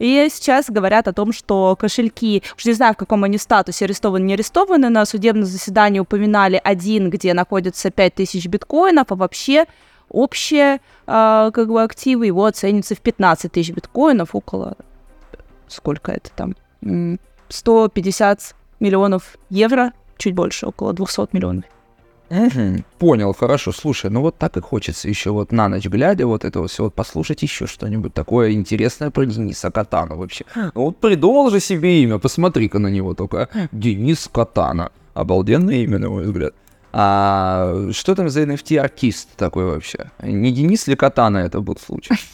И 0.00 0.28
сейчас 0.32 0.70
говорят 0.70 1.08
о 1.08 1.12
том, 1.12 1.30
что 1.30 1.76
кошельки, 1.76 2.42
уж 2.56 2.64
не 2.64 2.72
знаю, 2.72 2.94
в 2.94 2.96
каком 2.96 3.22
они 3.22 3.36
статусе, 3.36 3.84
арестованы, 3.84 4.24
не 4.24 4.32
арестованы, 4.32 4.88
на 4.88 5.04
судебном 5.04 5.44
заседании 5.44 6.00
упоминали 6.00 6.58
один, 6.64 7.10
где 7.10 7.34
находится 7.34 7.90
5000 7.90 8.46
биткоинов, 8.46 9.12
а 9.12 9.14
вообще 9.14 9.66
общие 10.08 10.80
э, 11.06 11.50
как 11.52 11.68
бы 11.68 11.82
активы 11.82 12.26
его 12.26 12.46
оценятся 12.46 12.94
в 12.94 13.00
15 13.00 13.52
тысяч 13.52 13.74
биткоинов, 13.74 14.34
около, 14.34 14.78
сколько 15.68 16.12
это 16.12 16.30
там, 16.34 16.54
150 17.50 18.56
миллионов 18.80 19.36
евро, 19.50 19.92
чуть 20.16 20.34
больше, 20.34 20.66
около 20.66 20.94
200 20.94 21.28
миллионов. 21.32 21.66
Угу, 22.30 22.84
понял, 22.98 23.34
хорошо. 23.34 23.72
Слушай, 23.72 24.10
ну 24.10 24.20
вот 24.20 24.38
так 24.38 24.56
и 24.56 24.60
хочется 24.60 25.08
еще 25.08 25.30
вот 25.30 25.50
на 25.50 25.68
ночь 25.68 25.86
глядя 25.86 26.26
вот 26.26 26.44
это 26.44 26.60
вот 26.60 26.70
все 26.70 26.84
вот 26.84 26.94
послушать 26.94 27.42
еще 27.42 27.66
что-нибудь 27.66 28.14
такое 28.14 28.52
интересное 28.52 29.10
про 29.10 29.26
Дениса 29.26 29.72
Катана 29.72 30.14
вообще. 30.14 30.44
Ну 30.54 30.70
вот 30.74 30.96
придумал 30.98 31.50
же 31.50 31.58
себе 31.58 32.02
имя, 32.02 32.18
посмотри-ка 32.18 32.78
на 32.78 32.86
него 32.86 33.14
только. 33.14 33.48
Денис 33.72 34.28
Катана. 34.32 34.92
Обалденное 35.12 35.82
имя, 35.82 35.98
на 35.98 36.08
мой 36.08 36.22
взгляд. 36.22 36.54
А 36.92 37.88
что 37.92 38.14
там 38.14 38.28
за 38.28 38.42
NFT-артист 38.44 39.30
такой 39.36 39.64
вообще? 39.64 40.10
Не 40.22 40.52
Денис 40.52 40.86
ли 40.86 40.94
Катана 40.94 41.38
это 41.38 41.60
был 41.60 41.76
случай? 41.76 42.14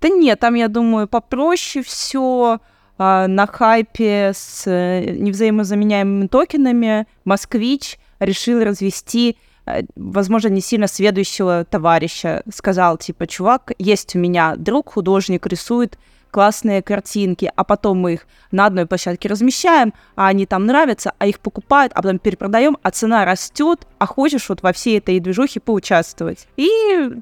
Да 0.00 0.08
нет, 0.08 0.38
там, 0.38 0.54
я 0.54 0.68
думаю, 0.68 1.08
попроще 1.08 1.84
все 1.84 2.60
а, 2.98 3.26
на 3.26 3.48
хайпе 3.48 4.30
с 4.32 4.62
э, 4.66 5.16
невзаимозаменяемыми 5.18 6.28
токенами. 6.28 7.08
Москвич 7.24 7.98
решил 8.20 8.62
развести 8.62 9.36
э, 9.66 9.82
возможно, 9.96 10.48
не 10.48 10.60
сильно 10.60 10.86
следующего 10.86 11.64
товарища. 11.64 12.42
Сказал, 12.52 12.98
типа, 12.98 13.26
чувак, 13.26 13.72
есть 13.78 14.16
у 14.16 14.18
меня 14.18 14.54
друг, 14.56 14.92
художник, 14.92 15.46
рисует 15.46 15.98
классные 16.30 16.82
картинки, 16.82 17.50
а 17.54 17.64
потом 17.64 17.98
мы 17.98 18.14
их 18.14 18.26
на 18.50 18.66
одной 18.66 18.86
площадке 18.86 19.28
размещаем, 19.28 19.94
а 20.14 20.28
они 20.28 20.46
там 20.46 20.66
нравятся, 20.66 21.12
а 21.18 21.26
их 21.26 21.40
покупают, 21.40 21.92
а 21.94 22.02
потом 22.02 22.18
перепродаем, 22.18 22.76
а 22.82 22.90
цена 22.90 23.24
растет, 23.24 23.86
а 23.98 24.06
хочешь 24.06 24.48
вот 24.48 24.62
во 24.62 24.72
всей 24.72 24.98
этой 24.98 25.18
движухе 25.20 25.60
поучаствовать. 25.60 26.46
И 26.56 26.68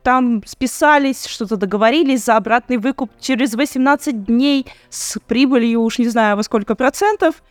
там 0.02 0.42
списались, 0.46 1.26
что-то 1.26 1.56
договорились 1.56 2.24
за 2.24 2.36
обратный 2.36 2.78
выкуп 2.78 3.10
через 3.20 3.54
18 3.54 4.24
дней 4.24 4.66
с 4.88 5.18
прибылью 5.26 5.82
уж 5.82 5.98
не 5.98 6.08
знаю 6.08 6.36
во 6.36 6.42
сколько 6.42 6.74
процентов. 6.74 7.42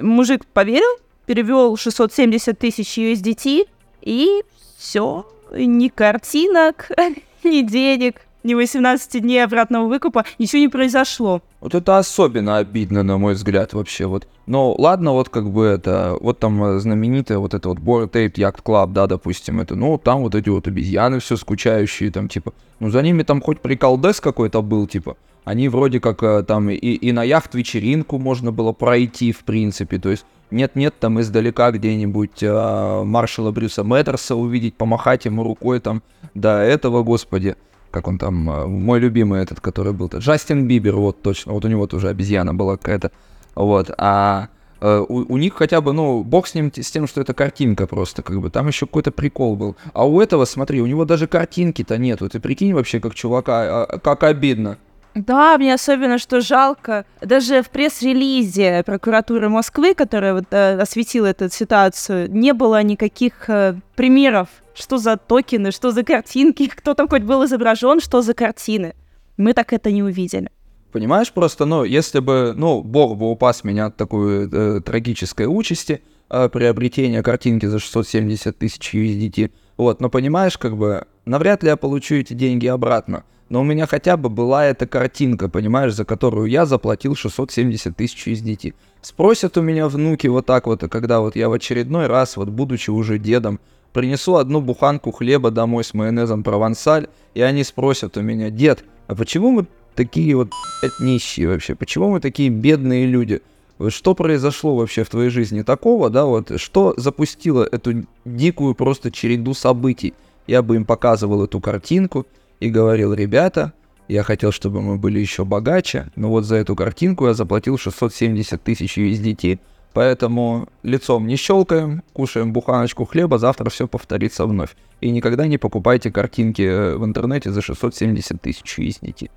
Мужик 0.00 0.46
поверил, 0.46 0.98
перевел 1.26 1.76
670 1.76 2.58
тысяч 2.58 2.98
USDT, 2.98 3.66
и 4.02 4.42
все, 4.76 5.26
ни 5.52 5.88
картинок, 5.88 6.90
ни 7.44 7.62
денег, 7.62 8.20
ни 8.44 8.54
18 8.54 9.22
дней 9.22 9.42
обратного 9.42 9.88
выкупа, 9.88 10.24
ничего 10.38 10.60
не 10.60 10.68
произошло. 10.68 11.42
Вот 11.60 11.74
это 11.74 11.98
особенно 11.98 12.58
обидно, 12.58 13.02
на 13.02 13.18
мой 13.18 13.34
взгляд, 13.34 13.72
вообще 13.72 14.06
вот. 14.06 14.28
Но 14.46 14.74
ладно, 14.74 15.12
вот 15.12 15.30
как 15.30 15.50
бы 15.50 15.64
это, 15.64 16.16
вот 16.20 16.38
там 16.38 16.62
э, 16.62 16.78
знаменитая 16.78 17.38
вот 17.38 17.54
это 17.54 17.70
вот 17.70 17.78
Bored 17.78 18.12
Ape 18.12 18.34
Yacht 18.34 18.62
Club, 18.62 18.92
да, 18.92 19.06
допустим, 19.06 19.60
это, 19.60 19.74
ну, 19.74 19.98
там 19.98 20.20
вот 20.20 20.34
эти 20.34 20.50
вот 20.50 20.68
обезьяны 20.68 21.20
все 21.20 21.36
скучающие, 21.36 22.10
там, 22.10 22.28
типа, 22.28 22.52
ну, 22.80 22.90
за 22.90 23.02
ними 23.02 23.22
там 23.22 23.40
хоть 23.40 23.60
приколдес 23.60 24.20
какой-то 24.20 24.60
был, 24.60 24.86
типа, 24.86 25.16
они 25.44 25.68
вроде 25.68 26.00
как 26.00 26.22
э, 26.22 26.42
там 26.42 26.68
и, 26.70 26.74
и 26.74 27.12
на 27.12 27.22
яхт-вечеринку 27.22 28.18
можно 28.18 28.52
было 28.52 28.72
пройти, 28.72 29.32
в 29.32 29.44
принципе, 29.44 29.98
то 29.98 30.10
есть 30.10 30.26
нет-нет, 30.50 30.94
там 31.00 31.20
издалека 31.20 31.70
где-нибудь 31.70 32.42
э, 32.42 33.02
маршала 33.04 33.50
Брюса 33.50 33.84
Мэттерса 33.84 34.36
увидеть, 34.36 34.74
помахать 34.74 35.24
ему 35.24 35.42
рукой 35.42 35.80
там 35.80 36.02
до 36.34 36.58
этого, 36.60 37.02
господи, 37.02 37.56
как 37.94 38.08
он 38.08 38.18
там, 38.18 38.50
э, 38.50 38.66
мой 38.66 38.98
любимый 38.98 39.40
этот, 39.40 39.60
который 39.60 39.92
был, 39.92 40.10
Джастин 40.12 40.66
Бибер, 40.66 40.96
вот 40.96 41.22
точно, 41.22 41.52
вот 41.52 41.64
у 41.64 41.68
него 41.68 41.86
тоже 41.86 42.08
обезьяна 42.08 42.52
была 42.52 42.76
какая-то, 42.76 43.12
вот, 43.54 43.90
а 43.98 44.48
э, 44.80 45.04
у, 45.08 45.32
у 45.32 45.36
них 45.36 45.54
хотя 45.54 45.80
бы, 45.80 45.92
ну, 45.92 46.24
бог 46.24 46.48
с 46.48 46.54
ним, 46.54 46.72
с 46.74 46.90
тем, 46.90 47.06
что 47.06 47.20
это 47.20 47.34
картинка 47.34 47.86
просто, 47.86 48.22
как 48.22 48.40
бы, 48.40 48.50
там 48.50 48.66
еще 48.66 48.86
какой-то 48.86 49.12
прикол 49.12 49.54
был, 49.54 49.76
а 49.92 50.08
у 50.08 50.20
этого, 50.20 50.44
смотри, 50.44 50.82
у 50.82 50.86
него 50.86 51.04
даже 51.04 51.28
картинки-то 51.28 51.96
нету, 51.96 52.28
ты 52.28 52.40
прикинь 52.40 52.74
вообще, 52.74 52.98
как 52.98 53.14
чувака, 53.14 53.84
а, 53.84 53.98
как 54.00 54.24
обидно. 54.24 54.76
Да, 55.14 55.56
мне 55.58 55.72
особенно 55.72 56.18
что 56.18 56.40
жалко. 56.40 57.04
Даже 57.20 57.62
в 57.62 57.70
пресс-релизе 57.70 58.82
прокуратуры 58.82 59.48
Москвы, 59.48 59.94
которая 59.94 60.34
вот, 60.34 60.46
э, 60.50 60.80
осветила 60.80 61.26
эту 61.26 61.48
ситуацию, 61.48 62.28
не 62.28 62.52
было 62.52 62.82
никаких 62.82 63.48
э, 63.48 63.76
примеров, 63.94 64.48
что 64.74 64.98
за 64.98 65.16
токены, 65.16 65.70
что 65.70 65.90
за 65.90 66.02
картинки, 66.02 66.68
кто 66.76 66.94
там 66.94 67.08
хоть 67.08 67.22
был 67.22 67.44
изображен, 67.44 68.00
что 68.00 68.22
за 68.22 68.34
картины. 68.34 68.94
Мы 69.36 69.52
так 69.52 69.72
это 69.72 69.90
не 69.90 70.02
увидели. 70.02 70.50
Понимаешь, 70.92 71.32
просто, 71.32 71.64
ну, 71.64 71.82
если 71.82 72.20
бы, 72.20 72.52
ну, 72.56 72.80
Бог 72.80 73.16
бы 73.16 73.28
упас 73.28 73.64
меня 73.64 73.86
от 73.86 73.96
такой 73.96 74.48
э, 74.48 74.80
трагической 74.80 75.46
участи, 75.46 76.02
э, 76.30 76.48
приобретения 76.48 77.20
картинки 77.22 77.66
за 77.66 77.80
670 77.80 78.56
тысяч 78.56 78.94
USDT. 78.94 79.50
Вот, 79.76 80.00
но 80.00 80.08
понимаешь, 80.08 80.56
как 80.56 80.76
бы, 80.76 81.04
навряд 81.24 81.64
ли 81.64 81.70
я 81.70 81.76
получу 81.76 82.14
эти 82.14 82.34
деньги 82.34 82.68
обратно. 82.68 83.24
Но 83.48 83.60
у 83.60 83.64
меня 83.64 83.86
хотя 83.86 84.16
бы 84.16 84.28
была 84.30 84.66
эта 84.66 84.86
картинка, 84.86 85.48
понимаешь, 85.48 85.94
за 85.94 86.04
которую 86.04 86.46
я 86.46 86.64
заплатил 86.64 87.14
670 87.14 87.96
тысяч 87.96 88.26
USDT. 88.26 88.74
Спросят 89.02 89.58
у 89.58 89.62
меня 89.62 89.88
внуки 89.88 90.28
вот 90.28 90.46
так 90.46 90.66
вот, 90.66 90.80
когда 90.88 91.20
вот 91.20 91.36
я 91.36 91.48
в 91.48 91.52
очередной 91.52 92.06
раз, 92.06 92.36
вот 92.36 92.48
будучи 92.48 92.90
уже 92.90 93.18
дедом, 93.18 93.60
принесу 93.94 94.34
одну 94.34 94.60
буханку 94.60 95.12
хлеба 95.12 95.50
домой 95.50 95.84
с 95.84 95.94
майонезом 95.94 96.42
провансаль, 96.42 97.06
и 97.32 97.40
они 97.40 97.64
спросят 97.64 98.18
у 98.18 98.20
меня, 98.20 98.50
дед, 98.50 98.84
а 99.06 99.14
почему 99.14 99.52
мы 99.52 99.66
такие 99.94 100.36
вот 100.36 100.50
блядь, 100.82 101.00
нищие 101.00 101.48
вообще? 101.48 101.74
Почему 101.74 102.10
мы 102.10 102.20
такие 102.20 102.50
бедные 102.50 103.06
люди? 103.06 103.40
Что 103.88 104.14
произошло 104.14 104.76
вообще 104.76 105.04
в 105.04 105.08
твоей 105.08 105.30
жизни 105.30 105.62
такого, 105.62 106.10
да, 106.10 106.26
вот, 106.26 106.60
что 106.60 106.94
запустило 106.96 107.64
эту 107.64 108.04
дикую 108.24 108.74
просто 108.74 109.10
череду 109.10 109.54
событий? 109.54 110.12
Я 110.46 110.62
бы 110.62 110.76
им 110.76 110.84
показывал 110.84 111.44
эту 111.44 111.60
картинку 111.60 112.26
и 112.60 112.70
говорил, 112.70 113.14
ребята, 113.14 113.72
я 114.08 114.22
хотел, 114.22 114.52
чтобы 114.52 114.82
мы 114.82 114.98
были 114.98 115.18
еще 115.18 115.44
богаче, 115.44 116.10
но 116.16 116.28
вот 116.28 116.44
за 116.44 116.56
эту 116.56 116.76
картинку 116.76 117.26
я 117.26 117.34
заплатил 117.34 117.78
670 117.78 118.62
тысяч 118.62 118.98
USDT. 118.98 119.58
Поэтому 119.94 120.68
лицом 120.82 121.26
не 121.28 121.36
щелкаем, 121.36 122.02
кушаем 122.12 122.52
буханочку 122.52 123.04
хлеба, 123.04 123.38
завтра 123.38 123.70
все 123.70 123.86
повторится 123.86 124.44
вновь. 124.44 124.74
И 125.00 125.10
никогда 125.10 125.46
не 125.46 125.56
покупайте 125.56 126.10
картинки 126.10 126.62
э, 126.62 126.96
в 126.96 127.04
интернете 127.04 127.52
за 127.52 127.62
670 127.62 128.40
тысяч 128.40 128.78
USDT. 128.78 129.30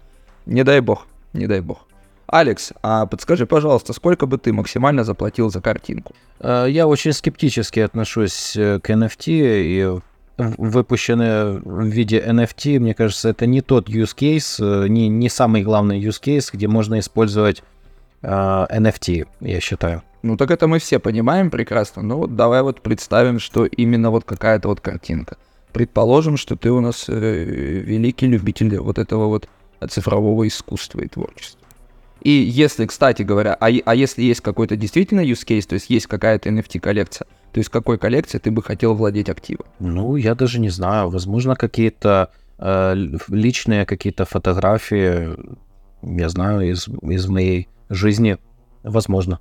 Не 0.48 0.64
дай 0.64 0.80
бог, 0.82 1.06
не 1.34 1.46
дай 1.46 1.62
бог. 1.62 1.86
Алекс, 2.26 2.74
а 2.82 3.06
подскажи, 3.06 3.46
пожалуйста, 3.46 3.94
сколько 3.94 4.26
бы 4.26 4.40
ты 4.40 4.52
максимально 4.52 5.04
заплатил 5.04 5.52
за 5.52 5.62
картинку? 5.62 6.16
Э, 6.40 6.66
Я 6.68 6.88
очень 6.88 7.14
скептически 7.14 7.80
отношусь 7.80 8.58
э, 8.58 8.80
к 8.80 8.90
NFT, 8.90 9.26
и 9.28 10.00
выпущенные 10.38 11.60
в 11.60 11.86
виде 11.86 12.20
NFT, 12.20 12.80
мне 12.80 12.96
кажется, 12.96 13.30
это 13.30 13.46
не 13.46 13.62
тот 13.62 13.90
use 13.90 14.16
case, 14.16 14.88
не, 14.88 15.08
не 15.08 15.30
самый 15.30 15.62
главный 15.62 16.02
use 16.02 16.20
case, 16.20 16.50
где 16.52 16.68
можно 16.68 16.98
использовать 16.98 17.64
NFT, 18.24 19.28
я 19.42 19.60
считаю. 19.60 20.04
Ну 20.24 20.38
так 20.38 20.52
это 20.52 20.68
мы 20.68 20.80
все 20.80 21.00
понимаем 21.00 21.50
прекрасно. 21.50 22.02
Ну 22.02 22.18
вот 22.18 22.36
давай 22.36 22.62
вот 22.62 22.82
представим, 22.82 23.40
что 23.40 23.66
именно 23.66 24.12
вот 24.12 24.24
какая-то 24.24 24.68
вот 24.68 24.82
картинка. 24.82 25.38
Предположим, 25.74 26.38
что 26.38 26.56
ты 26.56 26.72
у 26.72 26.82
нас 26.82 27.06
э, 27.08 27.14
великий 27.14 28.28
любитель 28.28 28.80
вот 28.80 28.98
этого 28.98 29.28
вот 29.28 29.48
цифрового 29.90 30.48
искусства 30.48 31.02
и 31.02 31.08
творчества. 31.08 31.68
И 32.22 32.32
если, 32.32 32.86
кстати 32.86 33.22
говоря, 33.22 33.54
а, 33.54 33.68
а 33.86 33.96
если 33.96 34.24
есть 34.24 34.42
какой-то 34.42 34.76
действительно 34.76 35.22
use 35.22 35.46
case, 35.46 35.68
то 35.68 35.76
есть 35.76 35.90
есть 35.90 36.08
какая-то 36.08 36.50
NFT-коллекция, 36.50 37.28
то 37.52 37.60
есть 37.60 37.70
какой 37.70 37.98
коллекции 37.98 38.40
ты 38.40 38.52
бы 38.52 38.64
хотел 38.64 38.96
владеть 38.96 39.30
активом? 39.30 39.66
Ну, 39.80 40.16
я 40.16 40.36
даже 40.36 40.60
не 40.60 40.70
знаю, 40.70 41.10
возможно, 41.10 41.56
какие-то 41.56 42.32
э, 42.58 42.96
личные 43.30 43.86
какие-то 43.86 44.26
фотографии, 44.26 45.36
я 46.02 46.30
знаю, 46.30 46.70
из, 46.72 46.88
из 46.88 47.28
моей 47.28 47.70
жизни, 47.90 48.38
возможно. 48.84 49.40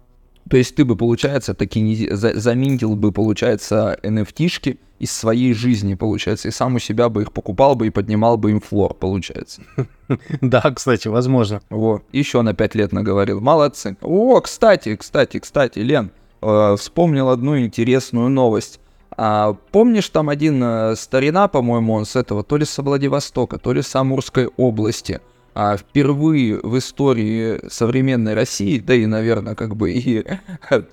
То 0.49 0.57
есть 0.57 0.77
ты 0.77 0.85
бы, 0.85 0.97
получается, 0.97 1.55
таки 1.55 1.81
не, 1.81 2.09
за- 2.15 2.39
заминтил 2.39 2.95
бы, 2.95 3.11
получается, 3.11 3.99
NFT-шки 4.03 4.79
из 4.99 5.13
своей 5.13 5.53
жизни, 5.53 5.95
получается, 5.95 6.49
и 6.49 6.51
сам 6.51 6.77
у 6.77 6.79
себя 6.79 7.09
бы 7.09 7.23
их 7.23 7.33
покупал 7.33 7.75
бы 7.75 7.87
и 7.89 7.91
поднимал 7.91 8.37
бы 8.37 8.53
им 8.53 8.61
флор, 8.61 8.95
получается. 8.95 9.63
Да, 10.41 10.61
кстати, 10.71 11.09
возможно. 11.09 11.61
Во, 11.69 12.01
еще 12.13 12.43
на 12.43 12.55
пять 12.55 12.77
лет 12.77 12.93
наговорил. 12.93 13.41
Молодцы. 13.41 13.97
О, 14.01 14.41
кстати, 14.41 14.95
кстати, 14.95 15.41
кстати, 15.41 15.81
Лен, 15.81 16.13
э, 16.43 16.77
вспомнил 16.79 17.29
одну 17.29 17.59
интересную 17.59 18.29
новость. 18.29 18.79
А, 19.17 19.57
помнишь, 19.73 20.09
там 20.11 20.29
один 20.29 20.63
э, 20.63 20.95
старина, 20.97 21.49
по-моему, 21.49 21.95
он 21.95 22.05
с 22.05 22.15
этого, 22.15 22.45
то 22.45 22.57
ли 22.57 22.65
с 22.65 22.79
Владивостока, 22.81 23.59
то 23.59 23.73
ли 23.73 23.83
с 23.83 23.95
Амурской 23.97 24.49
области, 24.57 25.21
а, 25.59 25.79
впервые 25.79 26.61
в 26.63 26.77
истории 26.77 27.67
современной 27.71 28.35
России, 28.35 28.79
да 28.79 28.93
и, 28.93 29.07
наверное, 29.07 29.55
как 29.55 29.75
бы 29.75 29.91
и 29.91 30.23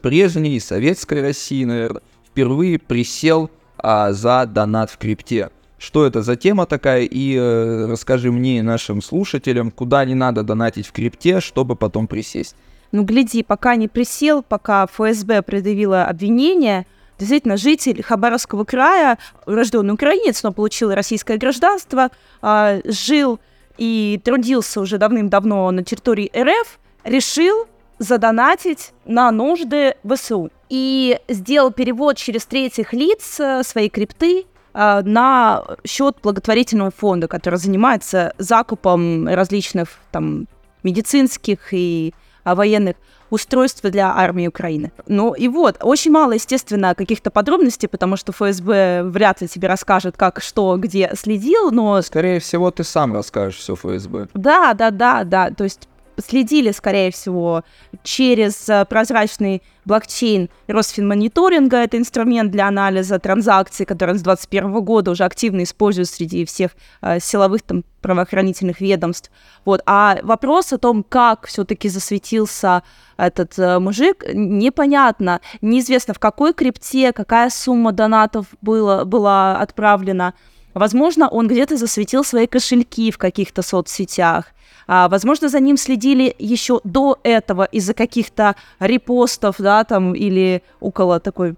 прежней, 0.01 0.55
и 0.55 0.59
советской 0.61 1.21
России, 1.21 1.65
наверное, 1.65 2.01
впервые 2.25 2.79
присел 2.79 3.51
а, 3.77 4.13
за 4.13 4.45
донат 4.45 4.89
в 4.89 4.97
крипте. 4.97 5.49
Что 5.77 6.05
это 6.05 6.21
за 6.21 6.37
тема 6.37 6.65
такая? 6.65 7.01
И 7.01 7.35
э, 7.35 7.87
расскажи 7.91 8.31
мне 8.31 8.59
и 8.59 8.61
нашим 8.61 9.01
слушателям, 9.01 9.69
куда 9.69 10.05
не 10.05 10.15
надо 10.15 10.43
донатить 10.43 10.87
в 10.87 10.93
крипте, 10.93 11.41
чтобы 11.41 11.75
потом 11.75 12.07
присесть. 12.07 12.55
Ну, 12.93 13.03
гляди, 13.03 13.43
пока 13.43 13.75
не 13.75 13.89
присел, 13.89 14.43
пока 14.43 14.87
ФСБ 14.87 15.41
предъявила 15.41 16.05
обвинение, 16.05 16.87
действительно, 17.19 17.57
житель 17.57 18.01
Хабаровского 18.01 18.63
края, 18.63 19.17
рожденный 19.45 19.93
украинец, 19.93 20.41
но 20.41 20.53
получил 20.53 20.93
российское 20.93 21.35
гражданство, 21.35 22.11
а, 22.41 22.79
жил 22.85 23.41
и 23.77 24.19
трудился 24.23 24.81
уже 24.81 24.97
давным-давно 24.97 25.71
на 25.71 25.83
территории 25.83 26.31
РФ, 26.35 26.79
решил 27.03 27.67
задонатить 27.99 28.91
на 29.05 29.31
нужды 29.31 29.95
ВСУ. 30.03 30.51
И 30.69 31.19
сделал 31.27 31.71
перевод 31.71 32.17
через 32.17 32.45
третьих 32.45 32.93
лиц 32.93 33.39
э, 33.39 33.63
своей 33.63 33.89
крипты 33.89 34.45
э, 34.73 35.01
на 35.03 35.63
счет 35.85 36.17
благотворительного 36.23 36.91
фонда, 36.91 37.27
который 37.27 37.59
занимается 37.59 38.33
закупом 38.37 39.27
различных 39.27 39.99
там 40.11 40.47
медицинских 40.81 41.73
и 41.73 42.13
а, 42.43 42.55
военных 42.55 42.95
устройств 43.33 43.81
для 43.83 44.13
армии 44.15 44.47
Украины. 44.47 44.91
Ну 45.07 45.33
и 45.33 45.47
вот, 45.47 45.77
очень 45.81 46.11
мало, 46.11 46.33
естественно, 46.33 46.93
каких-то 46.95 47.31
подробностей, 47.31 47.89
потому 47.89 48.15
что 48.15 48.31
ФСБ 48.31 49.03
вряд 49.03 49.41
ли 49.41 49.47
тебе 49.47 49.67
расскажет, 49.67 50.15
как, 50.17 50.41
что, 50.41 50.77
где 50.77 51.11
следил, 51.15 51.71
но 51.71 52.01
Скорее 52.01 52.39
всего, 52.39 52.69
ты 52.69 52.83
сам 52.83 53.13
расскажешь 53.13 53.57
все 53.57 53.75
ФСБ. 53.75 54.27
да, 54.33 54.73
да, 54.73 54.91
да, 54.91 55.23
да, 55.23 55.49
то 55.49 55.63
есть 55.63 55.87
следили, 56.17 56.71
скорее 56.71 57.11
всего, 57.11 57.63
через 58.03 58.69
э, 58.69 58.85
прозрачный 58.85 59.61
блокчейн 59.85 60.49
Росфинмониторинга. 60.67 61.77
Это 61.77 61.97
инструмент 61.97 62.51
для 62.51 62.67
анализа 62.67 63.19
транзакций, 63.19 63.85
который 63.85 64.15
с 64.15 64.21
2021 64.21 64.83
года 64.83 65.11
уже 65.11 65.23
активно 65.23 65.63
используют 65.63 66.09
среди 66.09 66.45
всех 66.45 66.71
э, 67.01 67.19
силовых 67.19 67.61
там, 67.61 67.83
правоохранительных 68.01 68.81
ведомств. 68.81 69.31
Вот. 69.65 69.81
А 69.85 70.19
вопрос 70.23 70.73
о 70.73 70.77
том, 70.77 71.03
как 71.03 71.47
все-таки 71.47 71.89
засветился 71.89 72.83
этот 73.17 73.57
э, 73.57 73.79
мужик, 73.79 74.23
непонятно. 74.33 75.41
Неизвестно, 75.61 76.13
в 76.13 76.19
какой 76.19 76.53
крипте, 76.53 77.11
какая 77.13 77.49
сумма 77.49 77.91
донатов 77.91 78.47
было, 78.61 79.03
была 79.03 79.57
отправлена. 79.57 80.33
Возможно, 80.73 81.27
он 81.27 81.47
где-то 81.47 81.77
засветил 81.77 82.23
свои 82.23 82.47
кошельки 82.47 83.11
в 83.11 83.17
каких-то 83.17 83.61
соцсетях. 83.61 84.47
А, 84.87 85.07
возможно, 85.09 85.49
за 85.49 85.59
ним 85.59 85.77
следили 85.77 86.35
еще 86.39 86.81
до 86.83 87.19
этого 87.23 87.65
из-за 87.65 87.93
каких-то 87.93 88.55
репостов, 88.79 89.55
да, 89.59 89.83
там, 89.83 90.13
или 90.13 90.63
около 90.79 91.19
такой 91.19 91.55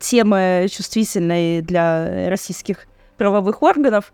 темы 0.00 0.68
чувствительной 0.70 1.62
для 1.62 2.28
российских 2.28 2.86
правовых 3.16 3.62
органов 3.62 4.12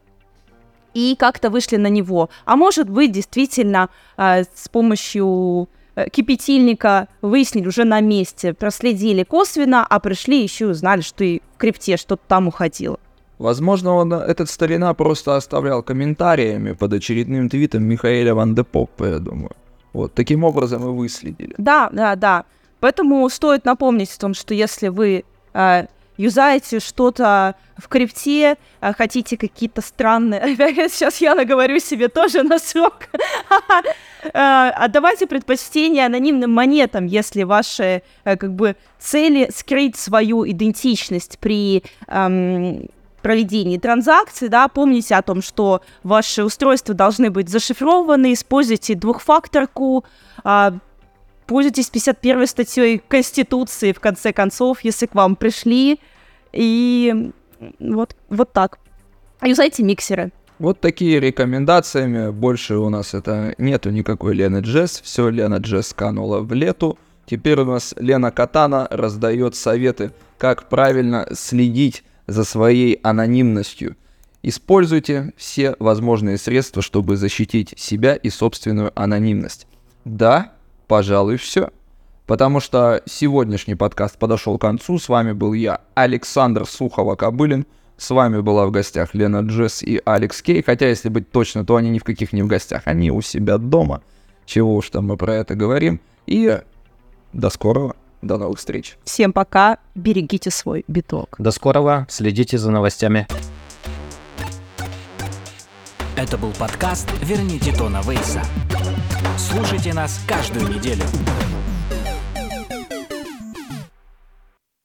и 0.95 1.15
как-то 1.19 1.51
вышли 1.51 1.77
на 1.77 1.89
него. 1.89 2.31
А 2.47 2.57
может 2.57 2.89
быть, 2.89 3.13
действительно, 3.13 3.91
а, 4.17 4.43
с 4.43 4.69
помощью 4.71 5.69
э, 5.95 6.09
кипятильника 6.09 7.09
выяснили 7.21 7.69
уже 7.69 7.85
на 7.85 8.01
месте, 8.01 8.55
проследили 8.55 9.23
косвенно, 9.23 9.87
а 9.87 10.01
пришли 10.01 10.43
еще 10.43 10.65
и 10.65 10.69
узнали, 10.69 11.03
что 11.03 11.23
и 11.23 11.41
в 11.55 11.59
крипте 11.59 11.99
что-то 11.99 12.23
там 12.27 12.49
уходило. 12.49 12.99
Возможно, 13.39 13.95
он, 13.95 14.13
этот 14.13 14.49
старина 14.49 14.95
просто 14.95 15.37
оставлял 15.37 15.83
комментариями 15.83 16.73
под 16.73 16.93
очередным 16.95 17.49
твитом 17.49 17.85
Михаэля 17.85 18.35
Ван 18.35 18.55
де 18.55 18.65
Поппа, 18.65 19.05
я 19.05 19.19
думаю. 19.19 19.51
Вот, 19.93 20.15
таким 20.15 20.45
образом 20.45 20.83
и 20.85 20.93
выследили. 20.93 21.55
Да, 21.59 21.89
да, 21.93 22.17
да. 22.17 22.45
Поэтому 22.81 23.29
стоит 23.29 23.65
напомнить 23.65 24.15
о 24.15 24.19
том, 24.19 24.35
что 24.35 24.55
если 24.55 24.89
вы 24.89 25.25
э, 25.55 25.87
юзаете 26.17 26.81
что-то 26.81 27.55
в 27.77 27.89
крипте, 27.89 28.57
э, 28.81 28.93
хотите 28.93 29.37
какие-то 29.37 29.83
странные... 29.83 30.57
Сейчас 30.89 31.21
я 31.21 31.35
наговорю 31.35 31.79
себе 31.79 32.09
тоже 32.09 32.43
на 32.43 32.59
срок. 32.59 33.09
Э, 34.33 34.71
Отдавайте 34.71 35.29
предпочтение 35.29 36.05
анонимным 36.07 36.51
монетам, 36.51 37.07
если 37.07 37.45
ваши 37.45 38.03
э, 38.25 38.37
как 38.37 38.55
бы 38.55 38.75
цели 38.99 39.49
скрыть 39.55 39.95
свою 39.95 40.45
идентичность 40.51 41.39
при 41.39 41.85
эм, 42.09 42.89
проведении 43.27 43.77
транзакций, 43.77 44.49
да, 44.49 44.69
помните 44.69 45.17
о 45.17 45.23
том, 45.23 45.43
что 45.43 45.81
ваши 46.05 46.45
устройства 46.45 46.95
должны 46.95 47.29
быть 47.29 47.49
зашифрованы, 47.49 48.33
используйте 48.33 48.95
двухфакторку, 48.95 50.05
а, 50.45 50.75
пользуйтесь 51.49 51.91
51 51.91 52.47
статьей 52.47 53.03
Конституции, 53.09 53.91
в 53.91 53.99
конце 53.99 54.33
концов, 54.33 54.85
если 54.85 55.07
к 55.07 55.17
вам 55.17 55.35
пришли, 55.35 55.99
и 56.53 57.33
вот, 57.81 58.15
вот 58.29 58.53
так. 58.53 58.79
Юзайте 59.43 59.83
миксеры. 59.83 60.31
Вот 60.61 60.81
такие 60.81 61.19
рекомендациями. 61.19 62.31
Больше 62.31 62.77
у 62.77 62.89
нас 62.91 63.13
это 63.13 63.57
нету 63.59 63.91
никакой 63.91 64.37
Лены 64.37 64.59
Джесс. 64.59 65.01
Все, 65.01 65.31
Лена 65.31 65.57
Джесс 65.57 65.93
канула 65.93 66.43
в 66.43 66.53
лету. 66.53 66.97
Теперь 67.27 67.59
у 67.59 67.65
нас 67.65 67.93
Лена 67.99 68.31
Катана 68.31 68.87
раздает 68.89 69.57
советы, 69.57 70.13
как 70.39 70.69
правильно 70.69 71.27
следить 71.33 72.05
за 72.27 72.45
своей 72.45 73.01
анонимностью. 73.03 73.97
Используйте 74.43 75.33
все 75.37 75.75
возможные 75.79 76.39
средства, 76.39 76.83
чтобы 76.83 77.17
защитить 77.17 77.75
себя 77.77 78.15
и 78.15 78.31
собственную 78.31 78.93
анонимность. 78.95 79.67
Да, 80.05 80.53
пожалуй, 80.87 81.37
все. 81.37 81.71
Потому 82.27 82.61
что 82.61 83.03
сегодняшний 83.07 83.77
подкаст 83.77 84.19
подошел 84.19 84.59
к 84.59 84.61
концу. 84.61 84.99
С 84.99 85.09
вами 85.09 85.33
был 85.33 85.53
я, 85.53 85.81
Александр 85.95 86.63
Сухова-Кобылин. 86.63 87.67
С 87.97 88.11
вами 88.11 88.41
была 88.41 88.67
в 88.67 88.73
гостях 88.73 89.15
Лена 89.15 89.41
Джесс 89.41 89.83
и 89.83 90.01
Алекс 90.05 90.43
Кей. 90.43 90.63
Хотя, 90.63 90.89
если 90.89 91.09
быть 91.09 91.31
точно, 91.31 91.65
то 91.65 91.77
они 91.77 91.91
ни 91.91 91.99
в 91.99 92.05
каких 92.05 92.33
не 92.33 92.43
в 92.43 92.47
гостях. 92.47 92.83
Они 92.85 93.11
у 93.11 93.23
себя 93.23 93.59
дома. 93.59 94.03
Чего 94.45 94.77
уж 94.77 94.91
там 94.91 95.07
мы 95.07 95.17
про 95.17 95.35
это 95.35 95.55
говорим. 95.55 96.01
И 96.27 96.61
до 97.33 97.51
скорого. 97.51 97.97
До 98.23 98.39
новых 98.39 98.59
встреч. 98.59 98.97
Всем 99.05 99.33
пока. 99.33 99.79
Берегите 99.95 100.51
свой 100.51 100.85
биток. 100.89 101.37
До 101.39 101.51
скорого. 101.51 102.07
Следите 102.09 102.59
за 102.59 102.71
новостями. 102.71 103.27
Это 106.17 106.39
был 106.39 106.53
подкаст 106.53 107.09
«Верните 107.21 107.73
Тона 107.73 108.01
Вейса». 108.03 108.43
Слушайте 109.37 109.93
нас 109.93 110.19
каждую 110.27 110.67
неделю. 110.69 111.05